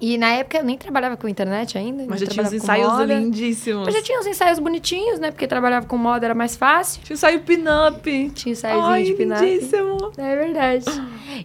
[0.00, 2.04] E na época eu nem trabalhava com internet ainda.
[2.06, 3.14] Mas já tinha uns ensaios moda.
[3.14, 3.86] lindíssimos.
[3.86, 5.30] Mas já tinha uns ensaios bonitinhos, né?
[5.30, 7.02] Porque trabalhava com moda, era mais fácil.
[7.02, 8.30] Tinha ensaio pin-up.
[8.34, 9.40] Tinha ensaiozinho Ai, de pinap.
[9.42, 10.12] lindíssimo.
[10.18, 10.84] É verdade.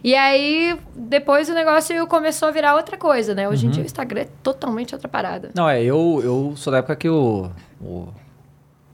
[0.04, 3.48] E aí, depois o negócio começou a virar outra coisa, né?
[3.48, 5.50] Hoje em dia o Instagram é totalmente outra parada.
[5.54, 7.50] Não, é, eu, eu sou da época que o.
[7.80, 8.08] o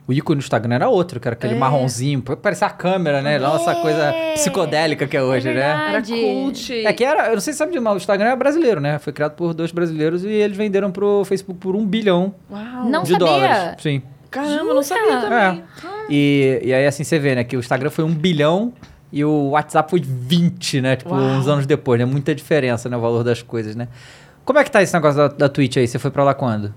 [0.08, 1.58] o ícone do Instagram era outro, que era aquele É.
[1.58, 2.22] marronzinho.
[2.22, 3.38] Parecia a câmera, né?
[3.38, 4.32] Não essa coisa É.
[4.32, 5.88] psicodélica que é hoje, É né?
[5.90, 6.72] Era cult.
[6.86, 8.98] É que era, eu não sei se sabe de mal, o Instagram é brasileiro, né?
[8.98, 12.84] Foi criado por dois brasileiros e eles venderam pro Facebook por um bilhão Uau.
[12.88, 13.26] Não de sabia.
[13.26, 13.82] dólares.
[13.82, 14.02] Sim.
[14.30, 15.20] Caramba, não sabia Jura?
[15.30, 15.64] também.
[16.10, 17.44] E, e aí, assim, você vê, né?
[17.44, 18.72] Que o Instagram foi um bilhão
[19.12, 20.96] e o WhatsApp foi 20, né?
[20.96, 21.20] Tipo, Uau.
[21.22, 22.04] uns anos depois, né?
[22.06, 22.96] Muita diferença, né?
[22.96, 23.88] O valor das coisas, né?
[24.44, 25.86] Como é que tá esse negócio da, da Twitch aí?
[25.86, 26.72] Você foi pra lá quando?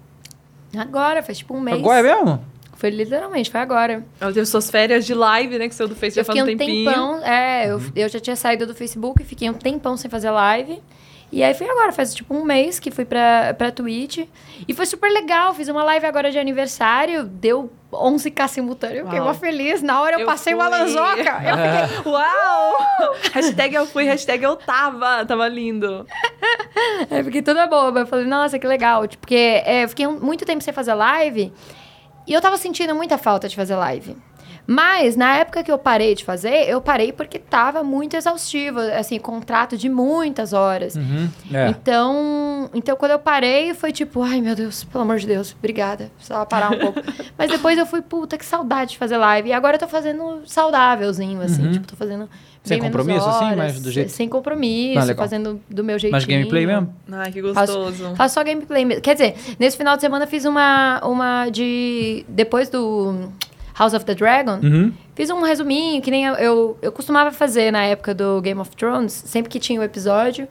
[0.77, 1.77] Agora, faz tipo um mês.
[1.77, 2.41] Agora é mesmo?
[2.81, 4.03] Foi literalmente, foi agora.
[4.19, 5.69] Ela teve suas férias de live, né?
[5.69, 6.89] Que saiu do Face já eu faz fiquei um um tempinho.
[6.89, 7.23] tempão.
[7.23, 7.91] É, eu, Uhum.
[7.95, 10.81] eu já tinha saído do Facebook, fiquei um tempão sem fazer live.
[11.31, 14.25] E aí foi agora, faz tipo um mês que fui pra, pra Twitch.
[14.67, 15.53] E foi super legal.
[15.53, 18.97] Fiz uma live agora de aniversário, deu 11k simultâneo.
[18.97, 19.81] Eu fiquei mó feliz.
[19.83, 20.77] Na hora eu, Eu passei uma fui.
[20.79, 21.21] lanzoca.
[21.21, 23.15] Eu fiquei Uau!
[23.31, 25.23] hashtag eu fui, hashtag eu tava.
[25.25, 26.05] Tava lindo.
[27.11, 28.01] Eu fiquei toda boba.
[28.01, 29.05] Eu falei, nossa, que legal.
[29.07, 31.51] Tipo, porque é, eu fiquei um- muito tempo sem fazer live
[32.31, 34.15] e eu tava sentindo muita falta de fazer live.
[34.73, 38.79] Mas, na época que eu parei de fazer, eu parei porque tava muito exaustivo.
[38.79, 40.95] Assim, contrato de muitas horas.
[40.95, 41.29] Uhum.
[41.53, 41.67] É.
[41.67, 46.09] Então, então, quando eu parei, foi tipo, ai meu Deus, pelo amor de Deus, obrigada.
[46.15, 47.01] Precisava parar um pouco.
[47.37, 49.49] Mas depois eu fui, puta, que saudade de fazer live.
[49.49, 51.71] E agora eu tô fazendo saudávelzinho, assim, Uhum.
[51.73, 52.29] tipo, tô fazendo.
[52.63, 56.11] Sem compromisso, assim, horas, mas do jeito- Sem compromisso, Ah, fazendo do meu jeitinho.
[56.11, 56.93] Mas gameplay mesmo?
[57.11, 58.15] Ai, que Faço- gostoso.
[58.15, 59.01] Faço só gameplay mesmo.
[59.01, 62.23] Quer dizer, nesse final de semana eu fiz uma, uma de.
[62.29, 63.29] Depois do
[63.73, 64.93] House of the Dragon, Uhum.
[65.15, 68.71] fiz um resuminho, que nem eu, eu, eu costumava fazer na época do Game of
[68.75, 70.47] Thrones, sempre que tinha o episódio.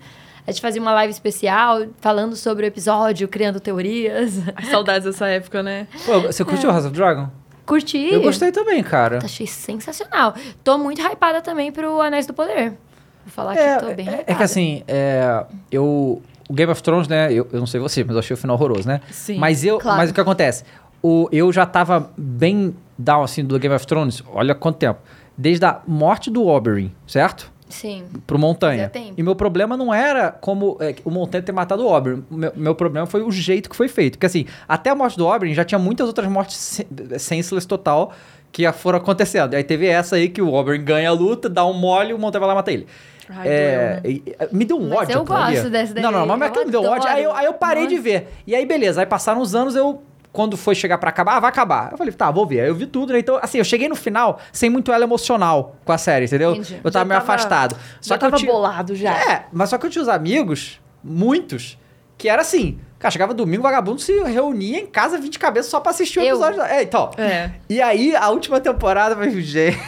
[0.46, 4.38] A gente fazia uma live especial falando sobre o episódio, criando teorias.
[4.56, 5.86] Ai, saudades dessa época, né?
[6.06, 7.28] Pô, você curtiu House of Dragon?
[7.66, 8.08] Curti.
[8.12, 9.20] Eu gostei também, cara.
[9.22, 10.34] Achei sensacional.
[10.64, 12.70] Tô muito hypada também pro Anéis do Poder.
[12.70, 14.24] Vou falar É, que tô bem é- hypada.
[14.26, 16.20] é que assim, é, eu.
[16.48, 17.32] O Game of Thrones, né?
[17.32, 19.00] Eu, eu não sei você, mas eu achei o final horroroso, né?
[19.12, 19.38] Sim.
[19.38, 19.78] Mas eu.
[19.78, 19.98] Claro.
[19.98, 20.64] Mas o que acontece?
[21.02, 25.00] O, eu já tava bem down assim do Game of Thrones, olha quanto tempo.
[25.36, 27.50] Desde a morte do Oberyn, certo?
[27.70, 28.02] Sim.
[28.26, 28.90] pro Montanha.
[29.16, 32.24] E meu problema não era como é, o Montanha ter matado o Oberyn.
[32.28, 34.14] Meu, meu problema foi o jeito que foi feito.
[34.14, 36.86] Porque assim, até a morte do Oberyn já tinha muitas outras mortes se-
[37.18, 38.12] senseless total
[38.50, 39.52] que foram acontecendo.
[39.54, 42.12] E aí teve essa aí que o Oberyn ganha a luta, dá um mole e
[42.12, 42.86] o Montanha vai lá e mata ele.
[43.28, 44.48] Ai, É, né?
[44.50, 46.02] me deu um Mas ódio eu gosto dessa daí.
[46.02, 47.08] Não, não, mas me deu um ódio.
[47.08, 48.02] Aí eu, aí eu parei de adoro.
[48.02, 48.28] ver.
[48.44, 49.00] E aí, beleza.
[49.00, 50.02] Aí passaram os anos, eu.
[50.32, 51.88] Quando foi chegar pra acabar, ah, vai acabar.
[51.90, 52.60] Eu falei, tá, vou ver.
[52.60, 53.18] Aí eu vi tudo, né?
[53.18, 56.52] Então, assim, eu cheguei no final sem muito elo emocional com a série, entendeu?
[56.52, 56.80] Entendi.
[56.84, 57.76] Eu tava Já meio tava- afastado.
[58.00, 59.10] Já que eu tava tinha- bolado já.
[59.32, 61.76] É, mas só que eu tinha os amigos, muitos,
[62.16, 62.78] que era assim.
[62.98, 66.22] Cara, chegava domingo, o vagabundo se reunia em casa 20 cabeças só pra assistir o
[66.22, 66.28] Eu.
[66.36, 66.60] episódio.
[66.62, 67.10] É, então.
[67.18, 67.50] É.
[67.68, 69.80] E aí, a última temporada, mas, gente.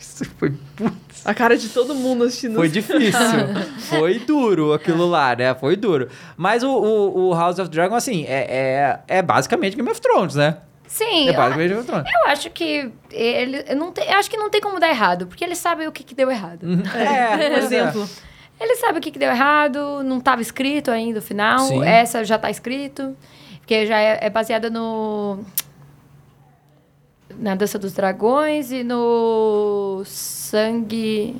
[0.00, 1.05] Isso foi puto.
[1.26, 2.54] A cara de todo mundo assistindo.
[2.54, 3.20] Foi difícil.
[3.90, 5.54] foi duro aquilo lá, né?
[5.56, 6.08] Foi duro.
[6.36, 10.36] Mas o, o, o House of Dragon, assim, é, é, é basicamente Game of Thrones,
[10.36, 10.58] né?
[10.86, 11.26] Sim.
[11.26, 12.06] É eu- basicamente Game of Thrones.
[12.14, 15.26] Eu acho que ele eu não tem, eu acho que não tem como dar errado,
[15.26, 16.64] porque eles sabem o que, que deu errado.
[16.94, 17.76] É, Por pois é.
[17.80, 18.08] exemplo.
[18.60, 21.58] Eles sabem o que, que deu errado, não estava escrito ainda o final.
[21.58, 21.84] Sim.
[21.84, 23.14] Essa já tá escrito,
[23.58, 25.40] porque já é, é baseada no
[27.38, 31.36] na dança dos dragões e no sangue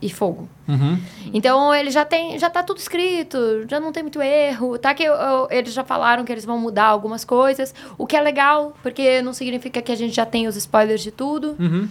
[0.00, 0.48] e fogo.
[0.68, 0.98] Uhum.
[1.34, 5.02] Então ele já tem, já tá tudo escrito, já não tem muito erro, tá que
[5.02, 8.74] eu- eu- eles já falaram que eles vão mudar algumas coisas, o que é legal,
[8.82, 11.56] porque não significa que a gente já tem os spoilers de tudo.
[11.58, 11.88] Uhum.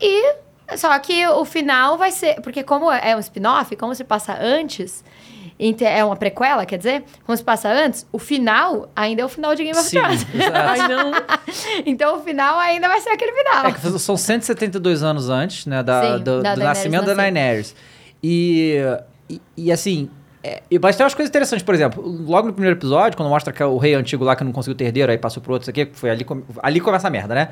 [0.00, 0.34] E
[0.76, 5.02] só que o final vai ser, porque como é um spin-off, como se passa antes,
[5.84, 9.54] é uma prequela, quer dizer, como se passa antes, o final ainda é o final
[9.54, 10.26] de Game of Thrones.
[11.86, 13.66] então o final ainda vai ser aquele final.
[13.66, 17.14] É que são 172 anos antes, né, da, Sim, do, da do Daenerys nascimento da.
[17.14, 17.74] Daenerys.
[18.22, 18.76] E,
[19.28, 20.08] e, e, assim,
[20.42, 23.52] é, e- mas tem umas coisas interessantes, por exemplo, logo no primeiro episódio, quando mostra
[23.52, 25.64] que é o rei antigo lá que não conseguiu ter herdeiro, aí passou pro outro,
[25.64, 26.26] isso aqui, foi ali,
[26.62, 27.48] ali começa a merda, né?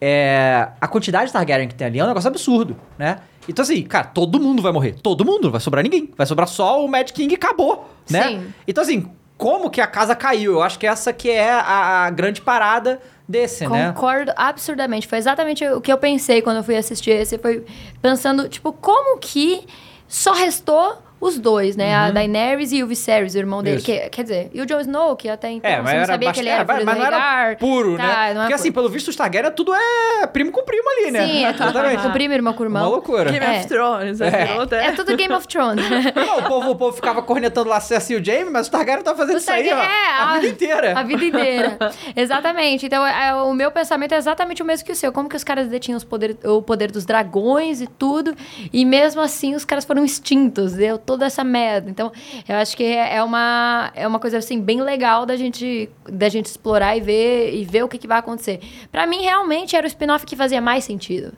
[0.00, 3.18] É, a quantidade de Targaryen que tem ali é um negócio absurdo, né?
[3.48, 4.96] Então assim, cara, todo mundo vai morrer.
[5.02, 6.10] Todo mundo, não vai sobrar ninguém.
[6.16, 8.28] Vai sobrar só o Mad King e acabou, né?
[8.28, 8.54] Sim.
[8.66, 10.52] Então assim, como que a casa caiu?
[10.52, 13.92] Eu acho que essa que é a, a grande parada desse, né?
[13.92, 15.06] Concordo absurdamente.
[15.06, 17.38] Foi exatamente o que eu pensei quando eu fui assistir esse.
[17.38, 17.64] Foi
[18.02, 19.66] pensando, tipo, como que
[20.06, 21.94] só restou os dois, né?
[21.94, 23.76] A Daenerys e o Viserys, o irmão dele.
[23.76, 23.82] Uhum.
[23.82, 26.06] Que, quer dizer, e o Jon Snow, que até então É, você mas não era
[26.06, 28.34] sabia que ele era bastante- filho mas do não era puro, Tá, né?
[28.34, 28.82] não é Porque assim, puro.
[28.84, 31.26] pelo visto, os Targaryen tudo é primo com primo ali, né?
[31.26, 32.02] Sim, é tudo Exatamente.
[32.02, 32.82] com primo, irmão com irmão.
[32.82, 33.30] Uma loucura.
[33.30, 33.58] Game É.
[33.58, 34.20] of Thrones.
[34.20, 34.26] É.
[34.28, 34.86] É.
[34.86, 35.84] É tudo Game of Thrones.
[36.16, 39.00] Não, o, povo, o povo ficava cornetando lá Cersei e o Jaime, mas os Targaryen
[39.00, 40.98] estavam fazendo Os isso aí, ó, é, a, vida inteira.
[40.98, 41.78] A vida inteira.
[42.16, 42.86] exatamente.
[42.86, 45.12] Então, é, o meu pensamento é exatamente o mesmo que o seu.
[45.12, 48.34] Como que os caras detinham os poder, o poder dos dragões e tudo,
[48.72, 51.90] e mesmo assim os caras foram extintos, deu toda essa merda.
[51.90, 52.12] Então,
[52.48, 56.28] eu acho que é é uma, é uma coisa, assim, bem legal da gente, da
[56.28, 58.60] gente explorar e ver, e ver o que, que vai acontecer.
[58.92, 61.32] Pra mim, realmente, era o spin-off que fazia mais sentido.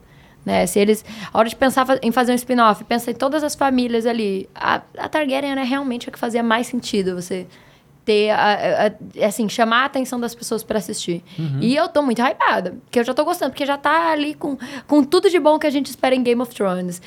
[0.45, 0.67] Né?
[0.67, 1.03] Se eles,
[1.33, 4.47] a hora de pensar em fazer um spin-off, pensa em todas as famílias ali.
[4.55, 7.47] A, a Targaryen era realmente a que fazia mais sentido você
[8.05, 8.89] ter, a-
[9.21, 11.23] a- assim, chamar a atenção das pessoas pra assistir.
[11.61, 14.57] E eu tô muito hypada, porque eu já tô gostando, porque já tá ali com,
[14.89, 17.01] com tudo de bom que a gente espera em Game of Thrones.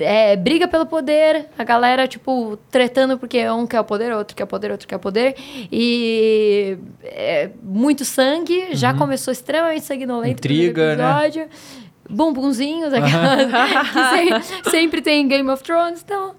[0.00, 4.44] É, briga pelo poder, a galera, tipo, tretando porque um quer o poder, outro quer
[4.44, 5.34] o poder, outro quer o poder.
[5.70, 11.48] E é, muito sangue, já começou extremamente sanguinolento Intriga, primeiro episódio.
[12.08, 13.46] Bumbunzinhos, aquelas
[14.32, 16.34] que se- sempre tem em Game of Thrones, então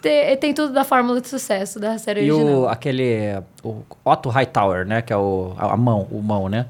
[0.00, 2.60] te- tem tudo da fórmula de sucesso da série E original.
[2.62, 6.66] o, aquele, o Otto Hightower, né, que é o, a a mão, o mão, né?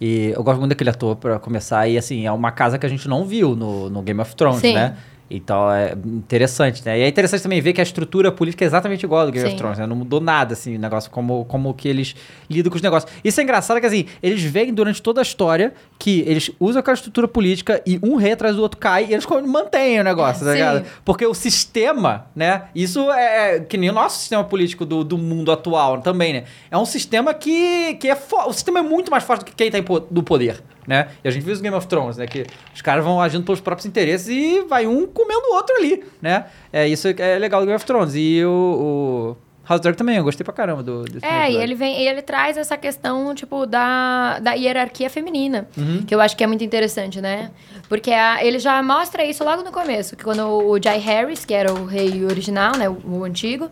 [0.00, 2.88] E eu gosto muito daquele ator pra começar, e assim, é uma casa que a
[2.88, 4.74] gente não viu no, no Game of Thrones, Sim.
[4.74, 4.96] né?
[5.30, 6.98] Então é interessante, né?
[6.98, 9.52] E é interessante também ver que a estrutura política é exatamente igual do Game of
[9.52, 9.58] Sim.
[9.58, 9.86] Thrones, né?
[9.86, 12.16] Não mudou nada, assim, o negócio, como, como que eles
[12.50, 13.12] lidam com os negócios.
[13.22, 16.94] Isso é engraçado que, assim, eles veem durante toda a história que eles usam aquela
[16.94, 20.50] estrutura política e um rei atrás do outro cai e eles mantêm o negócio, tá
[20.52, 20.58] Sim.
[20.58, 20.84] ligado?
[21.04, 22.64] Porque o sistema, né?
[22.74, 26.44] Isso é é que nem o nosso sistema político do, do mundo atual também, né?
[26.70, 29.70] É um sistema que, que é O sistema é muito mais forte do que quem
[29.70, 30.60] tem po- do poder,
[30.90, 31.08] né?
[31.24, 32.26] E a gente viu os Game of Thrones, né?
[32.26, 36.02] Que os caras vão agindo pelos próprios interesses e vai um comendo o outro ali,
[36.20, 36.46] né?
[36.72, 38.14] É isso é legal do Game of Thrones.
[38.16, 39.36] E o.
[39.36, 42.02] o House of Dragon também, eu gostei pra caramba do, desse É, e ele vem,
[42.04, 46.02] ele traz essa questão, tipo, da, da hierarquia feminina, Uhum.
[46.04, 47.52] que eu acho que é muito interessante, né?
[47.88, 51.54] Porque a- ele já mostra isso logo no começo, que quando o Jai Harris, que
[51.54, 53.70] era o rei original, né, o, o antigo,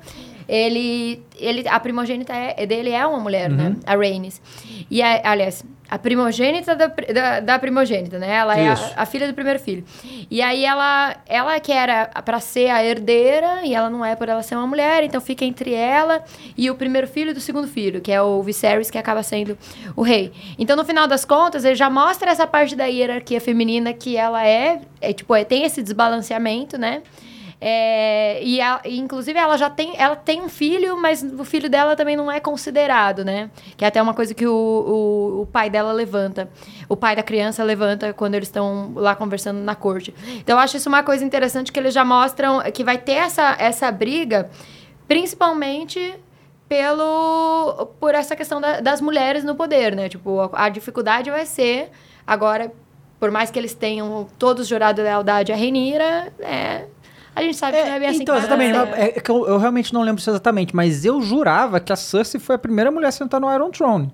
[0.49, 3.69] ele, ele, a primogênita é- dele é uma mulher, né?
[3.71, 3.77] Uhum.
[3.85, 4.41] A Rhaenys.
[4.89, 8.35] E, a, aliás, A primogênita da, da, da primogênita, né?
[8.35, 8.93] Ela é Isso.
[8.97, 9.85] a, a filha do primeiro filho.
[10.31, 14.29] E aí ela, ela que era pra ser a herdeira, e ela não é por
[14.29, 16.23] ela ser uma mulher, então fica entre ela
[16.57, 19.57] e o primeiro filho do segundo filho, que é o Viserys, que acaba sendo
[19.97, 20.33] o rei.
[20.59, 24.47] Então, no final das contas, ele já mostra essa parte da hierarquia feminina que ela
[24.47, 27.03] é, é tipo, é, tem esse desbalanceamento, né?
[27.61, 31.97] É, e, a- inclusive ela já tem, ela tem um filho, mas o filho dela
[31.97, 33.51] também não é considerado, né?
[33.77, 36.49] Que é até uma coisa que o, o, o pai dela levanta.
[36.89, 40.15] O pai da criança levanta quando eles estão lá conversando na corte.
[40.37, 43.57] Então eu acho isso uma coisa interessante que eles já mostram que vai ter essa,
[43.59, 44.49] essa briga,
[45.09, 46.15] principalmente
[46.69, 50.09] pelo por essa questão da- das mulheres no poder, né?
[50.09, 51.91] Tipo, a, a dificuldade vai ser
[52.27, 52.71] agora,
[53.19, 56.85] por mais que eles tenham todos jurado lealdade à Renira, é,
[57.39, 58.77] a gente sabe que não é bem assim então, exatamente.
[58.95, 62.41] é que eu, eu realmente não lembro isso exatamente, mas eu jurava que a Cersei
[62.41, 64.13] foi a primeira mulher a sentar no Iron Throne.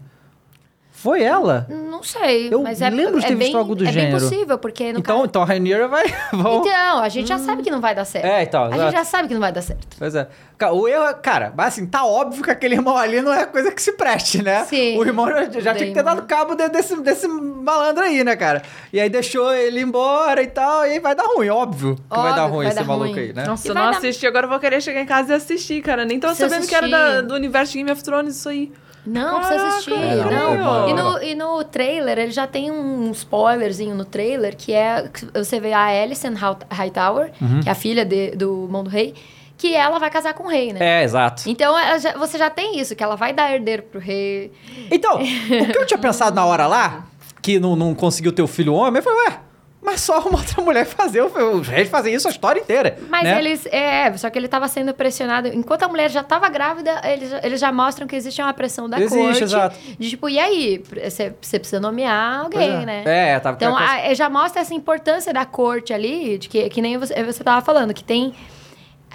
[1.05, 1.67] Foi ela?
[1.69, 4.19] Não sei, Eu mas é, lembro de é ter bem, visto algo do é gênero.
[4.19, 6.05] bem possível, porque no Então, caso- então a Rhaenyra vai...
[6.33, 8.25] vão- Então, a gente já sabe que não vai dar certo.
[8.25, 8.83] É, então, A exato.
[8.85, 9.87] gente já sabe que não vai dar certo.
[9.99, 10.27] Pois é.
[10.73, 13.83] O erro, cara, mas assim, tá óbvio que aquele irmão ali não é coisa que
[13.83, 14.65] se preste, né?
[14.65, 14.97] Sim.
[14.97, 18.35] O irmão já, já tinha que ter dado cabo de- desse, desse malandro aí, né,
[18.35, 18.63] cara?
[18.91, 22.19] E aí deixou ele embora e tal, e aí vai dar ruim, óbvio que vai
[22.19, 23.19] Óbvio dar que ruim vai esse dar maluco ruim.
[23.21, 23.45] aí, né?
[23.45, 25.83] Nossa, eu vai não dar- assisti, agora eu vou querer chegar em casa e assistir,
[25.83, 26.07] cara.
[26.07, 27.27] Nem tava Precisa sabendo que era da- assistir.
[27.27, 28.73] do universo de Game of Thrones isso aí.
[29.07, 29.93] Não, Caraca, precisa assistir.
[29.93, 30.57] é, não.
[30.57, 35.11] não, E, no, e no trailer, ele já tem um spoilerzinho no trailer, que é...
[35.35, 37.61] Você vê a Alicent High- Hightower, Uhum.
[37.61, 39.15] que é a filha de- do Mão do Rei,
[39.59, 40.81] que ela vai casar com o rei, né?
[40.81, 41.43] É, exato.
[41.47, 44.51] Então, ela já- você já tem isso, que ela vai dar herdeiro pro rei.
[44.91, 47.05] Então, o que eu tinha pensado na hora lá,
[47.43, 49.39] que não, não conseguiu ter o filho homem, eu falei, ué,
[49.85, 52.99] mas só uma outra mulher fazer, os reis fazem isso a história inteira.
[53.09, 53.39] Mas né?
[53.39, 53.67] eles.
[53.67, 55.49] É, só que ele tava sendo pressionado.
[55.49, 58.89] Enquanto a mulher já tava grávida, eles, já- eles já mostram que existe uma pressão
[58.89, 59.43] da Existe, corte.
[59.45, 59.77] exato.
[59.99, 60.83] De tipo, e aí?
[61.05, 62.87] Você precisa nomear alguém, é.
[62.87, 63.03] né?
[63.05, 66.97] É, tava Então, a- já mostra essa importância da corte ali, de que, que nem
[66.97, 68.33] você, você tava falando, que tem.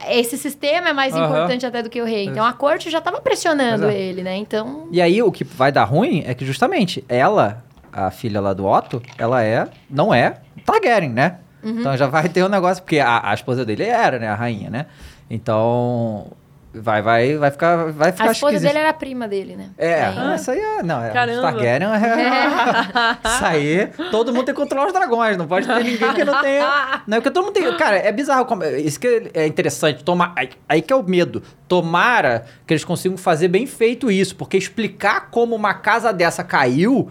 [0.07, 1.25] Esse sistema é mais Aham.
[1.25, 2.23] importante até do que o rei.
[2.25, 3.93] Então a corte já tava pressionando é.
[3.97, 4.37] ele, né?
[4.37, 4.87] Então.
[4.91, 8.65] E aí, o que vai dar ruim é que justamente ela, a filha lá do
[8.65, 11.37] Otto, ela é, não é Targaryen, né?
[11.63, 11.79] Uhum.
[11.81, 14.69] Então já vai ter um negócio, porque a, a esposa dele era, né, a rainha,
[14.69, 14.85] né?
[15.29, 16.27] Então,
[16.73, 18.67] vai, vai, vai ficar, vai ficar A esposa esquisito.
[18.69, 19.69] dele era a prima dele, né?
[19.77, 20.83] É, ah, isso aí é.
[20.83, 21.09] Não, é.
[21.11, 21.41] Caramba.
[21.41, 23.17] Targaryen é.
[23.35, 26.41] isso aí, todo mundo tem que controlar os dragões, não pode ter ninguém que não
[26.41, 27.01] tenha.
[27.05, 27.77] Não, porque todo mundo tem.
[27.77, 28.45] Cara, é bizarro.
[28.45, 30.03] como- Isso que é interessante.
[30.03, 31.43] Toma, aí, aí que é o medo.
[31.67, 37.09] Tomara que eles consigam fazer bem feito isso, porque explicar como uma casa dessa caiu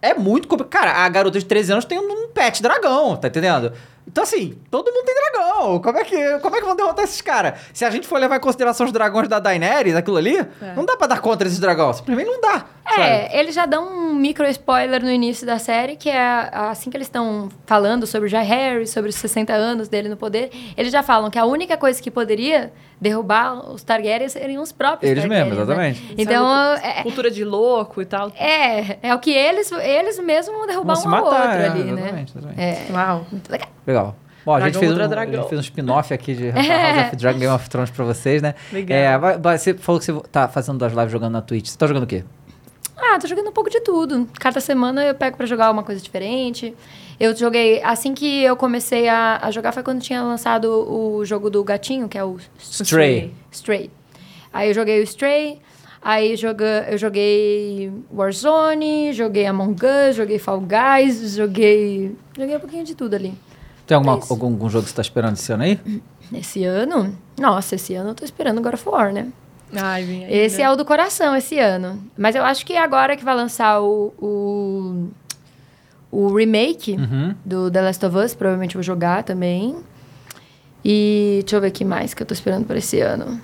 [0.00, 0.84] é muito complicado.
[0.84, 3.72] Cara, a garota de 13 anos tem um pet dragão, tá entendendo?
[4.10, 5.78] Então, assim, todo mundo tem dragão.
[5.80, 7.60] Como é que, como é que vão derrotar esses caras?
[7.74, 10.38] Se a gente for levar em consideração os dragões da Daenerys, aquilo ali,
[10.74, 11.96] não dá pra dar conta desses dragões.
[11.96, 12.64] Simplesmente não dá.
[12.88, 13.02] sabe?
[13.02, 16.96] É, eles já dão um micro spoiler no início da série, que é assim que
[16.96, 20.90] eles estão falando sobre o Jai Harry, sobre os 60 anos dele no poder, eles
[20.90, 25.24] já falam que a única coisa que poderia derrubar os Targaryens seriam os próprios Eles
[25.26, 25.62] mesmos, né?
[25.62, 26.14] exatamente.
[26.18, 28.32] Então, é, Cultura de louco e tal.
[28.36, 31.58] é, é o que eles, eles mesmos vão derrubar Vão se um ao matar, outro
[31.60, 32.00] é, ali, né?
[32.02, 32.60] exatamente, exatamente.
[32.60, 33.26] É, Uau.
[33.30, 33.68] muito legal.
[33.88, 34.14] Legal.
[34.44, 37.38] Bom, a gente, fez um, a gente fez um spin-off aqui de House of Dragon
[37.38, 38.54] Game of Thrones pra vocês, né?
[38.72, 38.96] Legal.
[38.96, 41.68] É, você falou que você tá fazendo das lives jogando na Twitch.
[41.68, 42.22] Você tá jogando o quê?
[42.96, 44.28] Ah, tô jogando um pouco de tudo.
[44.38, 46.74] Cada semana eu pego pra jogar uma coisa diferente.
[47.18, 51.48] Eu joguei, assim que eu comecei a, a jogar foi quando tinha lançado o jogo
[51.48, 53.32] do gatinho, que é o Stray.
[53.50, 53.90] Stray.
[54.52, 55.60] Aí eu joguei o Stray,
[56.02, 62.16] aí joga, eu joguei Warzone, joguei Among Us, joguei Fall Guys, joguei.
[62.36, 63.34] Joguei um pouquinho de tudo ali.
[63.88, 65.80] Tem alguma, É algum, algum jogo que você tá esperando esse ano aí?
[66.32, 67.16] Esse ano?
[67.40, 69.28] Nossa, esse ano eu tô esperando God of War, né?
[69.74, 70.62] Ai, vem aí, Esse né?
[70.64, 72.00] é o do coração esse ano.
[72.16, 75.08] Mas eu acho que agora que vai lançar o, o,
[76.10, 77.34] o remake Uhum.
[77.44, 79.76] do The Last of Us, provavelmente vou jogar também.
[80.84, 83.40] E deixa eu ver o que mais que eu tô esperando pra esse ano.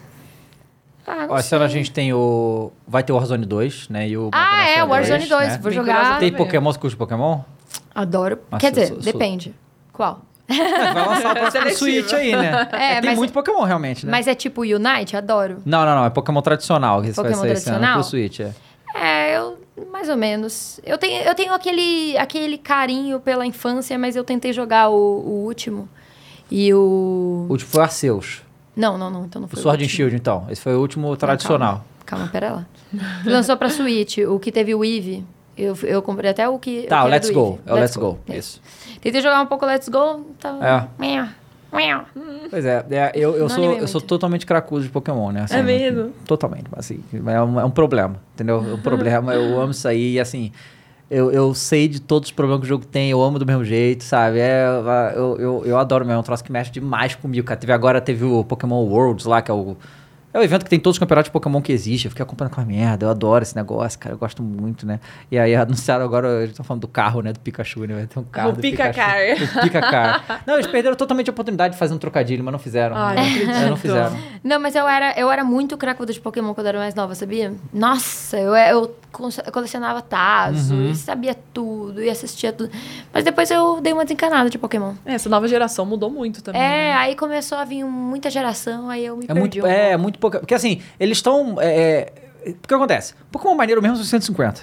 [1.07, 2.71] Ah, Ó, esse ano a gente tem o...
[2.89, 4.09] Vai ter o Warzone 2, né?
[4.09, 5.49] E o Ah, Modern é, Warfare Warzone 2.
[5.49, 5.59] né?
[5.59, 6.19] Vou jogar.
[6.19, 6.33] Tem.
[6.33, 7.41] Pokémon, você curte Pokémon?
[7.95, 8.39] Adoro.
[8.51, 9.55] Nossa, Quer dizer, sou- sou- depende.
[9.93, 10.23] Qual?
[10.49, 11.79] É, vai lançar o próximo Seletivo.
[11.79, 12.69] Switch aí, né?
[12.73, 14.11] É, tem mas- muito Pokémon, realmente, né?
[14.13, 15.17] Mas é tipo Unite?
[15.17, 15.63] Adoro.
[15.65, 16.05] Não, não, não.
[16.05, 17.95] É Pokémon tradicional que Pokémon vai sair esse ano tradicional?
[18.01, 18.53] pro Switch, é.
[18.95, 19.59] É, eu
[19.91, 20.79] mais ou menos.
[20.85, 25.45] Eu tenho, eu tenho aquele, aquele carinho pela infância, mas eu tentei jogar o, o
[25.47, 25.89] último.
[26.51, 27.47] E o.
[27.49, 28.43] O último foi Arceus.
[28.77, 29.25] Não, não, não.
[29.25, 29.89] Então não O foi Sword and.
[29.89, 30.47] Shield, então.
[30.51, 31.85] Esse foi o último Não, tradicional.
[32.07, 32.67] Calma, calma, pera lá.
[33.25, 35.25] Lançou pra Switch, o que teve o Eevee.
[35.57, 36.83] Eu, eu comprei até o que.
[36.83, 37.59] Tá, o Let's Go.
[37.65, 38.19] É o Let's Go.
[38.29, 38.37] É.
[38.39, 38.61] Isso.
[39.01, 40.27] Tentei jogar um pouco Let's Go.
[40.41, 40.89] Tá...
[40.91, 41.05] É.
[42.51, 45.43] Pois é, é, eu, eu, Não sou, eu sou totalmente cracudo de Pokémon, né?
[45.43, 46.13] Assim, É mesmo?
[46.25, 48.59] Totalmente, assim, é um, é um problema, entendeu?
[48.59, 50.53] É um problema, eu amo isso aí, e assim,
[51.11, 53.65] Eu, eu sei de todos os problemas que o jogo tem, eu amo do mesmo
[53.65, 54.39] jeito, sabe?
[54.39, 54.65] É,
[55.15, 57.59] eu, eu, eu adoro mesmo, é um troço que mexe demais comigo, cara.
[57.61, 59.77] Teve agora, teve o Pokémon Worlds lá, que é o
[60.35, 62.07] é o evento que tem todos os campeonatos de Pokémon que existe.
[62.07, 63.07] Eu fiquei acompanhando com a merda.
[63.07, 64.15] Eu adoro esse negócio, cara.
[64.15, 64.99] Eu gosto muito, né?
[65.31, 67.33] E aí anunciaram agora, eles estão falando do carro, né?
[67.33, 67.95] Do Pikachu, né?
[67.95, 68.49] Vai ter um carro.
[68.51, 68.99] O do Pika Pikachu.
[68.99, 69.15] Car.
[69.57, 70.43] O Pika Car.
[70.45, 72.97] Não, eles perderam totalmente a oportunidade de fazer um trocadilho, mas não fizeram.
[72.97, 73.23] Ai, né?
[73.23, 73.69] não acredito.
[73.71, 74.19] não fizeram.
[74.43, 77.15] Não, mas eu era, eu era muito cracuda de Pokémon quando eu era mais nova,
[77.15, 77.55] sabia?
[77.73, 78.95] Nossa, eu, eu
[79.53, 80.91] colecionava Tazo, Uhum.
[80.91, 82.71] e sabia tudo, e assistia tudo.
[83.13, 84.95] Mas depois eu dei uma desencanada de Pokémon.
[85.07, 86.61] É, essa nova geração mudou muito também.
[86.61, 86.93] É, né?
[86.95, 90.19] aí começou a vir muita geração, aí eu me É perdi muito, um é, muito
[90.25, 90.39] pouca.
[90.39, 91.57] Porque assim, eles estão.
[91.61, 92.13] É,
[92.45, 93.15] é, o que acontece?
[93.31, 94.63] Pokémon maneiro mesmo são 150.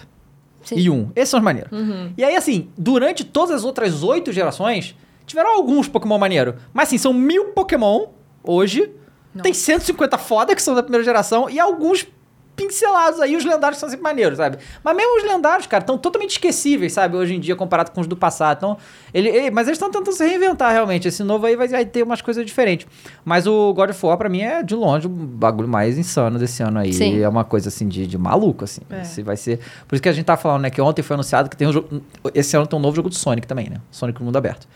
[0.64, 0.76] Sim.
[0.76, 1.12] E um.
[1.16, 1.72] Esses são os maneiros.
[1.72, 2.14] Uhum.
[2.18, 4.96] E aí, assim, durante todas as outras oito gerações,
[5.26, 6.56] tiveram alguns Pokémon maneiro.
[6.74, 8.08] Mas assim, são mil Pokémon
[8.44, 8.92] hoje.
[9.42, 12.06] Tem 150 foda que são da primeira geração e alguns
[12.56, 14.58] pincelados aí, os lendários são sempre maneiros, sabe?
[14.84, 17.16] Mas mesmo os lendários, cara, estão totalmente esquecíveis, sabe?
[17.18, 18.58] Hoje em dia, comparado com os do passado.
[18.58, 18.78] Então,
[19.14, 21.08] ele, ele- mas eles estão tentando se reinventar, realmente.
[21.08, 22.86] Esse novo aí vai, vai ter umas coisas diferentes.
[23.26, 26.62] Mas o God of War, pra mim, é de longe o bagulho mais insano desse
[26.62, 26.94] ano aí.
[26.94, 27.20] Sim.
[27.22, 28.82] É uma coisa, assim, de, de maluco, assim.
[28.90, 29.02] É.
[29.02, 29.60] Esse vai ser...
[29.88, 30.70] Por isso que a gente tá falando, né?
[30.70, 32.02] Que ontem foi anunciado que tem um jogo...
[32.34, 33.78] Esse ano tem um novo jogo do Sonic também, né?
[33.90, 34.68] Sonic no mundo aberto.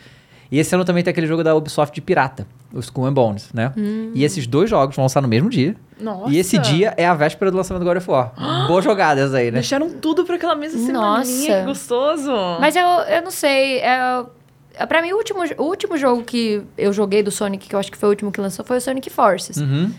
[0.52, 3.50] E esse ano também tem aquele jogo da Ubisoft de pirata, o Skull and Bones,
[3.54, 3.74] né?
[4.14, 5.76] E esses dois jogos vão lançar no mesmo dia.
[6.00, 6.32] Nossa.
[6.32, 8.34] E esse dia é a véspera do lançamento do God of War.
[8.68, 9.60] Boa jogada essa aí, né?
[9.60, 11.26] Deixaram tudo pra aquela mesa Nossa.
[11.26, 12.32] semaninha, que gostoso.
[12.60, 13.80] Mas eu, eu não sei.
[13.80, 14.26] É,
[14.74, 17.80] é, pra mim, o último, o último jogo que eu joguei do Sonic, que eu
[17.80, 19.58] acho que foi o último que lançou, foi o Sonic Forces.
[19.58, 19.92] Uhum.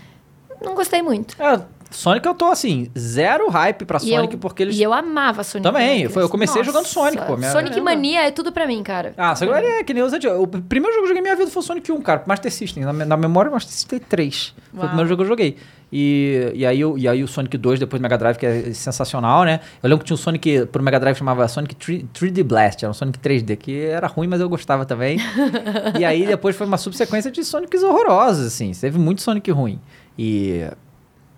[0.62, 1.40] Não gostei muito.
[1.42, 1.60] É,
[1.90, 4.76] Sonic eu tô assim, zero hype pra Sonic, eu, porque eles.
[4.78, 5.62] E eu amava Sonic.
[5.68, 6.10] Também, Mania.
[6.10, 7.80] foi- eu comecei Nossa, jogando Sonic, pô, Sonic.
[7.80, 9.14] Mania é tudo pra mim, cara.
[9.16, 10.38] Ah, só que é que nem antigos.
[10.38, 12.22] O primeiro jogo que eu joguei na minha vida foi Sonic 1, cara.
[12.26, 12.84] Master System.
[12.84, 14.54] Na, na memória, Master System 3.
[14.70, 14.84] Foi Uau.
[14.84, 15.56] o primeiro jogo que eu joguei.
[15.92, 18.72] E, e, aí, o- e aí o Sonic 2 depois do Mega Drive, que é
[18.74, 19.60] sensacional, né?
[19.80, 22.84] Eu lembro que tinha um Sonic pro Mega Drive chamava Sonic 3, 3D Blast.
[22.84, 25.18] Era um Sonic 3D, que era ruim, mas eu gostava também.
[25.98, 28.72] e aí depois foi uma subsequência de Sonics horrorosos, assim.
[28.72, 29.78] Teve muito Sonic ruim.
[30.18, 30.64] E,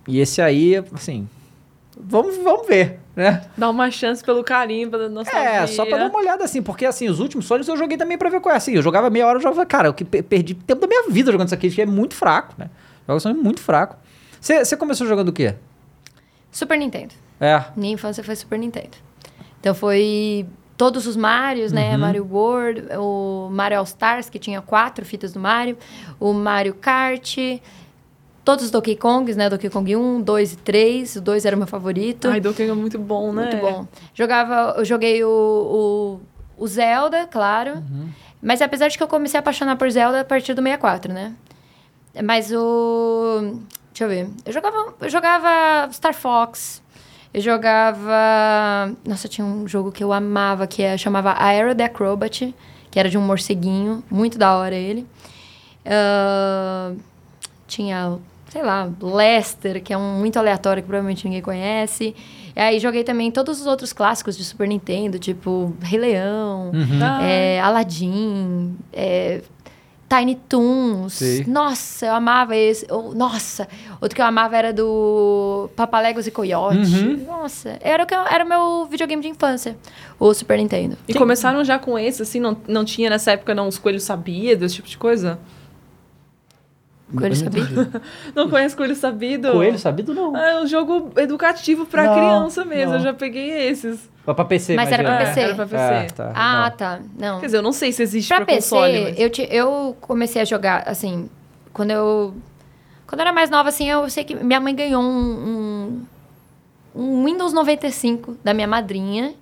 [0.09, 1.29] e esse aí, assim...
[2.01, 3.43] Vamos, vamos ver, né?
[3.57, 5.51] Dá uma chance pelo carinho, pela nostalgia.
[5.51, 8.17] É, só pra dar uma olhada assim, porque assim, os últimos Sonics eu joguei também
[8.17, 8.57] pra ver qual é.
[8.57, 11.11] Assim, eu jogava meia hora, eu jogava, cara, eu que pe- perdi tempo da minha
[11.11, 12.71] vida jogando isso aqui, que é muito fraco, né?
[13.05, 13.97] Jogos são muito fraco.
[14.41, 15.57] Você você começou jogando o quê?
[16.53, 17.15] Super Nintendo.
[17.41, 17.65] É.
[17.77, 18.97] Minha infância foi Super Nintendo.
[19.59, 20.47] Então foi
[20.77, 21.95] todos os Marios, né?
[21.95, 21.99] Uhum.
[21.99, 25.77] Mario World, o Mario All Stars, que tinha quatro fitas do Mario,
[26.21, 27.37] o Mario Kart,
[28.49, 29.51] todos os Donkey Kongs, né?
[29.51, 31.17] Donkey Kong 1, 2 e 3.
[31.17, 32.29] O 2 era o meu favorito.
[32.29, 33.43] Ai, Donkey Kong é muito bom, né?
[33.43, 33.87] Muito bom.
[34.15, 37.75] Jogava, eu joguei o, o, o Zelda, claro.
[37.75, 38.09] Uhum.
[38.41, 41.35] Mas apesar de que eu comecei a apaixonar por Zelda a partir do 64, né?
[42.25, 43.61] Mas o.
[43.93, 44.31] Deixa eu ver.
[44.47, 46.83] Eu jogava, eu jogava Star Fox.
[47.35, 48.97] Eu jogava.
[49.05, 52.55] Nossa, tinha um jogo que eu amava, que é, chamava Aero the Acrobat,
[52.91, 54.03] que era de um morceguinho.
[54.11, 55.07] Muito da hora ele.
[55.85, 56.95] Ah,
[57.67, 58.19] tinha,
[58.49, 62.15] sei lá, Lester, que é um muito aleatório que provavelmente ninguém conhece.
[62.57, 66.99] E aí joguei também todos os outros clássicos de Super Nintendo, tipo Rei Leão, Uhum.
[67.03, 67.23] Ah.
[67.23, 69.43] é, Aladdin, é,
[70.09, 71.13] Tiny Toons.
[71.13, 71.45] Sim.
[71.47, 72.87] Nossa, eu amava esse.
[72.91, 73.69] Oh, nossa,
[74.01, 76.79] outro que eu amava era do Papaléguas e Coyote.
[76.79, 77.25] Uhum.
[77.27, 79.77] Nossa, era o que eu- era o meu videogame de infância,
[80.19, 80.97] o Super Nintendo.
[81.07, 84.65] E começaram já com esse, assim, não, não tinha nessa época não os coelhos sabidos,
[84.73, 85.39] esse tipo de coisa?
[87.17, 88.03] Coelho sabido?
[88.35, 89.51] Não conhece coelho sabido?
[89.53, 90.37] Coelho sabido não.
[90.37, 92.99] Ah, é um jogo educativo pra Não, criança mesmo, não.
[92.99, 94.11] eu já peguei esses.
[94.25, 95.29] Foi pra PC, Mas era pra imagina.
[95.35, 95.41] PC.
[95.41, 95.83] É, era pra PC.
[95.95, 96.33] É, tá.
[96.35, 96.77] Ah, não.
[96.77, 97.01] tá.
[97.19, 97.41] Não.
[97.41, 99.19] Quer dizer, eu não sei se existe Pra pra, PC, console, mas...
[99.21, 101.31] eu, te- eu comecei a jogar, assim,
[101.73, 102.35] quando eu...
[103.07, 106.03] Quando eu era mais nova, assim, eu sei que minha mãe ganhou um,
[106.95, 109.33] um, um Windows 95 da minha madrinha,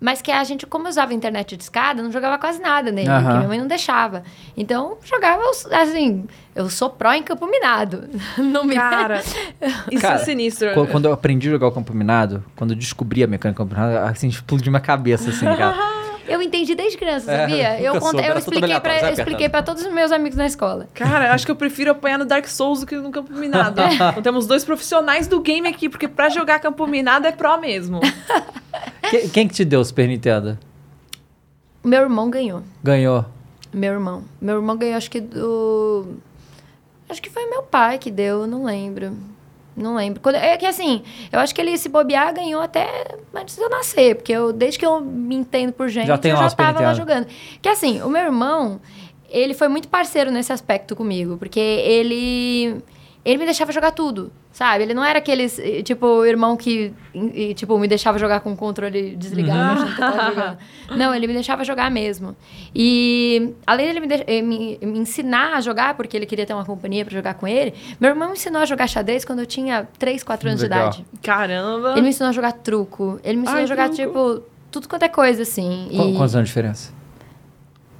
[0.00, 3.08] mas que a gente, como eu usava internet de escada, não jogava quase nada nele,
[3.08, 3.20] Aham.
[3.22, 4.22] porque minha mãe não deixava.
[4.56, 5.42] Então, jogava,
[5.72, 6.24] assim,
[6.54, 8.08] eu sou pró em campo minado.
[8.38, 8.74] Não me...
[8.74, 9.20] Cara,
[9.90, 10.72] isso Cara, é sinistro.
[10.74, 13.68] Qu- Quando eu aprendi a jogar o campo minado, quando eu descobri a mecânica do
[13.68, 15.74] campo minado, assim, explodiu minha cabeça, assim, cara.
[16.28, 17.80] Eu entendi desde criança, É, sabia?
[17.82, 20.46] eu soube, eu era tudo expliquei, pra, eu expliquei pra todos os meus amigos na
[20.46, 20.86] escola.
[20.94, 23.80] Cara, acho que eu prefiro apanhar no Dark Souls do que no Campo Minado.
[24.12, 28.00] então temos dois profissionais do game aqui, porque pra jogar Campo Minado é pró mesmo.
[29.10, 30.58] Que- quem que te deu o Super Nintendo?
[31.82, 32.62] Meu irmão ganhou.
[32.84, 33.24] Ganhou.
[33.72, 34.24] Meu irmão.
[34.40, 36.16] Meu irmão ganhou, acho que do.
[37.08, 39.16] Acho que foi meu pai que deu, não lembro.
[39.78, 40.20] Não lembro.
[40.20, 41.02] Quando- é que assim,
[41.32, 42.86] eu acho que ele se bobear ganhou até
[43.34, 46.36] antes de eu nascer, porque eu, desde que eu me entendo por gente, Já eu
[46.36, 47.26] já tava lá jogando.
[47.62, 48.80] Que assim, o meu irmão,
[49.30, 52.82] ele foi muito parceiro nesse aspecto comigo, porque ele
[53.24, 54.84] ele me deixava jogar tudo, sabe?
[54.84, 58.56] Ele não era aqueles, eh, tipo, irmão que, e, tipo, me deixava jogar com o
[58.56, 60.96] controle desligado, Uhum.
[60.96, 62.34] Não, ele me deixava jogar mesmo.
[62.74, 66.54] E, além dele me, deix- eh, me, me ensinar a jogar, porque ele queria ter
[66.54, 69.46] uma companhia pra jogar com ele, meu irmão me ensinou a jogar xadrez quando eu
[69.46, 70.90] tinha 3, 4 anos Legal.
[70.90, 71.06] de idade.
[71.22, 71.92] Caramba.
[71.92, 73.20] Ele me ensinou a jogar truco.
[73.22, 74.02] Ele me ensinou Ai, a jogar, truco.
[74.02, 75.88] tipo, tudo quanto é coisa, assim.
[75.90, 76.92] Qu- E Quantos anos de diferença?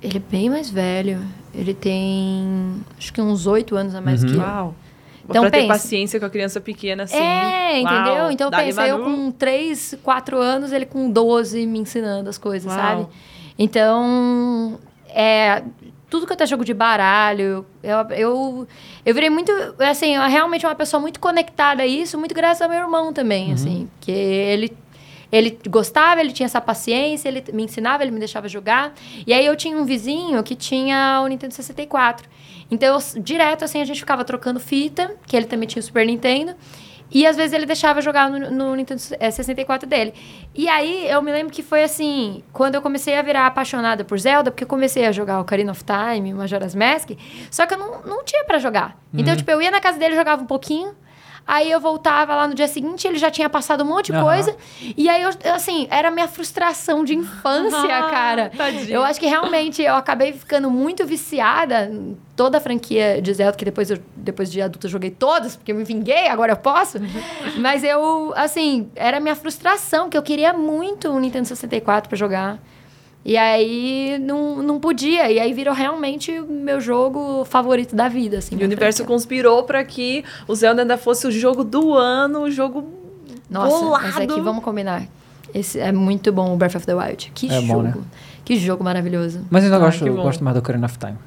[0.03, 1.21] ele é bem mais velho.
[1.55, 4.29] Ele tem, acho que uns 8 anos a mais Uhum.
[4.31, 4.41] que eu.
[4.41, 4.75] Uau.
[5.29, 5.68] Então pra ter pensa.
[5.68, 7.16] paciência com a criança pequena, assim.
[7.16, 7.95] É, Uau.
[7.95, 8.31] entendeu?
[8.31, 12.81] Então pensa, eu com 3, 4 anos, ele com 12 me ensinando as coisas, Uau.
[12.81, 13.07] sabe?
[13.59, 15.62] Então, é,
[16.09, 18.68] tudo que eu tenho jogo de baralho, eu, eu,
[19.05, 22.79] eu virei muito, assim, realmente uma pessoa muito conectada a isso, muito graças ao meu
[22.79, 24.76] irmão também, assim, porque ele
[25.31, 28.95] ele gostava, ele tinha essa paciência, ele me ensinava, ele me deixava jogar.
[29.26, 32.26] E aí eu tinha um vizinho que tinha o Nintendo 64.
[32.71, 36.07] Então, eu, direto, assim, a gente ficava trocando fita, que ele também tinha o Super
[36.07, 36.55] Nintendo.
[37.11, 40.12] E às vezes ele deixava jogar no, no Nintendo eh, 64 dele.
[40.55, 44.19] E aí eu me lembro que foi assim, quando eu comecei a virar apaixonada por
[44.19, 47.12] Zelda, porque eu comecei a jogar Ocarina of Time, Majora's Mask,
[47.51, 48.99] só que eu não, não tinha pra jogar.
[49.14, 50.95] Então, tipo, eu ia na casa dele, jogava um pouquinho,
[51.51, 54.22] Aí eu voltava lá no dia seguinte, ele já tinha passado um monte de Aham.
[54.22, 54.55] coisa.
[54.94, 58.53] E aí, eu, assim, era a minha frustração de infância, Ah, cara.
[58.55, 58.94] tadinha.
[58.94, 63.57] Eu acho que realmente eu acabei ficando muito viciada em toda a franquia de Zelda,
[63.57, 66.57] que depois, eu, depois de adulta eu joguei todas, porque eu me vinguei, agora eu
[66.59, 66.99] posso.
[67.57, 72.18] Mas eu, assim, era a minha frustração, que eu queria muito um Nintendo 64 pra
[72.18, 72.59] jogar.
[73.29, 75.31] E aí não, não podia.
[75.31, 78.57] E aí virou realmente o meu jogo favorito da vida, assim.
[78.57, 79.14] E o universo franquia.
[79.14, 82.89] conspirou pra que o Zelda ainda fosse o jogo do ano, o jogo
[83.51, 84.05] Nossa, bolado.
[84.07, 85.03] mas aqui vamos combinar.
[85.55, 87.31] Esse é muito bom o Breath of the Wild.
[87.35, 87.66] Que É jogo.
[87.66, 87.95] bom, né?
[88.47, 89.43] Que jogo maravilhoso.
[89.51, 91.18] Mas eu ainda Ah, gosto, que gosto mais do Ocarina of Time.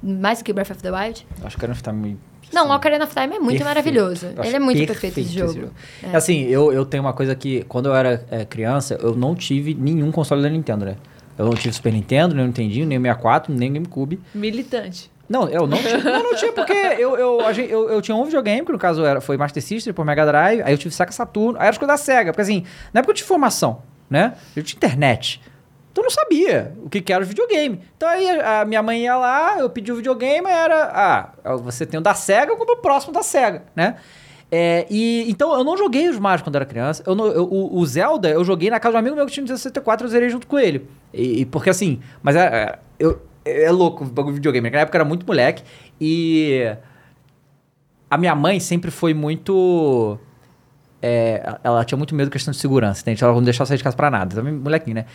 [0.00, 1.26] Mais que o Breath of the Wild?
[1.40, 2.18] Eu acho que o Ocarina of Time...
[2.52, 3.64] Não, sim, o Ocarina of Time é muito perfeito.
[3.64, 4.26] maravilhoso.
[4.44, 5.70] Ele é muito perfeito, esse jogo.
[6.04, 6.14] É.
[6.16, 7.64] Assim, eu, eu tenho uma coisa que...
[7.64, 10.96] Quando eu era é, criança, eu não tive nenhum console da Nintendo, né?
[11.38, 14.20] Eu não tive Super Nintendo, nem Nintendinho, nem 64, nem GameCube.
[14.34, 15.10] militante.
[15.28, 15.98] Não, eu não tinha.
[15.98, 19.20] Não, não tinha, porque eu, eu, eu, eu tinha um videogame, que no caso era,
[19.20, 21.94] foi Master System, por Mega Drive, aí eu tive Sega Saturno, aí era as coisas
[21.94, 24.34] da SEGA, porque assim, na época eu tinha informação, né?
[24.54, 25.40] Eu tinha internet.
[25.90, 27.80] Então eu não sabia o que, que era o videogame.
[27.96, 30.90] Então aí a, a minha mãe ia lá, eu pedi o videogame, era,
[31.44, 33.96] ah, você tem o da SEGA, eu compro o próximo da SEGA, né?
[34.54, 37.02] É, e, então eu não joguei os Mario quando era criança.
[37.06, 39.32] Eu não- eu- o, o Zelda eu joguei na casa de um amigo meu que
[39.32, 40.86] tinha um 64, eu zerei junto com ele.
[41.14, 44.64] E, e porque assim, mas é, é- eu, é louco o bagulho de videogame.
[44.64, 45.62] Naquela época eu era muito moleque
[45.98, 46.70] e
[48.10, 50.18] a minha mãe sempre foi muito.
[51.00, 53.24] é, ela tinha muito medo da questão de segurança, entende?
[53.24, 54.36] Ela não deixava sair de casa pra nada.
[54.36, 55.06] Também molequinho, né?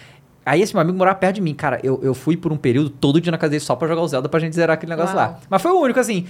[0.43, 1.53] Aí esse meu amigo morava perto de mim.
[1.53, 4.01] Cara, eu, eu fui por um período todo dia na casa dele só pra jogar
[4.01, 5.27] o Zelda pra gente zerar aquele negócio Uau.
[5.31, 5.39] lá.
[5.47, 6.25] Mas foi o único, assim.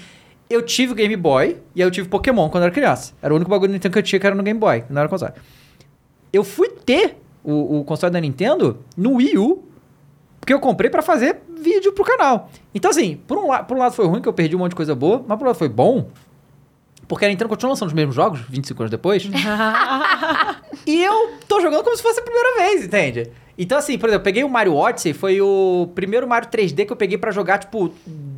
[0.50, 3.14] Eu tive o Game Boy e eu tive Pokémon quando eu era criança.
[3.22, 5.00] Era o único bagulho do Nintendo que eu tinha que era no Game Boy, não
[5.02, 5.34] era console.
[6.32, 9.64] Eu fui ter o, o console da Nintendo no Wii U,
[10.40, 12.50] porque eu comprei pra fazer vídeo pro canal.
[12.74, 14.70] Então, assim, por um, la- por um lado foi ruim, que eu perdi um monte
[14.72, 16.08] de coisa boa, mas por um lado foi bom,
[17.08, 19.24] porque a Nintendo continua lançando os mesmos jogos, 25 anos depois,
[20.86, 23.32] e eu tô jogando como se fosse a primeira vez, entende?
[23.58, 26.94] Então, assim, por exemplo, eu peguei o Mario Odyssey, foi o primeiro Mario 3D que
[26.94, 27.92] eu peguei pra jogar, tipo,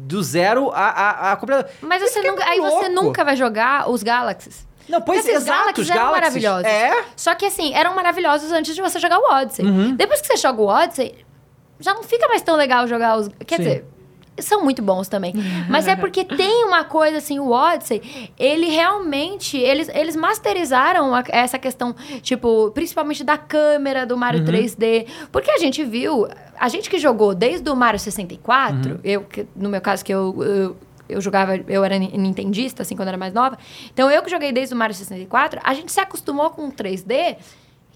[0.10, 1.40] do zero a, a, a.
[1.82, 4.68] Mas você fiquei nunca, aí você nunca vai jogar os Galaxies.
[4.88, 6.44] Não, pois esses exato, Galaxies os eram Galaxies.
[6.44, 6.66] maravilhosos.
[6.66, 7.06] É.
[7.16, 9.64] Só que assim, eram maravilhosos antes de você jogar o Odyssey.
[9.64, 9.96] Uhum.
[9.96, 11.16] Depois que você joga o Odyssey,
[11.80, 13.30] já não fica mais tão legal jogar os.
[13.46, 13.64] Quer Sim.
[13.64, 13.86] dizer.
[14.42, 15.34] São muito bons também.
[15.70, 18.02] Mas é porque tem uma coisa assim, o Odyssey,
[18.38, 19.58] ele realmente.
[19.58, 25.06] Eles, eles masterizaram a- essa questão, tipo, principalmente da câmera do Mario 3D.
[25.32, 26.28] Porque a gente viu.
[26.60, 30.44] A gente que jogou desde o Mario 64, eu, que- no meu caso, que eu.
[30.44, 30.78] eu
[31.12, 33.58] eu jogava, eu era ni- nintendista, assim, quando era mais nova.
[33.92, 37.36] Então, eu que joguei desde o Mario 64, a gente se acostumou com o 3D,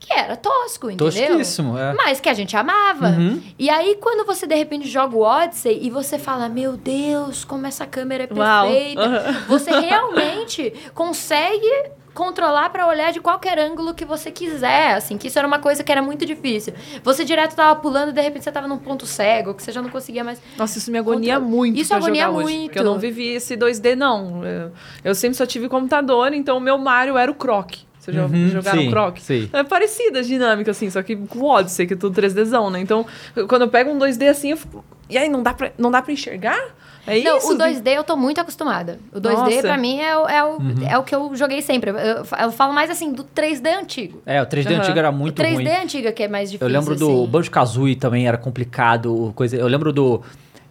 [0.05, 1.07] que era tosco, entendeu?
[1.07, 1.93] Tosquíssimo, é.
[1.93, 3.07] Mas que a gente amava.
[3.07, 3.41] Uhum.
[3.57, 7.65] E aí, quando você, de repente, joga o Odyssey e você fala, meu Deus, como
[7.65, 9.01] essa câmera é perfeita.
[9.01, 9.43] Aham.
[9.47, 15.39] Você realmente consegue controlar para olhar de qualquer ângulo que você quiser, assim, que isso
[15.39, 16.71] era uma coisa que era muito difícil.
[17.03, 19.81] Você direto tava pulando e de repente você tava num ponto cego, que você já
[19.81, 22.43] não conseguia mais Nossa, isso me agonia Contra- muito Isso pra agonia jogar hoje.
[22.53, 22.65] muito.
[22.65, 24.45] Porque eu não vivi esse 2D, não.
[24.45, 24.71] Eu,
[25.03, 27.71] eu sempre só tive computador, então o meu Mario era o Croc.
[28.03, 29.17] Vocês já Uhum, jogaram sim, Croc?
[29.19, 29.49] sim.
[29.53, 32.81] É parecida a dinâmica, assim, só que com o Odyssey, que é tudo 3Dzão, né?
[32.81, 33.05] Então,
[33.47, 34.83] quando eu pego um 2D assim, eu fico...
[35.09, 36.59] E aí, não dá pra, não dá pra enxergar?
[37.07, 37.53] É Não, isso?
[37.53, 38.99] o 2D eu tô muito acostumada.
[39.13, 39.61] O 2D, Nossa.
[39.61, 40.75] pra mim, é, o- é, o, Uhum.
[40.89, 41.91] é o que eu joguei sempre.
[41.91, 41.95] Eu,
[42.41, 44.21] eu falo mais, assim, do 3D antigo.
[44.25, 44.79] É, o 3D Aham.
[44.81, 45.67] antigo era O muito 3D ruim.
[45.67, 47.27] antiga que é mais difícil, Eu lembro do assim.
[47.31, 49.55] Banjo-Kazooie também era complicado, coisa...
[49.57, 50.21] Eu lembro do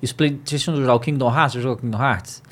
[0.03, 2.43] Splatoon, do jogar o Kingdom Hearts, você jogou Kingdom Hearts?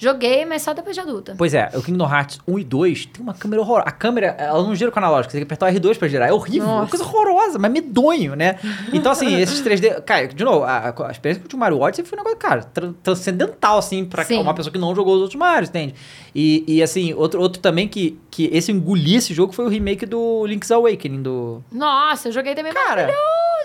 [0.00, 1.34] Joguei, mas só depois de adulta.
[1.36, 3.86] Pois é, o Kingdom Hearts 1 e 2 tem uma câmera horrorosa.
[3.88, 6.28] A câmera, ela não gira com analógico, você tem que apertar o R2 pra girar.
[6.28, 6.90] É horrível, é uma Nossa.
[6.96, 8.58] coisa horrorosa, mas medonho, né?
[8.94, 10.00] Então, assim, esses 3D.
[10.02, 12.94] Cara, de novo, a, a experiência com o Mario Odyssey foi um negócio, cara, tran-
[13.02, 14.40] transcendental, assim, pra Sim.
[14.40, 15.94] uma pessoa que não jogou os outros Marios, entende?
[16.34, 19.68] E, e assim, outro, outro também que, que esse eu engoli esse jogo foi o
[19.68, 21.62] remake do Link's Awakening, do.
[21.70, 22.72] Nossa, eu joguei também.
[22.72, 23.14] Cara, e,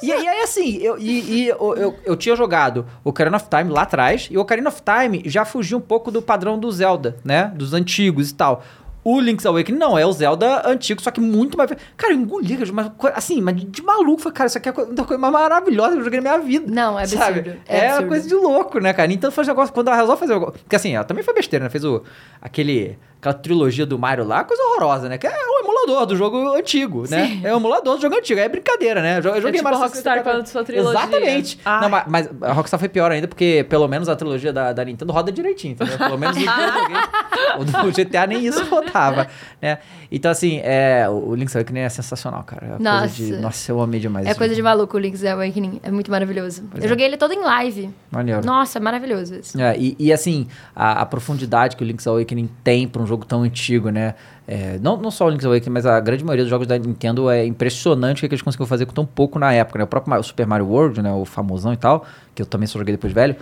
[0.01, 3.83] e aí assim, eu, e, e eu, eu, eu tinha jogado Ocarina of Time lá
[3.83, 7.51] atrás, e o Ocarina of Time já fugia um pouco do padrão do Zelda, né?
[7.55, 8.63] Dos antigos e tal.
[9.07, 11.69] O Link's Awakening não, é o Zelda antigo, só que muito mais...
[11.95, 14.19] Cara, eu engoli, mas, assim, mas de, maluco.
[14.19, 16.31] Falei, cara, isso aqui é a coisa, uma coisa mais maravilhosa que eu joguei na
[16.37, 16.65] minha vida.
[16.73, 17.23] Não, é absurdo.
[17.23, 17.61] Sabe?
[17.67, 18.07] É, É, absurdo.
[18.07, 19.13] coisa de louco, né, cara?
[19.13, 20.51] Então faz negócio, quando ela resolve fazer o.
[20.51, 21.69] Porque assim, ela também foi besteira, né?
[21.69, 22.01] Fez o,
[22.41, 25.17] aquele, aquela trilogia do Mario lá, coisa horrorosa, né?
[25.17, 27.27] Que é o emulador do jogo antigo, né?
[27.27, 27.41] Sim.
[27.43, 29.17] É o emulador do jogo antigo, é brincadeira, né?
[29.17, 30.23] Eu eu joguei tipo Mario Rockstar 64.
[30.23, 30.99] com a sua trilogia.
[30.99, 31.59] Exatamente.
[31.65, 31.81] Ai.
[31.81, 34.85] Não, mas, mas a Rockstar foi pior ainda, porque pelo menos a trilogia da, da
[34.85, 35.97] Nintendo roda direitinho, entendeu?
[35.97, 37.83] Pelo menos o joguei.
[37.83, 39.27] Do GTA nem isso rodava,
[39.61, 39.79] né?
[40.11, 42.75] Então, assim, é, o Link's Awakening é sensacional, cara.
[42.79, 42.99] É Nossa.
[42.99, 44.27] Coisa de, nossa, eu amei demais.
[44.27, 44.69] É coisa de jogo.
[44.69, 45.79] maluco o Link's Awakening.
[45.83, 46.63] É muito maravilhoso.
[46.69, 46.89] Pois eu é.
[46.89, 47.89] joguei ele todo em live.
[48.11, 48.45] Maneiro.
[48.45, 49.59] Nossa, maravilhoso isso.
[49.59, 53.14] É, e, e, assim, a, a profundidade que o Link's Awakening tem pra um jogo
[53.23, 54.15] tão antigo, né?
[54.47, 57.29] É, não, não só o Link's Awakening, mas a grande maioria dos jogos da Nintendo
[57.29, 59.85] é impressionante o que, que eles conseguiram fazer com tão pouco na época, né?
[59.85, 61.13] O próprio Super Mario World, né?
[61.13, 63.35] O famosão e tal, que eu também só joguei depois velho.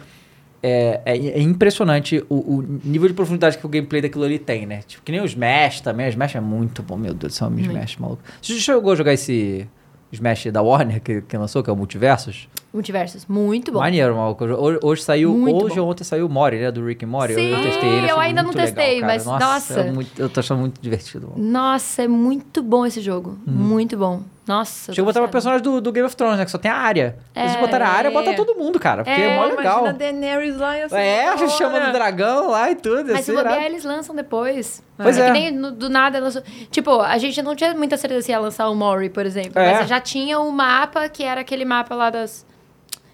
[0.62, 4.66] É, é, é impressionante o, o nível de profundidade que o gameplay daquilo ali tem,
[4.66, 4.82] né?
[4.86, 6.08] Tipo, que nem o Smash também.
[6.08, 8.22] O Smash é muito bom, meu Deus do céu, o Smash, maluco.
[8.42, 9.68] Você já chegou a jogar esse
[10.12, 12.48] Smash da Warner que, que lançou, que é o Multiversos?
[12.74, 13.26] Multiversos.
[13.28, 13.80] Muito bom.
[13.80, 14.44] Maneiro, maluco.
[14.46, 15.82] Hoje, hoje saiu, Muito hoje bom.
[15.84, 16.72] ou ontem saiu o Mori, né?
[16.72, 17.36] Do Rick Morty.
[17.36, 18.10] Sim, eu, testei ele.
[18.10, 19.14] eu ainda não muito legal, testei, cara.
[19.14, 19.46] mas, nossa.
[19.46, 19.80] nossa.
[19.82, 21.30] é muito- eu tô achando muito divertido.
[21.30, 21.52] mano.
[21.52, 23.38] Nossa, é muito bom esse jogo.
[23.46, 24.22] Muito bom.
[24.46, 24.92] Nossa.
[24.92, 26.44] Chega a botar uma personagem do, do Game of Thrones, né?
[26.46, 27.16] Que só tem a área.
[27.34, 27.44] É.
[27.44, 29.04] Eles botaram a área, bota todo mundo, cara.
[29.04, 29.80] Porque é, É, mó legal.
[29.86, 30.96] Imagina Daenerys lá e assim.
[30.98, 33.04] É, a gente chama do dragão lá e tudo.
[33.06, 33.66] Mas assim, se bobear, irado.
[33.68, 34.84] eles lançam depois.
[34.98, 35.28] Pois é.
[35.28, 36.42] Que nem no- do nada lançou.
[36.72, 39.58] Tipo, a gente não tinha muita certeza se ia lançar o Mori, por exemplo.
[39.60, 39.76] É.
[39.80, 42.46] Mas já tinha um mapa que era aquele mapa lá das.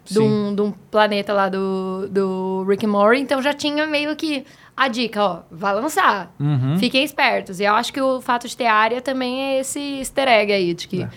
[0.09, 3.21] De um, de um planeta lá do, do Rick and Morty.
[3.21, 4.45] Então já tinha meio que
[4.75, 6.33] a dica, ó, vai lançar.
[6.39, 6.77] Uhum.
[6.79, 7.59] Fiquem espertos.
[7.59, 10.73] E eu acho que o fato de ter área também é esse easter egg aí,
[10.73, 11.09] de que vai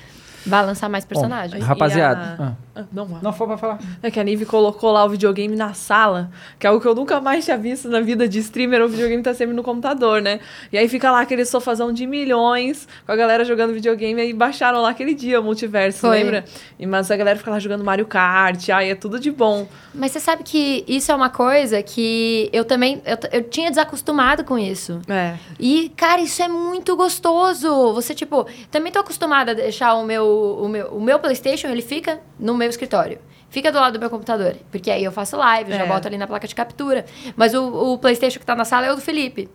[0.46, 1.62] lançar mais personagens.
[1.62, 2.36] E Rapaziada.
[2.38, 2.52] a- ah.
[2.74, 3.20] Ah, Não, vai.
[3.22, 3.78] Não foi pra falar.
[4.02, 6.94] É que a Nive colocou lá o videogame na sala, que é algo que eu
[6.94, 10.40] nunca mais tinha visto na vida de streamer, o videogame tá sempre no computador, né?
[10.72, 14.80] E aí fica lá aquele sofazão de milhões, com a galera jogando videogame, aí baixaram
[14.80, 16.16] lá aquele dia o multiverso, Foi.
[16.22, 16.44] lembra?
[16.78, 19.68] E, mas a galera fica lá jogando Mario Kart, ai, é tudo de bom.
[19.94, 23.02] Mas você sabe que isso é uma coisa que eu também.
[23.04, 24.98] Eu, eu tinha desacostumado com isso.
[25.08, 25.34] É.
[25.60, 27.92] E, cara, isso é muito gostoso.
[27.92, 31.82] Você, tipo, também tô acostumada a deixar o meu, o meu, o meu PlayStation, ele
[31.82, 33.18] fica no meu escritório.
[33.50, 34.54] Fica do lado do meu computador.
[34.70, 35.86] Porque aí eu faço live, eu já É.
[35.88, 37.04] boto ali na placa de captura.
[37.36, 39.48] Mas o, o PlayStation que tá na sala é o do Felipe.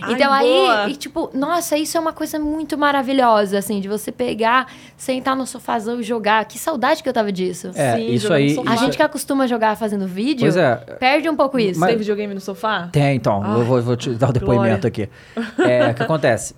[0.00, 0.84] Ai, então boa.
[0.84, 4.66] aí, e, tipo, nossa, isso é uma coisa muito maravilhosa, assim, de você pegar,
[4.96, 6.42] sentar no sofazão e jogar.
[6.46, 7.70] Que saudade que eu tava disso.
[7.74, 8.56] É, Sim, isso aí.
[8.66, 10.76] A gente que acostuma jogar fazendo vídeo, Pois é.
[10.98, 11.78] perde um pouco isso.
[11.78, 12.88] Mas- Tem videogame no sofá?
[12.90, 13.44] Tem, então.
[13.44, 15.10] eu Ai, vou, vou te dar o depoimento aqui.
[15.58, 16.54] É, o que acontece?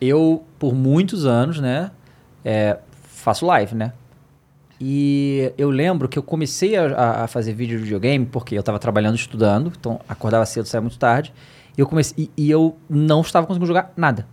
[0.00, 1.90] Eu, por muitos anos, né,
[2.44, 2.78] é,
[3.22, 3.92] faço live, né?
[4.80, 8.78] E eu lembro que eu comecei a- a, fazer vídeo de videogame porque eu estava
[8.78, 11.32] trabalhando, estudando, então acordava cedo, saía muito tarde.
[11.76, 14.26] E eu comecei e, e eu não estava conseguindo jogar nada.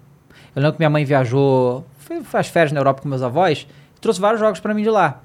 [0.56, 4.00] Eu lembro que minha mãe viajou, foi, faz férias na Europa com meus avós, e
[4.00, 5.22] trouxe vários jogos para mim de lá.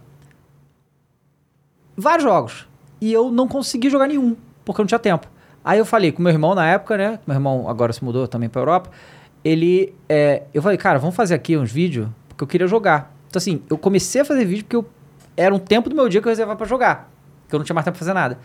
[1.96, 2.68] Vários jogos.
[3.00, 5.26] E eu não consegui jogar nenhum, porque eu não tinha tempo.
[5.64, 7.18] Aí eu falei com meu irmão na época, né?
[7.26, 8.90] Meu irmão agora se mudou também pra Europa.
[9.42, 9.94] Ele.
[10.08, 13.13] é, eu falei, cara, vamos fazer aqui uns vídeos, porque eu queria jogar.
[13.34, 14.86] Então, assim, eu comecei a fazer vídeo porque eu,
[15.36, 17.10] era um tempo do meu dia que eu reservava pra jogar.
[17.48, 18.38] Que eu não tinha mais tempo pra fazer nada.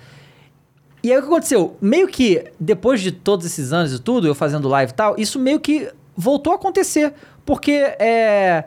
[1.04, 1.78] E aí o que aconteceu?
[1.80, 5.38] Meio que depois de todos esses anos e tudo, eu fazendo live e tal, isso
[5.40, 7.14] meio que voltou a acontecer.
[7.46, 8.66] Porque é,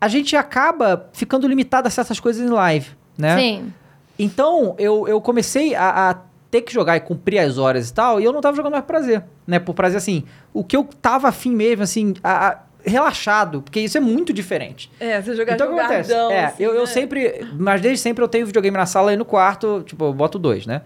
[0.00, 3.36] a gente acaba ficando limitado a certas coisas em live, né?
[3.36, 3.72] Sim.
[4.18, 6.14] Então, eu, eu comecei a, a
[6.50, 8.84] ter que jogar e cumprir as horas e tal, e eu não tava jogando mais
[8.84, 9.58] por prazer, né?
[9.58, 10.22] Por prazer, assim,
[10.54, 14.90] o que eu tava afim mesmo, assim, a- a- relaxado, porque isso é muito diferente.
[15.00, 16.10] É, você jogar então, o que acontece?
[16.10, 16.86] jogadão, É, assim, eu, eu né?
[16.86, 20.38] sempre, mas desde sempre eu tenho videogame na sala e no quarto, tipo, eu boto
[20.38, 20.82] dois, né?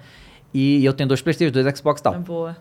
[0.53, 2.15] E eu tenho dois Playstation, dois Xbox e tal.
[2.15, 2.57] É boa.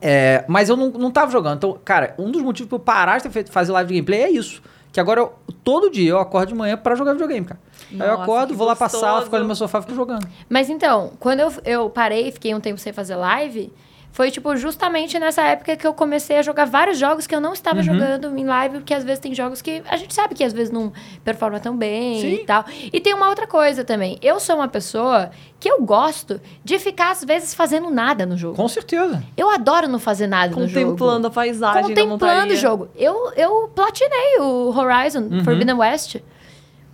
[0.00, 1.56] É, mas eu não, não tava jogando.
[1.56, 4.60] Então, cara, um dos motivos pra eu parar de fazer live de gameplay é isso.
[4.92, 5.32] Que agora, eu-
[5.64, 7.60] todo dia, eu acordo de manhã pra jogar videogame, cara.
[7.90, 9.94] Aí eu Nossa, acordo, vou lá pra sala, fico ali no meu sofá e fico
[9.94, 10.26] jogando.
[10.48, 13.72] Mas então, quando eu, eu parei, fiquei um tempo sem fazer live,
[14.14, 17.52] Foi, tipo, justamente nessa época que eu comecei a jogar vários jogos que eu não
[17.52, 17.82] estava Uhum.
[17.82, 20.70] jogando em live, porque às vezes tem jogos que a gente sabe que às vezes
[20.70, 20.92] não
[21.24, 22.34] performa tão bem Sim.
[22.34, 22.64] e tal.
[22.92, 24.16] E tem uma outra coisa também.
[24.22, 28.54] Eu sou uma pessoa que eu gosto de ficar, às vezes, fazendo nada no jogo.
[28.54, 29.20] Com certeza.
[29.36, 30.90] Eu adoro não fazer nada no jogo.
[30.92, 32.88] Contemplando a paisagem Contemplando o jogo.
[32.94, 35.42] Eu, eu platinei o Horizon Uhum.
[35.42, 36.18] Forbidden West.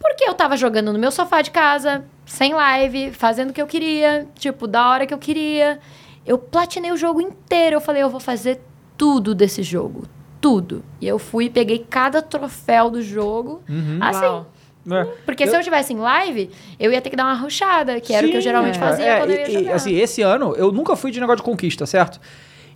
[0.01, 3.67] Porque eu tava jogando no meu sofá de casa, sem live, fazendo o que eu
[3.67, 5.79] queria, tipo, da hora que eu queria.
[6.27, 7.77] Eu platinei o jogo inteiro.
[7.77, 8.61] Eu falei, eu vou fazer
[8.97, 10.05] tudo desse jogo.
[10.41, 10.85] Tudo.
[11.01, 13.63] E eu fui e peguei cada troféu do jogo.
[14.01, 14.25] Assim.
[14.25, 14.47] Uau.
[14.91, 15.05] É.
[15.27, 18.27] Porque se eu tivesse em live, eu ia ter que dar uma rushada, que era
[18.27, 18.81] o que eu Sim, geralmente é.
[18.81, 19.75] fazia É, quando eu ia e, jogar.
[19.75, 22.19] assim, esse ano, eu nunca fui de negócio de conquista, certo?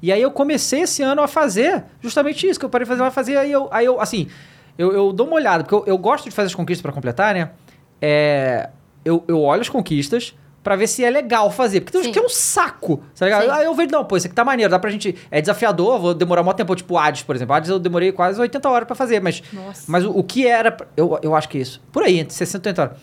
[0.03, 3.01] E aí eu comecei esse ano a fazer justamente isso, que eu parei de fazer,
[3.01, 4.29] vai fazer, aí eu, aí eu assim,
[4.77, 7.35] eu, eu dou uma olhada, porque eu, eu gosto de fazer as conquistas pra completar,
[7.35, 7.51] né?
[8.03, 8.69] É,
[9.03, 10.35] eu, eu olho as conquistas
[10.65, 12.13] pra ver se é legal fazer, porque tem Sim.
[12.13, 13.45] que é um saco, tá ligado?
[13.45, 13.51] Sim.
[13.51, 16.15] Aí eu vejo, não, pô, isso aqui tá maneiro, dá pra gente, é desafiador, vou
[16.15, 19.21] demorar muito tempo, tipo Hades, por exemplo, Hades eu demorei quase 80 horas pra fazer,
[19.21, 19.85] mas Nossa.
[19.87, 20.77] mas o, o que era.
[20.97, 21.81] Eu, eu acho que é isso.
[21.93, 22.97] Por aí, entre 60 e 80 horas.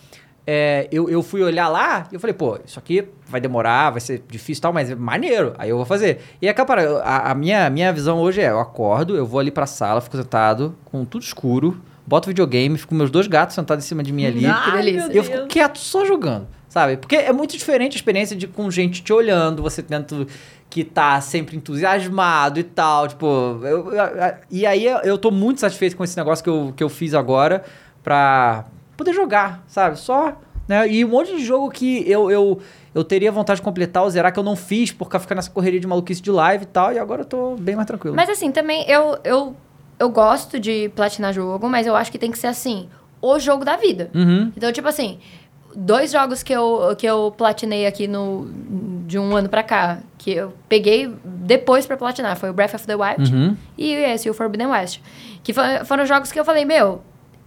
[0.45, 4.01] É, eu, eu fui olhar lá e eu falei, pô, isso aqui vai demorar, vai
[4.01, 5.53] ser difícil e tal, mas é maneiro.
[5.57, 6.19] Aí eu vou fazer.
[6.41, 9.51] E aí, cara, a, a minha, minha visão hoje é: eu acordo, eu vou ali
[9.51, 13.85] pra sala, fico sentado, com tudo escuro, boto videogame, fico com meus dois gatos sentados
[13.85, 14.45] em cima de mim ali.
[14.47, 16.95] Ai, E eu fico quieto só jogando, sabe?
[16.95, 20.25] Porque é muito diferente a experiência de com gente te olhando, você tendo
[20.69, 23.25] que tá sempre entusiasmado e tal, tipo...
[23.61, 26.81] eu- eu- e aí eu, eu tô muito satisfeito com esse negócio que eu, que
[26.81, 27.65] eu fiz agora
[28.01, 28.63] pra
[28.95, 29.99] poder jogar, sabe?
[29.99, 30.37] Só,
[30.69, 30.87] né?
[30.89, 32.31] E um monte de jogo que eu...
[32.31, 32.61] eu
[32.93, 35.79] eu teria vontade de completar ou zerar que eu não fiz por ficar nessa correria
[35.79, 38.13] de maluquice de live e tal, e agora eu tô bem mais tranquilo.
[38.17, 39.55] Mas assim, também eu, eu,
[39.97, 42.89] eu gosto de platinar jogo, mas eu acho que tem que ser assim,
[43.21, 44.11] o jogo da vida.
[44.13, 44.51] Uhum.
[44.57, 45.19] Então, tipo assim,
[45.75, 48.49] dois jogos que eu, que eu platinei aqui no,
[49.07, 52.85] de um ano pra cá, que eu peguei depois pra platinar, foi o Breath of
[52.87, 53.57] the Wild Uhum.
[53.77, 54.99] e esse, o Forbidden West.
[55.43, 57.01] Que fo- foram jogos que eu falei, meu,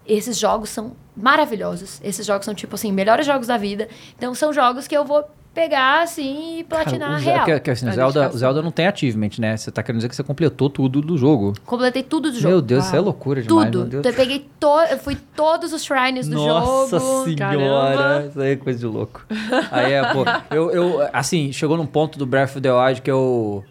[0.06, 2.00] esses jogos são maravilhosos.
[2.02, 3.88] Esses jogos são, tipo assim, melhores jogos da vida.
[4.16, 5.24] Então, são jogos que eu vou
[5.54, 7.44] pegar, assim, e platinar Cara, o real.
[7.44, 9.56] que- que, assim, Zelda, o Zelda não tem achievement, né?
[9.56, 11.52] Você tá querendo dizer que você completou tudo do jogo.
[11.64, 12.48] Completei tudo do jogo.
[12.48, 13.66] Meu Deus, isso é loucura demais.
[13.70, 13.78] Tudo.
[13.78, 14.00] meu Deus.
[14.00, 14.80] Então, eu peguei to...
[14.90, 17.24] eu fui todos os shrines do Nossa jogo.
[17.24, 18.26] senhora, Caramba.
[18.28, 19.24] isso aí é coisa de louco.
[19.70, 20.24] Aí é, pô,
[20.54, 23.64] eu, eu, assim, chegou num ponto do Breath of the Wild que eu.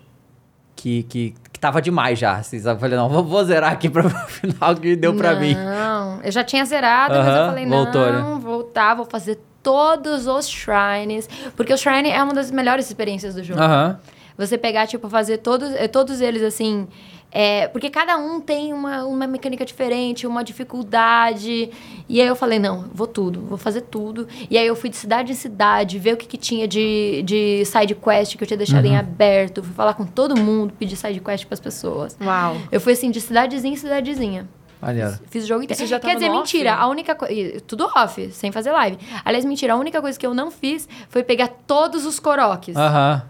[0.75, 2.37] que, que, que tava demais já.
[2.37, 2.77] Assim, sabe?
[2.77, 5.53] Eu falei, não, vou, vou zerar aqui pra o final que deu pra mim.
[5.53, 8.19] Não, eu já tinha zerado, mas eu falei, voltou, né?
[8.19, 11.27] não, voltar, vou fazer todos os shrines.
[11.55, 13.61] Porque o shrine é uma das melhores experiências do jogo.
[13.61, 13.99] Aham.
[14.37, 16.87] Você pegar, tipo, fazer todos, eh, todos eles assim.
[17.31, 21.69] é, porque cada um tem uma, uma mecânica diferente, uma dificuldade.
[22.09, 24.27] E aí eu falei, não, vou tudo, vou fazer tudo.
[24.49, 27.63] E aí eu fui de cidade em cidade, ver o que, que tinha de, de
[27.65, 28.91] side quest que eu tinha deixado Uhum.
[28.93, 29.63] em aberto.
[29.63, 32.17] Fui falar com todo mundo, pedir side quest pras pessoas.
[32.21, 32.57] Uau.
[32.71, 34.47] Eu fui assim, de cidadezinha em cidadezinha.
[34.85, 35.19] Maneiro.
[35.29, 35.79] Fiz o jogo inteiro.
[35.79, 36.73] Você já Quer tava dizer, mentira.
[36.73, 36.81] off?
[36.81, 37.61] A única coisa.
[37.61, 38.97] Tudo off, sem fazer live.
[39.23, 39.73] Aliás, mentira.
[39.73, 42.75] A única coisa que eu não fiz foi pegar todos os coroques.
[42.75, 43.23] Aham.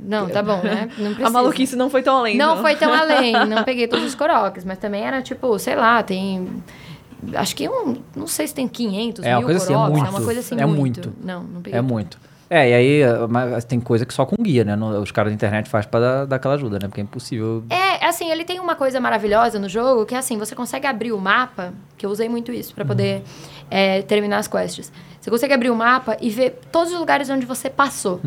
[0.00, 0.88] Não, tá bom, né?
[0.98, 1.26] Não precisa.
[1.26, 2.36] A maluquice não foi tão além.
[2.36, 3.32] Não foi tão além.
[3.46, 4.64] Não peguei todos os coroques.
[4.64, 6.48] Mas também era tipo, sei lá, tem.
[7.34, 7.96] Acho que um.
[8.14, 9.98] Não sei se tem 500 É, uma mil coisa assim, é coroques.
[10.00, 10.10] muito.
[10.16, 10.78] uma coisa assim É muito.
[11.08, 11.12] muito.
[11.24, 11.78] Não, não peguei.
[11.78, 12.16] É muito.
[12.50, 14.74] É, e aí mas tem coisa que só com guia, né?
[14.76, 16.86] Não- Os caras da internet fazem pra dar, dar aquela ajuda, né?
[16.88, 17.62] Porque é impossível.
[17.68, 21.12] É, assim, ele tem uma coisa maravilhosa no jogo, que é assim, você consegue abrir
[21.12, 23.22] o mapa, que eu usei muito isso pra poder
[23.70, 24.90] é, terminar as quests.
[25.20, 28.20] Você consegue abrir o mapa e ver todos os lugares onde você passou.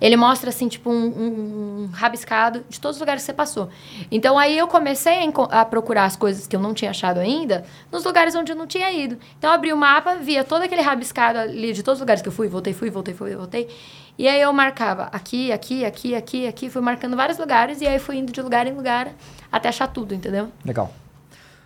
[0.00, 3.68] Ele mostra, assim, tipo, um, um- rabiscado de todos os lugares que você passou.
[4.10, 5.14] Então, aí eu comecei
[5.50, 8.56] a, a procurar as coisas que eu não tinha achado ainda nos lugares onde eu
[8.56, 9.16] não tinha ido.
[9.38, 12.28] Então, eu abri o mapa, via todo aquele rabiscado ali de todos os lugares que
[12.28, 13.68] eu fui, voltei, fui, voltei, fui, voltei.
[14.16, 17.98] E aí eu marcava aqui, aqui, aqui, aqui, aqui, fui marcando vários lugares e aí
[17.98, 19.08] fui indo de lugar em lugar
[19.50, 20.50] até achar tudo, entendeu?
[20.64, 20.92] Legal.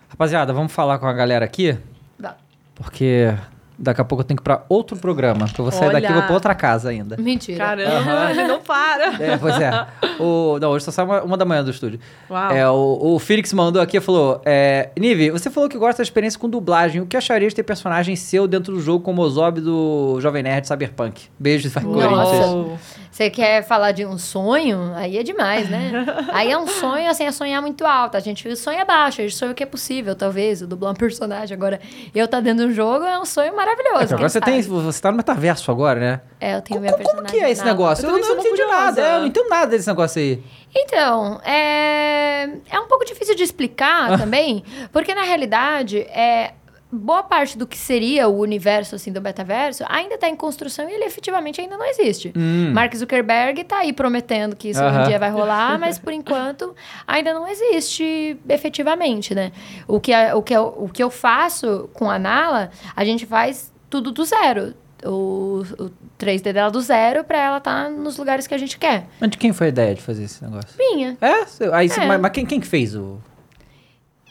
[0.09, 1.79] Rapaziada, vamos falar com a galera aqui,
[2.19, 2.37] Dá.
[2.75, 3.35] porque
[3.79, 5.47] daqui a pouco eu tenho que ir pra outro programa.
[5.47, 6.27] Porque eu vou sair daqui e vou Olha.
[6.27, 7.17] pra outra casa ainda.
[7.17, 7.59] Mentira.
[7.59, 9.23] Caramba, ele não para.
[9.23, 9.87] É, pois é.
[10.19, 12.01] O, não, hoje só sai uma, uma da manhã do estúdio.
[12.29, 12.51] Uau.
[12.51, 16.03] É, o, o Felix mandou aqui e falou: é, Nive, você falou que gosta da
[16.03, 17.01] experiência com dublagem.
[17.01, 20.43] O que acharia de ter personagem seu dentro do jogo como o Zob do Jovem
[20.43, 21.27] Nerd Cyberpunk?
[21.39, 21.81] Beijo, Nossa.
[21.81, 22.79] Corinthians.
[23.19, 24.93] Você quer falar de um sonho?
[24.95, 25.91] Aí é demais, né?
[26.33, 28.17] Aí é um sonho, assim, é sonhar muito alto.
[28.17, 30.95] A gente sonha baixo, a gente sonha o que é possível, talvez, o dublar um
[30.95, 31.53] personagem.
[31.53, 31.81] Agora,
[32.15, 34.13] eu tá dentro de um jogo é um sonho maravilhoso.
[34.13, 36.21] É, agora você, tem, você tá no metaverso agora, né?
[36.41, 37.41] É, eu tenho Co- minha como, personagem.
[37.41, 37.73] que é esse nova.
[37.73, 38.07] negócio?
[38.07, 39.01] Eu Eu, não sou entendi nada.
[39.03, 40.41] é, eu não entendo nada desse negócio aí.
[40.73, 44.63] Então, é, é um pouco difícil de explicar também,
[44.93, 46.53] porque na realidade, é,
[46.91, 50.93] boa parte do que seria o universo assim do metaverso ainda está em construção e
[50.95, 52.33] ele efetivamente ainda não existe.
[52.37, 52.73] Hum.
[52.73, 55.03] Mark Zuckerberg está aí prometendo que isso Aham.
[55.05, 56.75] um dia vai rolar, mas por enquanto
[57.07, 59.53] ainda não existe efetivamente, né?
[59.87, 63.27] O que, a- o que, eu, o que eu faço com a Nala, a gente
[63.27, 64.75] faz tudo do zero.
[65.05, 69.07] O, o 3D dela do zero para ela estar nos lugares que a gente quer.
[69.21, 70.71] Mas de quem foi a ideia de fazer esse negócio?
[70.77, 71.17] Minha.
[71.21, 71.45] É?
[71.73, 72.07] Aí, É.
[72.07, 73.19] Mas, mas quem, quem que fez o...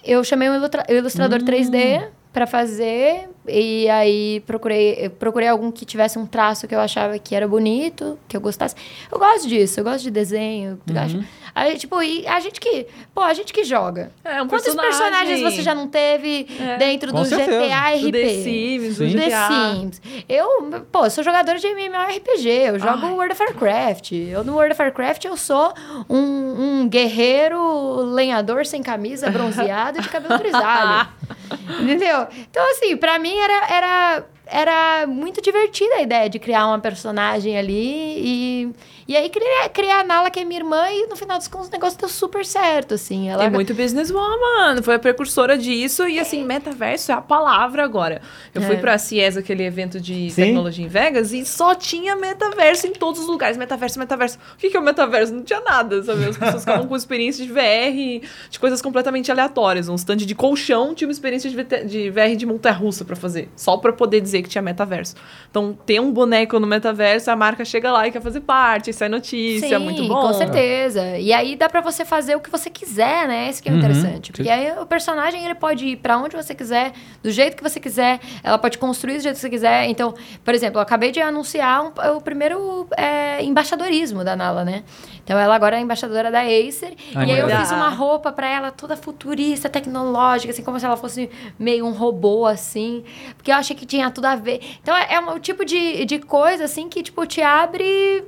[0.03, 2.07] Eu chamei um ilustra- ilustrador 3D
[2.38, 7.34] para fazer e aí procurei procurei algum que tivesse um traço que eu achava que
[7.34, 8.76] era bonito, que eu gostasse.
[9.11, 11.19] Eu gosto disso, eu gosto de desenho, eu acho.
[11.59, 12.85] Aí, tipo, e a gente que,
[13.15, 14.11] pô, a gente que joga.
[14.23, 14.91] É, um Quantos personagem.
[14.99, 16.77] personagens você já não teve É.
[16.77, 17.65] dentro Com do certeza.
[17.65, 18.01] GTA RP?
[18.03, 19.17] Do The Sims, do Sim.
[19.17, 19.47] The GTA.
[19.47, 20.01] Sims.
[20.29, 23.11] Eu, pô, sou jogadora de MMORPG, eu jogo Ai.
[23.11, 24.11] World of Warcraft.
[24.11, 25.73] Eu no World of Warcraft eu sou
[26.07, 31.07] um, um guerreiro lenhador sem camisa, bronzeado e de cabelo grisalho.
[31.81, 32.27] Entendeu?
[32.51, 37.57] Então, assim, pra mim era, era, era muito divertida a ideia de criar uma personagem
[37.57, 37.73] ali
[38.17, 38.69] e...
[39.09, 41.69] E aí criar, criar a Nala, que é minha irmã, e no final dos contos
[41.69, 43.29] o negócio deu super certo, assim.
[43.29, 48.21] Ela É muito businesswoman, foi a precursora disso e assim, metaverso é a palavra agora.
[48.53, 48.77] Eu fui É.
[48.77, 50.43] pra CIES, aquele evento de Sim.
[50.43, 53.55] tecnologia em Vegas, e só tinha metaverso em todos os lugares.
[53.55, 54.37] Metaverso, metaverso.
[54.55, 55.33] O que que é o metaverso?
[55.33, 56.25] Não tinha nada, sabe?
[56.25, 59.87] As pessoas ficavam com experiências de VR, de coisas completamente aleatórias.
[59.87, 63.93] Um stand de colchão tinha uma experiência de VR de montanha-russa pra fazer, só pra
[63.93, 65.15] poder dizer que tinha metaverso.
[65.49, 69.09] Então, ter um boneco no metaverso, a marca chega lá e quer fazer parte, sai
[69.09, 70.22] notícia, Sim, muito bom.
[70.22, 71.18] com certeza.
[71.18, 73.49] E aí dá pra você fazer o que você quiser, né?
[73.49, 74.31] Isso que é Uhum, interessante.
[74.31, 76.91] Porque aí o personagem ele pode ir pra onde você quiser,
[77.23, 78.19] do jeito que você quiser.
[78.43, 79.85] Ela pode construir do jeito que você quiser.
[79.85, 84.84] Então, por exemplo, eu acabei de anunciar um- o primeiro é, embaixadorismo da Nala, né?
[85.23, 86.93] Então ela agora é embaixadora da Acer.
[87.15, 90.85] Ai, e aí eu fiz uma roupa pra ela toda futurista, tecnológica, assim, como se
[90.85, 93.03] ela fosse meio um robô, assim.
[93.35, 94.61] Porque eu achei que tinha tudo a ver.
[94.81, 98.23] Então é, é um tipo de, de coisa, assim, que, tipo, te abre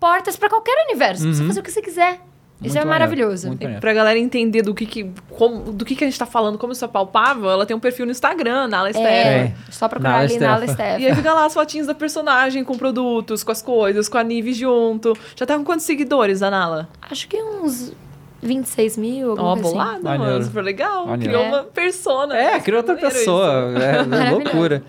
[0.00, 1.22] portas pra qualquer universo.
[1.24, 1.46] Pra você Uhum.
[1.48, 2.20] fazer o que você quiser.
[2.60, 3.48] Isso Muito é maneiro, maravilhoso.
[3.48, 3.80] muito maneiro.
[3.80, 6.72] Pra galera entender do que, que, como, do que, que a gente tá falando, como
[6.72, 9.04] isso é palpável, ela tem um perfil no Instagram, Nala Esther.
[9.04, 10.58] É, só procurar Nala ali na.
[10.68, 11.00] Stefa.
[11.00, 14.22] E aí fica lá as fotinhas da personagem com produtos, com as coisas, com a
[14.22, 15.12] Nive junto.
[15.34, 16.88] Já tá com quantos seguidores, a Nala?
[17.10, 17.92] Acho que uns
[18.42, 19.76] 26 mil, alguma Ó, coisa assim.
[19.78, 20.32] bolada, Maneiro.
[20.32, 20.44] mano.
[20.44, 21.06] Super legal.
[21.06, 21.32] Maneiro.
[21.32, 21.48] Criou É.
[21.48, 22.36] uma persona.
[22.36, 23.72] É, criou outra pessoa.
[23.74, 23.82] isso.
[23.82, 24.82] É, é loucura.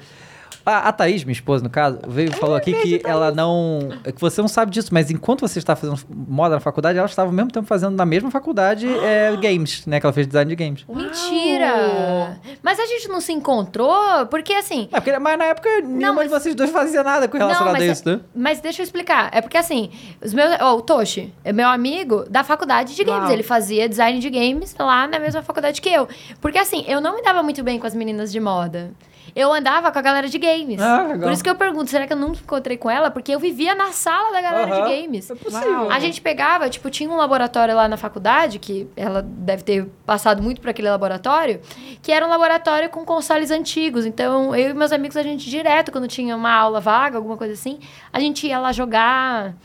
[0.65, 3.89] A, a Thaís, minha esposa, no caso, veio e falou aqui que ela não.
[4.03, 7.07] é que você não sabe disso, mas enquanto você está fazendo moda na faculdade, ela
[7.07, 9.99] estava ao mesmo tempo fazendo na mesma faculdade é, games, né?
[9.99, 10.85] Que ela fez design de games.
[10.87, 12.39] Mentira!
[12.61, 14.87] Mas a gente não se encontrou, porque assim.
[14.91, 17.85] É, porque, mas na época nenhuma mas- de vocês dois fazia nada com mas, a
[17.85, 18.19] isso, né?
[18.33, 19.29] mas deixa eu explicar.
[19.33, 19.89] É porque assim,
[20.23, 23.23] os meus, ó, o Toshi é meu amigo da faculdade de games.
[23.23, 23.33] Uau.
[23.33, 26.07] Ele fazia design de games lá na mesma faculdade que eu.
[26.39, 28.91] Porque assim, eu não me dava muito bem com as meninas de moda.
[29.35, 30.79] Eu andava com a galera de games.
[30.79, 31.19] Ah, legal.
[31.21, 33.09] Por isso que eu pergunto, será que eu nunca encontrei com ela?
[33.09, 34.87] Porque eu vivia na sala da galera Aham.
[34.87, 35.29] de games.
[35.29, 35.91] É possível.
[35.91, 40.41] A gente pegava, tipo, tinha um laboratório lá na faculdade, que ela deve ter passado
[40.43, 41.61] muito por aquele laboratório,
[42.01, 44.05] que era um laboratório com consoles antigos.
[44.05, 47.53] Então, eu e meus amigos, a gente direto, quando tinha uma aula vaga, alguma coisa
[47.53, 47.79] assim,
[48.11, 49.55] a gente ia lá jogar.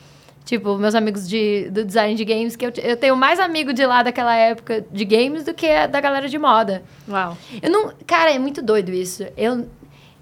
[0.49, 3.85] Tipo, meus amigos de, do design de games, que eu, eu tenho mais amigo de
[3.85, 6.83] lá daquela época de games do que a da galera de moda.
[7.07, 7.37] Uau.
[7.61, 7.93] Eu não.
[8.07, 9.27] Cara, é muito doido isso.
[9.37, 9.69] Eu,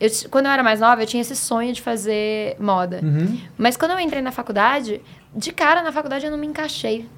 [0.00, 3.02] eu, quando eu era mais nova, eu tinha esse sonho de fazer moda.
[3.04, 3.38] Uhum.
[3.56, 5.00] Mas quando eu entrei na faculdade,
[5.32, 7.08] de cara na faculdade eu não me encaixei.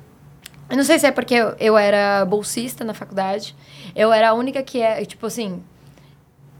[0.68, 3.56] Eu não sei se é porque eu, eu era bolsista na faculdade.
[3.96, 5.62] Eu era a única que é, tipo assim,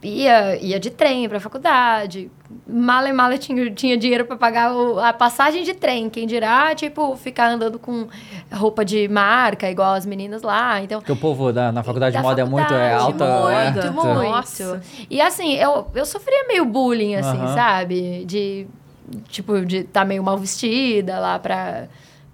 [0.01, 2.31] ia, ia de trem pra faculdade.
[2.67, 6.09] Mala e mala tinha, tinha dinheiro pra pagar o- a passagem de trem.
[6.09, 8.07] Quem dirá, tipo, ficar andando com
[8.51, 10.81] roupa de marca, igual as meninas lá.
[10.81, 13.25] Então, Porque o povo da, na faculdade de da moda é muito é, faculdade, alta.
[13.71, 14.23] Muito, é, muito.
[14.31, 14.81] Nossa.
[15.09, 17.53] E assim, eu, eu sofria meio bullying, assim, Aham.
[17.55, 18.25] sabe?
[18.25, 18.67] De,
[19.27, 21.87] tipo, de estar meio mal vestida lá pra,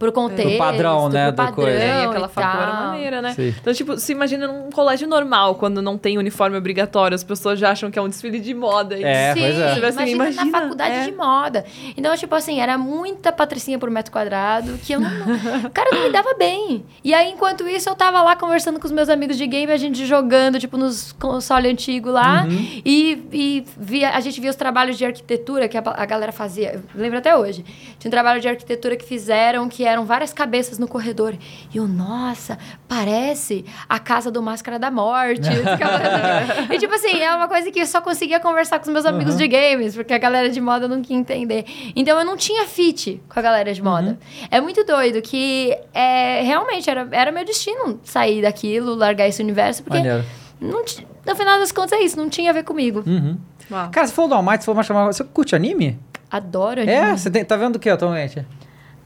[0.06, 0.58] pro contexto.
[0.58, 1.72] padrão, né, pro da coisa.
[1.72, 2.84] padrão É, aquela facu era tal.
[2.86, 3.34] maneira, né?
[3.34, 3.56] Sim.
[3.60, 7.72] Então, tipo, se imagina num colégio normal, quando não tem uniforme obrigatório, as pessoas já
[7.72, 9.00] acham que é um desfile de moda.
[9.00, 9.74] É, Sim, pois é.
[9.74, 11.04] Você vai assim, imagina, imagina, na faculdade é.
[11.06, 11.66] de moda.
[11.98, 15.10] Então, tipo assim, era muita patricinha por metro quadrado, que eu não...
[15.74, 16.86] cara, não me dava bem.
[17.04, 19.78] E aí, enquanto isso, eu tava lá conversando com os meus amigos de game, a
[19.78, 22.44] gente jogando, tipo, nos console antigo lá.
[22.44, 22.82] Uhum.
[22.86, 26.74] E, e via, a gente via os trabalhos de arquitetura que a, a galera fazia.
[26.74, 27.64] Eu lembro até hoje.
[28.00, 31.34] Tinha um trabalho de arquitetura que fizeram, que eram várias cabeças no corredor.
[31.74, 32.58] E eu, nossa,
[32.88, 35.50] parece a casa do Máscara da Morte.
[35.50, 36.74] Assim.
[36.74, 39.34] e tipo assim, é uma coisa que eu só conseguia conversar com os meus amigos
[39.34, 39.40] Uhum.
[39.40, 41.66] de games, porque a galera de moda não queria entender.
[41.96, 44.10] Então eu não tinha fit com a galera de moda.
[44.12, 44.48] Uhum.
[44.52, 49.84] É muito doido que é, realmente era, era meu destino sair daquilo, largar esse universo,
[49.84, 50.24] porque Maneiro.
[50.60, 53.04] não ti- no final das contas é isso, não tinha a ver comigo.
[53.06, 53.38] Uhum.
[53.72, 53.90] Uau.
[53.92, 55.06] Cara, você falou do All Might, você falou mais chamar.
[55.08, 55.98] Você curte anime?
[56.30, 57.00] Adoro É?
[57.00, 57.18] anime.
[57.18, 58.46] Você tem- tá vendo o que atualmente?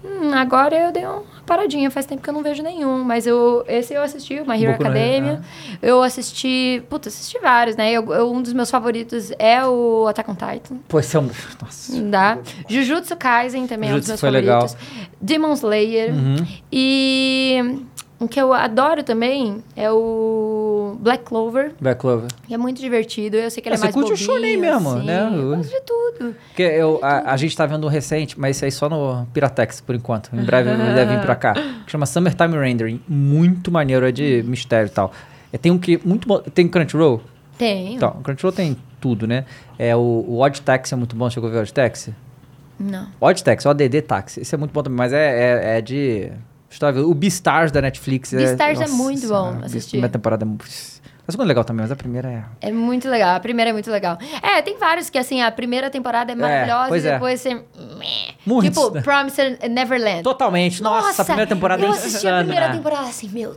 [0.04, 3.04] Hum, agora eu dei uma paradinha, faz tempo que eu não vejo nenhum.
[3.04, 5.42] Mas eu, esse eu assisti, My Hero Boku Academia.
[5.82, 6.82] Eu assisti.
[6.90, 7.92] Puta, assisti vários, né?
[7.92, 10.78] Eu- eu- um dos meus favoritos é o Attack on Titan.
[10.88, 11.30] Pô, esse é um.
[11.62, 12.02] Nossa.
[12.04, 12.38] Dá.
[12.70, 14.62] Jujutsu Kaisen também é um dos Jujutsu meus foi legal.
[14.70, 15.10] favoritos.
[15.22, 16.14] Demon Slayer.
[16.14, 16.48] Uhum.
[16.72, 17.82] E
[18.20, 21.74] um que eu adoro também é o Black Clover.
[21.80, 22.28] Black Clover.
[22.48, 23.38] que é muito divertido.
[23.38, 25.06] Eu sei que ele é você mais curte o bobinho, shonen mesmo, assim.
[25.06, 25.30] né?
[25.34, 26.36] Eu gosto de tudo.
[26.48, 29.80] Porque eu, a, a gente tá vendo um recente, mas isso aí só no Piratex,
[29.82, 30.30] por enquanto.
[30.34, 31.54] Em breve ele deve vir pra cá.
[31.54, 33.02] Que chama Summertime Rendering.
[33.08, 35.12] Muito maneiro, é de mistério e tal.
[35.54, 36.00] É, tem um que.
[36.06, 36.40] Muito bom.
[36.40, 37.22] Tem Crunchyroll?
[37.58, 37.96] Tenho.
[37.96, 39.46] Então, o Crunchyroll tem tudo, né?
[39.78, 41.30] É, o, o Odd Taxi é muito bom.
[41.30, 42.14] Chegou a ver o Odd Taxi?
[42.80, 43.08] Não.
[43.20, 44.42] Odd Taxi, ODD Taxi.
[44.42, 46.32] Esse é muito bom também, mas é, é, é de.
[47.06, 48.32] O Beastars da Netflix.
[48.34, 49.88] Beastars é nossa muito bom senhora, assistir.
[49.88, 50.66] A primeira temporada é muito.
[50.66, 52.70] A segunda é legal também, mas a primeira é.
[52.70, 53.36] É muito legal.
[53.36, 54.18] A primeira é muito legal.
[54.42, 57.14] É, tem vários que, assim, a primeira temporada é maravilhosa pois e é.
[57.14, 57.54] depois você...
[57.54, 58.34] meh.
[58.46, 59.02] Muitos, Tipo?
[59.04, 60.24] Promised Neverland.
[60.24, 60.82] Totalmente.
[60.82, 62.40] Nossa, a primeira temporada eu é assisti insana.
[62.40, 63.56] a primeira temporada assim, meu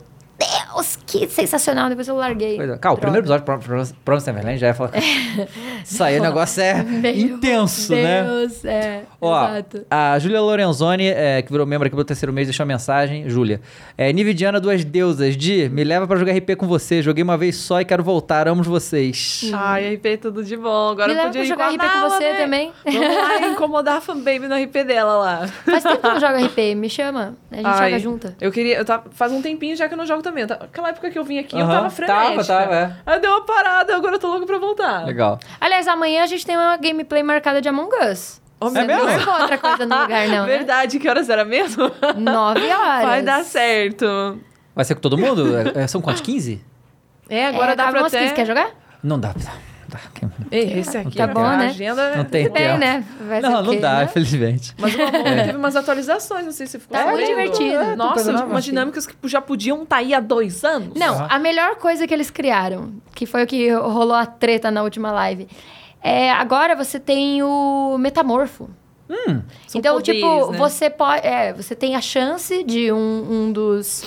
[0.73, 1.89] Deus, que sensacional.
[1.89, 2.57] Depois eu larguei.
[2.57, 2.77] Pois é.
[2.77, 4.91] Cara, o primeiro episódio de Promise- Promise Neverland já ia falar.
[5.83, 8.23] Isso aí, o negócio é Meu intenso, né?
[8.23, 9.03] Deus, é.
[9.19, 9.85] Ó, exato.
[9.89, 13.29] a Júlia Lorenzoni, é, que virou membro aqui pelo terceiro mês, deixou uma mensagem.
[13.29, 13.61] Júlia,
[13.97, 15.35] é, Nividiana, duas deusas.
[15.37, 17.01] Di, me leva pra jogar RP com você.
[17.01, 18.47] Joguei uma vez só e quero voltar.
[18.47, 19.51] Amo vocês.
[19.53, 20.89] Ai, RP tudo de bom.
[20.91, 22.37] Agora Me eu podia jogar RP com você né?
[22.39, 22.71] também.
[22.85, 25.47] Vamos lá incomodar a fanbaby no RP dela lá.
[25.47, 27.35] Faz tempo que eu não jogo RP, me chama.
[27.51, 28.35] A gente Ai, joga junto.
[28.41, 28.77] Eu queria.
[28.77, 30.32] Eu tava, faz um tempinho já que eu não jogo também.
[30.41, 32.43] Eu tava- Aquela época que eu vim aqui, eu tava frenética.
[32.43, 32.93] tava, tava, é.
[33.05, 35.05] Aí deu uma parada, agora eu tô louco pra voltar.
[35.05, 35.39] Legal.
[35.59, 38.41] Aliás, amanhã a gente tem uma gameplay marcada de Among Us.
[38.59, 39.03] Oh, Você É mesmo?
[39.05, 40.57] não marcou outra coisa no lugar, não, né?
[40.57, 41.91] Verdade, que horas era mesmo?
[42.17, 43.05] Nove horas.
[43.05, 44.39] Vai dar certo.
[44.75, 45.53] Vai ser com todo mundo?
[45.77, 46.21] É, são quantos?
[46.21, 46.63] 15?
[47.29, 48.19] É, agora é, dá cabe pra até...
[48.21, 48.33] 15.
[48.33, 48.69] Quer jogar?
[49.03, 49.33] Não dá.
[49.93, 50.29] Dá.
[50.51, 51.67] Ei, esse aqui, Tá a bom, né?
[51.67, 52.15] agenda...
[52.15, 52.79] Não tem Tudo bem, tempo.
[52.79, 53.03] né?
[53.27, 54.03] Vai Não, não quê, dá, né?
[54.05, 54.73] infelizmente.
[54.77, 57.51] Mas o Among teve umas atualizações, não sei se ficou Tá muito sabendo.
[57.51, 57.83] divertido.
[57.83, 58.45] É, Nossa, nova.
[58.45, 60.93] umas dinâmicas que já podiam estar aí há dois anos.
[60.95, 61.27] Não, Aham.
[61.29, 65.11] a melhor coisa que eles criaram, que foi o que rolou a treta na última
[65.11, 65.47] live,
[66.01, 68.69] é agora você tem o metamorfo.
[69.67, 70.57] São então, poderes, tipo, né?
[70.57, 71.27] você pode.
[71.27, 72.97] É, você tem a chance de um,
[73.29, 74.03] um dos.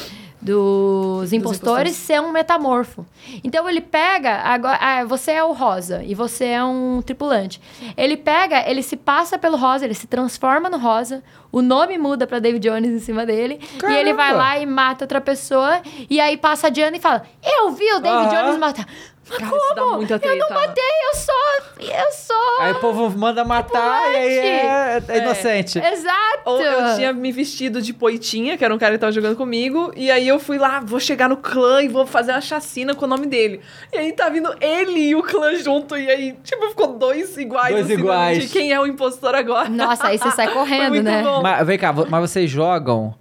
[0.47, 3.05] Dos impostores ser um metamorfo.
[3.43, 4.37] Então ele pega.
[4.37, 7.61] Agora, ah, você é o rosa e você é um tripulante.
[7.97, 11.23] Ele pega, ele se passa pelo rosa, ele se transforma no rosa.
[11.51, 13.59] O nome muda pra David Jones em cima dele.
[13.89, 14.45] E ele vai Caramba!
[14.45, 15.81] lá e mata outra pessoa.
[16.09, 18.43] E aí passa a Diana e fala: Eu vi o David Aham.
[18.45, 18.87] Jones matar.
[19.29, 20.03] Mas Cara, isso dá como?
[20.03, 20.37] Eu treta.
[20.37, 21.35] não matei, eu sou.
[21.81, 22.61] Eu sou.
[22.61, 25.79] Aí o povo manda matar e aí é, é inocente.
[25.79, 26.43] Exato.
[26.45, 29.93] Ou eu tinha me vestido de poitinha, que era um cara que tava jogando comigo,
[29.97, 33.05] e aí eu fui lá, vou chegar no clã e vou fazer uma chacina com
[33.05, 33.61] o nome dele.
[33.93, 37.75] E aí tá vindo ele e o clã junto, e aí, tipo, ficou dois iguais.
[37.75, 38.43] Dois assim, iguais.
[38.45, 39.69] De quem é o impostor agora.
[39.69, 41.23] Nossa, aí você sai Foi correndo, muito né?
[41.23, 41.43] bom.
[41.43, 43.15] Mas vem cá, mas vocês jogam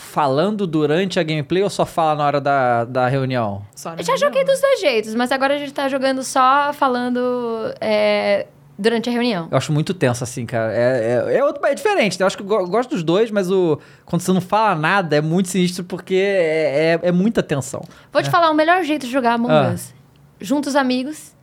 [0.00, 3.62] falando durante a gameplay ou só fala na hora da, da reunião?
[3.76, 4.28] Só Eu na já reunião.
[4.28, 8.46] joguei dos dois jeitos, mas agora a gente tá jogando só falando é,
[8.78, 9.48] durante a reunião.
[9.50, 10.72] Eu acho muito tenso, assim, cara.
[10.74, 12.22] É, é, é, outro, é diferente, né?
[12.24, 15.16] Eu acho que eu go- gosto dos dois, mas o, quando você não fala nada
[15.16, 17.82] é muito sinistro porque é, é, é muita tensão.
[18.12, 19.72] Vou te falar o melhor jeito de jogar Among Ah.
[19.74, 19.94] Us.
[20.40, 21.36] Juntos amigos,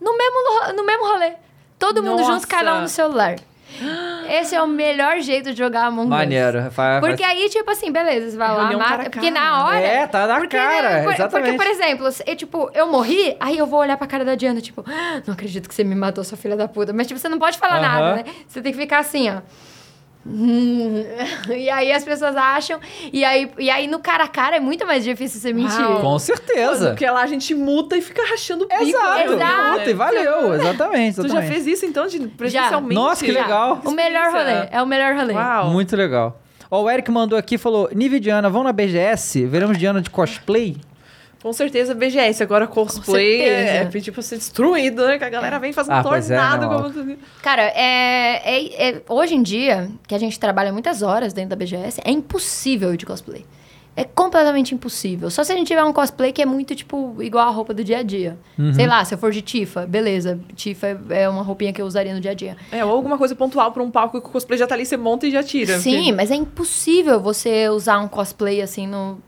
[0.00, 1.32] no mesmo, no mesmo rolê.
[1.78, 2.32] Todo mundo Nossa.
[2.32, 3.36] junto, cada um no celular.
[4.30, 6.08] Esse é o melhor jeito de jogar Among Us.
[6.10, 6.70] Maneiro.
[6.70, 8.78] Fa- Porque faz- aí, tipo assim, beleza, você vai lá, mata.
[8.88, 9.80] cara a porque na hora.
[9.80, 11.30] É, tá na porque, cara, por- exatamente.
[11.30, 14.34] Porque, por exemplo, se- eu, tipo, eu morri, aí eu vou olhar pra cara da
[14.34, 16.92] Diana, tipo, "Ah, não acredito que você me matou, sua filha da puta.
[16.92, 17.82] Mas, tipo, você não pode falar Aham.
[17.82, 18.24] nada, né?
[18.46, 19.40] Você tem que ficar assim, ó.
[20.26, 21.02] Hum.
[21.50, 22.78] E aí as pessoas acham.
[23.12, 25.80] E aí, e aí no cara a cara é muito mais difícil você mentir.
[25.80, 26.00] Uau.
[26.00, 26.90] Com certeza.
[26.90, 28.82] Porque lá a gente muta e fica rachando o bico.
[28.82, 29.06] Exato.
[29.16, 29.24] né?
[29.34, 29.78] Exato.
[29.78, 30.54] Puta, e valeu.
[30.54, 31.52] Exatamente, Tu já exatamente.
[31.52, 32.94] fez isso, então, de presencialmente?
[32.94, 33.42] Nossa, que Já.
[33.42, 33.80] legal.
[33.84, 34.68] O melhor rolê.
[34.70, 35.32] É o melhor rolê.
[35.34, 35.70] Uau.
[35.70, 36.40] Muito legal.
[36.70, 39.46] Ó, o Eric mandou aqui e falou: Nive Diana, vão na BGS?
[39.46, 40.76] Veremos Diana de cosplay?
[41.42, 42.42] Com certeza, BGS.
[42.42, 45.16] Agora cosplay é, é pedir pra ser destruído, né?
[45.18, 46.66] Que a galera vem fazendo Ah, pois é, tornado.
[46.68, 47.16] não, como...
[47.42, 51.56] Cara, é, é- é- hoje em dia, que a gente trabalha muitas horas dentro da
[51.56, 53.44] BGS, é impossível ir de cosplay.
[53.96, 55.30] É completamente impossível.
[55.30, 57.82] Só se a gente tiver um cosplay que é muito, tipo, igual a roupa do
[57.82, 58.38] dia a dia.
[58.58, 58.72] Uhum.
[58.72, 60.38] Sei lá, se eu for de Tifa, beleza.
[60.54, 62.56] Tifa é- é uma roupinha que eu usaria no dia a dia.
[62.70, 64.96] É, ou alguma coisa pontual pra um palco que o cosplay já tá ali, você
[64.96, 65.78] monta e já tira.
[65.78, 69.20] Sim, porque- mas é impossível você usar um cosplay assim no,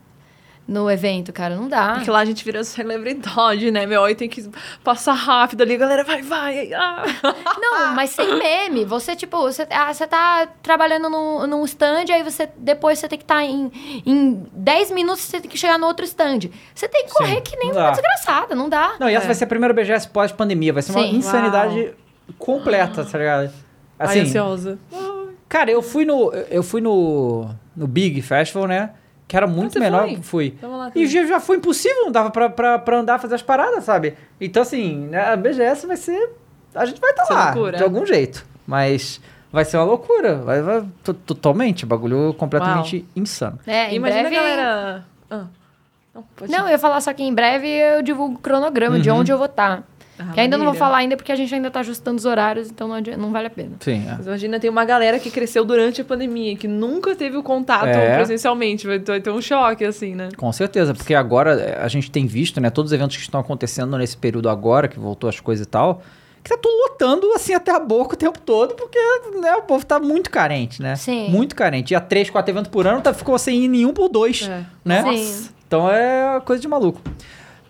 [0.73, 1.55] no evento, cara.
[1.55, 1.95] Não dá.
[1.95, 4.03] Porque lá a gente vira celebridade, né, meu?
[4.05, 4.49] Aí tem que
[4.83, 6.73] passar rápido ali, a galera vai, vai.
[6.73, 7.05] Ah.
[7.61, 8.85] Não, mas sem meme.
[8.85, 13.19] Você, tipo, você, ah, você tá trabalhando num, num stand, aí você depois você tem
[13.19, 13.71] que estar tá em,
[14.05, 16.41] em 10 minutos, você tem que chegar no outro stand.
[16.75, 18.95] Você tem que correr Sim, que nem uma desgraçada, não dá.
[18.99, 19.29] Não, e essa É.
[19.29, 20.73] vai ser a primeira BGS pós-pandemia.
[20.73, 21.17] Vai ser uma Sim.
[21.17, 21.95] insanidade
[22.39, 23.53] completa, tá ligado?
[23.99, 24.79] Ai, Assim, ansiosa.
[25.49, 26.33] cara, eu fui no.
[26.51, 27.49] Eu fui no.
[27.75, 28.91] No Big Festival, né?
[29.33, 30.07] Que era muito menor.
[30.21, 30.21] foi?
[30.21, 30.55] Fui.
[30.63, 33.83] Lá E já, já foi impossível, não dava pra, pra, pra andar, fazer as paradas,
[33.83, 34.13] sabe?
[34.39, 36.33] Então, assim, né, a BGS vai ser.
[36.75, 37.79] A gente vai estar ser lá, loucura.
[37.79, 38.45] de algum jeito.
[38.67, 40.35] Mas vai ser uma loucura.
[40.37, 41.87] Vai, vai to- totalmente.
[41.87, 43.59] Bagulho completamente insano.
[43.67, 44.37] É, Imagina breve...
[44.37, 45.05] a galera.
[45.31, 45.45] Ah.
[46.15, 49.21] Não, Não, eu ia falar só que em breve eu divulgo o cronograma de Uhum.
[49.21, 49.83] onde eu vou estar.
[50.33, 52.87] Que ainda não vou falar ainda porque a gente ainda tá ajustando os horários, então
[52.89, 53.73] não, não vale a pena.
[53.81, 54.05] Sim.
[54.09, 54.15] é.
[54.17, 57.87] Mas imagina, tem uma galera que cresceu durante a pandemia, que nunca teve o contato
[57.87, 58.17] É.
[58.17, 58.87] presencialmente.
[58.87, 60.29] Vai, ter um choque, assim, né?
[60.37, 63.41] Com certeza, porque agora eh, a gente tem visto, né, todos os eventos que estão
[63.41, 66.03] acontecendo nesse período agora, que voltou as coisas e tal,
[66.43, 68.99] que tá tudo lotando assim até a boca o tempo todo, porque
[69.41, 70.97] né, o povo tá muito carente, né?
[70.97, 71.29] Sim.
[71.31, 71.93] Muito carente.
[71.95, 74.65] Ia três, quatro eventos por ano, tá, ficou sem ir nenhum por dois, É.
[74.85, 75.03] né?
[75.05, 75.49] Sim.
[75.67, 77.01] Então é coisa de maluco.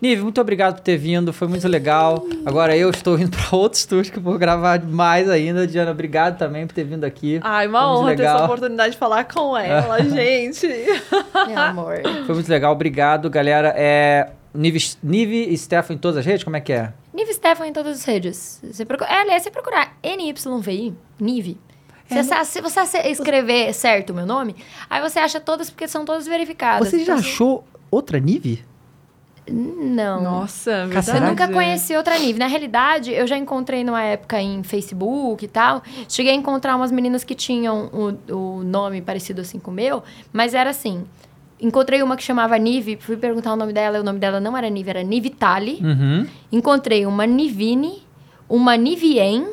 [0.03, 2.27] Nive, muito obrigado por ter vindo, foi muito legal.
[2.45, 5.65] Agora eu estou indo para outro estúdio que eu vou gravar mais ainda.
[5.65, 7.39] Diana, obrigado também por ter vindo aqui.
[7.41, 10.67] Ai, uma honra ter essa oportunidade de falar com ela, gente.
[11.47, 12.01] Meu amor.
[12.25, 13.73] Foi muito legal, obrigado, galera.
[13.77, 16.91] É Nive, Nive e Stefan em todas as redes, como é que é?
[17.13, 18.59] Nive Stefan em todas as redes.
[18.61, 21.57] Você procura, é, aliás, você procurar NYVI, Nive.
[22.09, 24.53] Se, É, você, se você escrever certo o meu nome,
[24.89, 26.89] aí você acha todas, porque são todas verificadas.
[26.89, 28.65] Você já Então, assim, achou outra Nive?
[29.49, 30.21] Não.
[30.21, 31.05] Nossa, Eu verdade.
[31.05, 31.29] Será?
[31.29, 32.39] nunca conheci outra Nive.
[32.39, 35.83] Na realidade, eu já encontrei numa época em Facebook e tal.
[36.07, 40.01] Cheguei a encontrar umas meninas que tinham o, o nome parecido assim com o meu,
[40.31, 41.03] mas era assim.
[41.59, 44.57] Encontrei uma que chamava Nive, fui perguntar o nome dela, e o nome dela não
[44.57, 45.79] era Nive, era Nivitali.
[45.81, 46.27] Uhum.
[46.51, 48.03] Encontrei uma Nivine,
[48.49, 49.47] uma Nivien,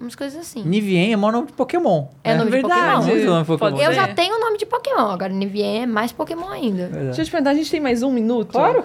[0.00, 0.62] umas coisas assim.
[0.64, 2.06] Nivien é maior nome de Pokémon.
[2.22, 3.06] É nome de verdade.
[3.06, 3.58] Nome de Pokémon.
[3.58, 3.94] Pode Eu ser.
[3.94, 6.84] já tenho o nome de Pokémon, agora Nivien é mais Pokémon ainda.
[6.84, 7.04] Verdade.
[7.06, 8.52] Deixa eu te perguntar, a gente tem mais um minuto?
[8.52, 8.84] Claro.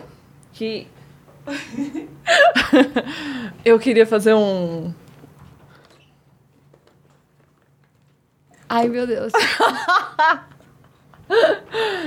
[0.53, 0.87] Que.
[3.65, 4.93] eu queria fazer um.
[8.69, 9.31] Ai, meu Deus.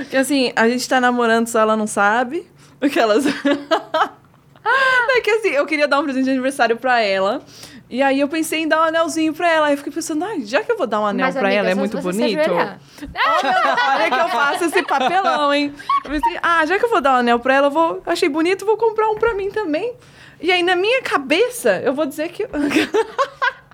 [0.09, 2.47] Que assim, a gente tá namorando, só ela não sabe.
[2.79, 3.25] Aquelas.
[3.25, 3.31] Não,
[5.17, 7.41] é que assim, eu queria dar um presente de aniversário pra ela.
[7.89, 9.67] E aí eu pensei em dar um anelzinho pra ela.
[9.67, 11.59] Aí eu fiquei pensando, ai, já que eu vou dar um anel Mas, pra amiga,
[11.59, 12.39] ela, é muito bonito.
[12.51, 15.73] Olha que eu faço esse papelão, hein?
[16.03, 18.01] Eu pensei, ah, já que eu vou dar um anel pra ela, eu vou.
[18.05, 19.93] Achei bonito, vou comprar um pra mim também.
[20.41, 22.43] E aí, na minha cabeça, eu vou dizer que.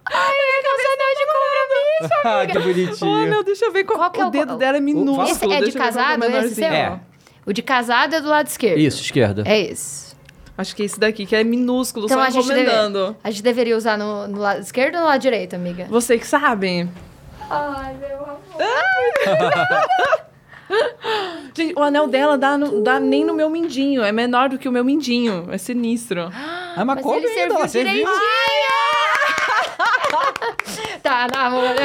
[0.05, 3.29] Ai, é que você anel de compromisso, Ah, que Oh, bonitinho.
[3.35, 5.27] não, deixa eu ver qual, Qual que é o o- dedo dela é minúsculo.
[5.27, 6.65] Esse é de eu que casado, esse seu?
[6.67, 6.99] É.
[7.45, 8.77] O de casado é do lado esquerdo.
[8.79, 9.43] Isso, esquerda.
[9.45, 10.02] É esse.
[10.57, 13.15] Acho que é esse daqui, que é minúsculo, Então só a gente, deve, encomendando.
[13.23, 15.87] a gente deveria usar no, no lado esquerdo ou no lado direito, amiga?
[15.89, 16.87] Você que sabe.
[17.49, 18.39] Ai, meu amor.
[21.55, 24.01] Gente, o anel dela dá, no- dá nem no meu mindinho.
[24.03, 25.47] É menor do que o meu mindinho.
[25.51, 26.29] É sinistro.
[26.75, 27.91] Ah, mas, Mas come ele ainda, serviu serviu.
[27.93, 28.23] direitinho.
[31.01, 31.77] Tá namorando,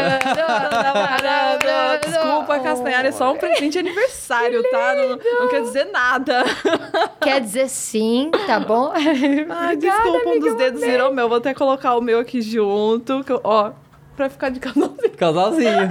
[0.73, 2.01] namorando.
[2.05, 4.95] Desculpa, Castanhari, é só um presente de aniversário, tá?
[4.95, 6.45] Não, não quer dizer nada.
[7.21, 8.93] Quer dizer sim, tá bom?
[8.95, 11.29] Ai, desculpa, um dos dedos virou meu.
[11.29, 13.23] Vou até colocar o meu aqui junto.
[13.25, 13.73] que eu- ó,
[14.17, 15.11] pra ficar de casalzinho.
[15.17, 15.91] Casalzinho.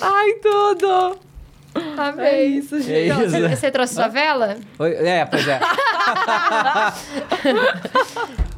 [0.00, 1.18] Ai, tudo.
[1.96, 2.26] Amei.
[2.26, 3.06] É isso, É gente.
[3.06, 3.30] Então, isso.
[3.30, 4.56] você, você trouxe sua vela?
[4.78, 5.58] Oi, É, pois é.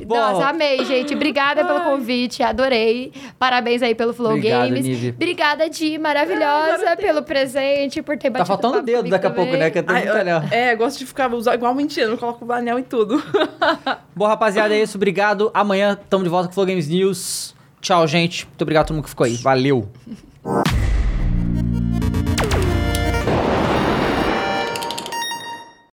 [0.05, 0.17] Bom.
[0.17, 1.15] Nossa, amei, gente.
[1.15, 3.13] Obrigada pelo convite, adorei.
[3.39, 4.85] Parabéns aí pelo Flow Obrigado, Games.
[4.85, 5.09] Nive.
[5.11, 9.47] Obrigada, Di, maravilhosa, pelo presente, por ter Tá batido faltando papo dedo daqui a pouco,
[9.53, 9.61] também.
[9.61, 9.71] né?
[9.71, 10.43] Que tem Ai, anel.
[10.43, 13.23] eu- é, gosto de ficar usar igual mentira, eu coloco o anel em tudo.
[14.15, 14.99] Bom, rapaziada, é isso.
[14.99, 15.51] Obrigado.
[15.55, 17.55] Amanhã estamos de volta com o Flow Games News.
[17.81, 18.45] Tchau, gente.
[18.47, 19.37] Muito obrigado a todo mundo que ficou aí.
[19.37, 19.89] Valeu.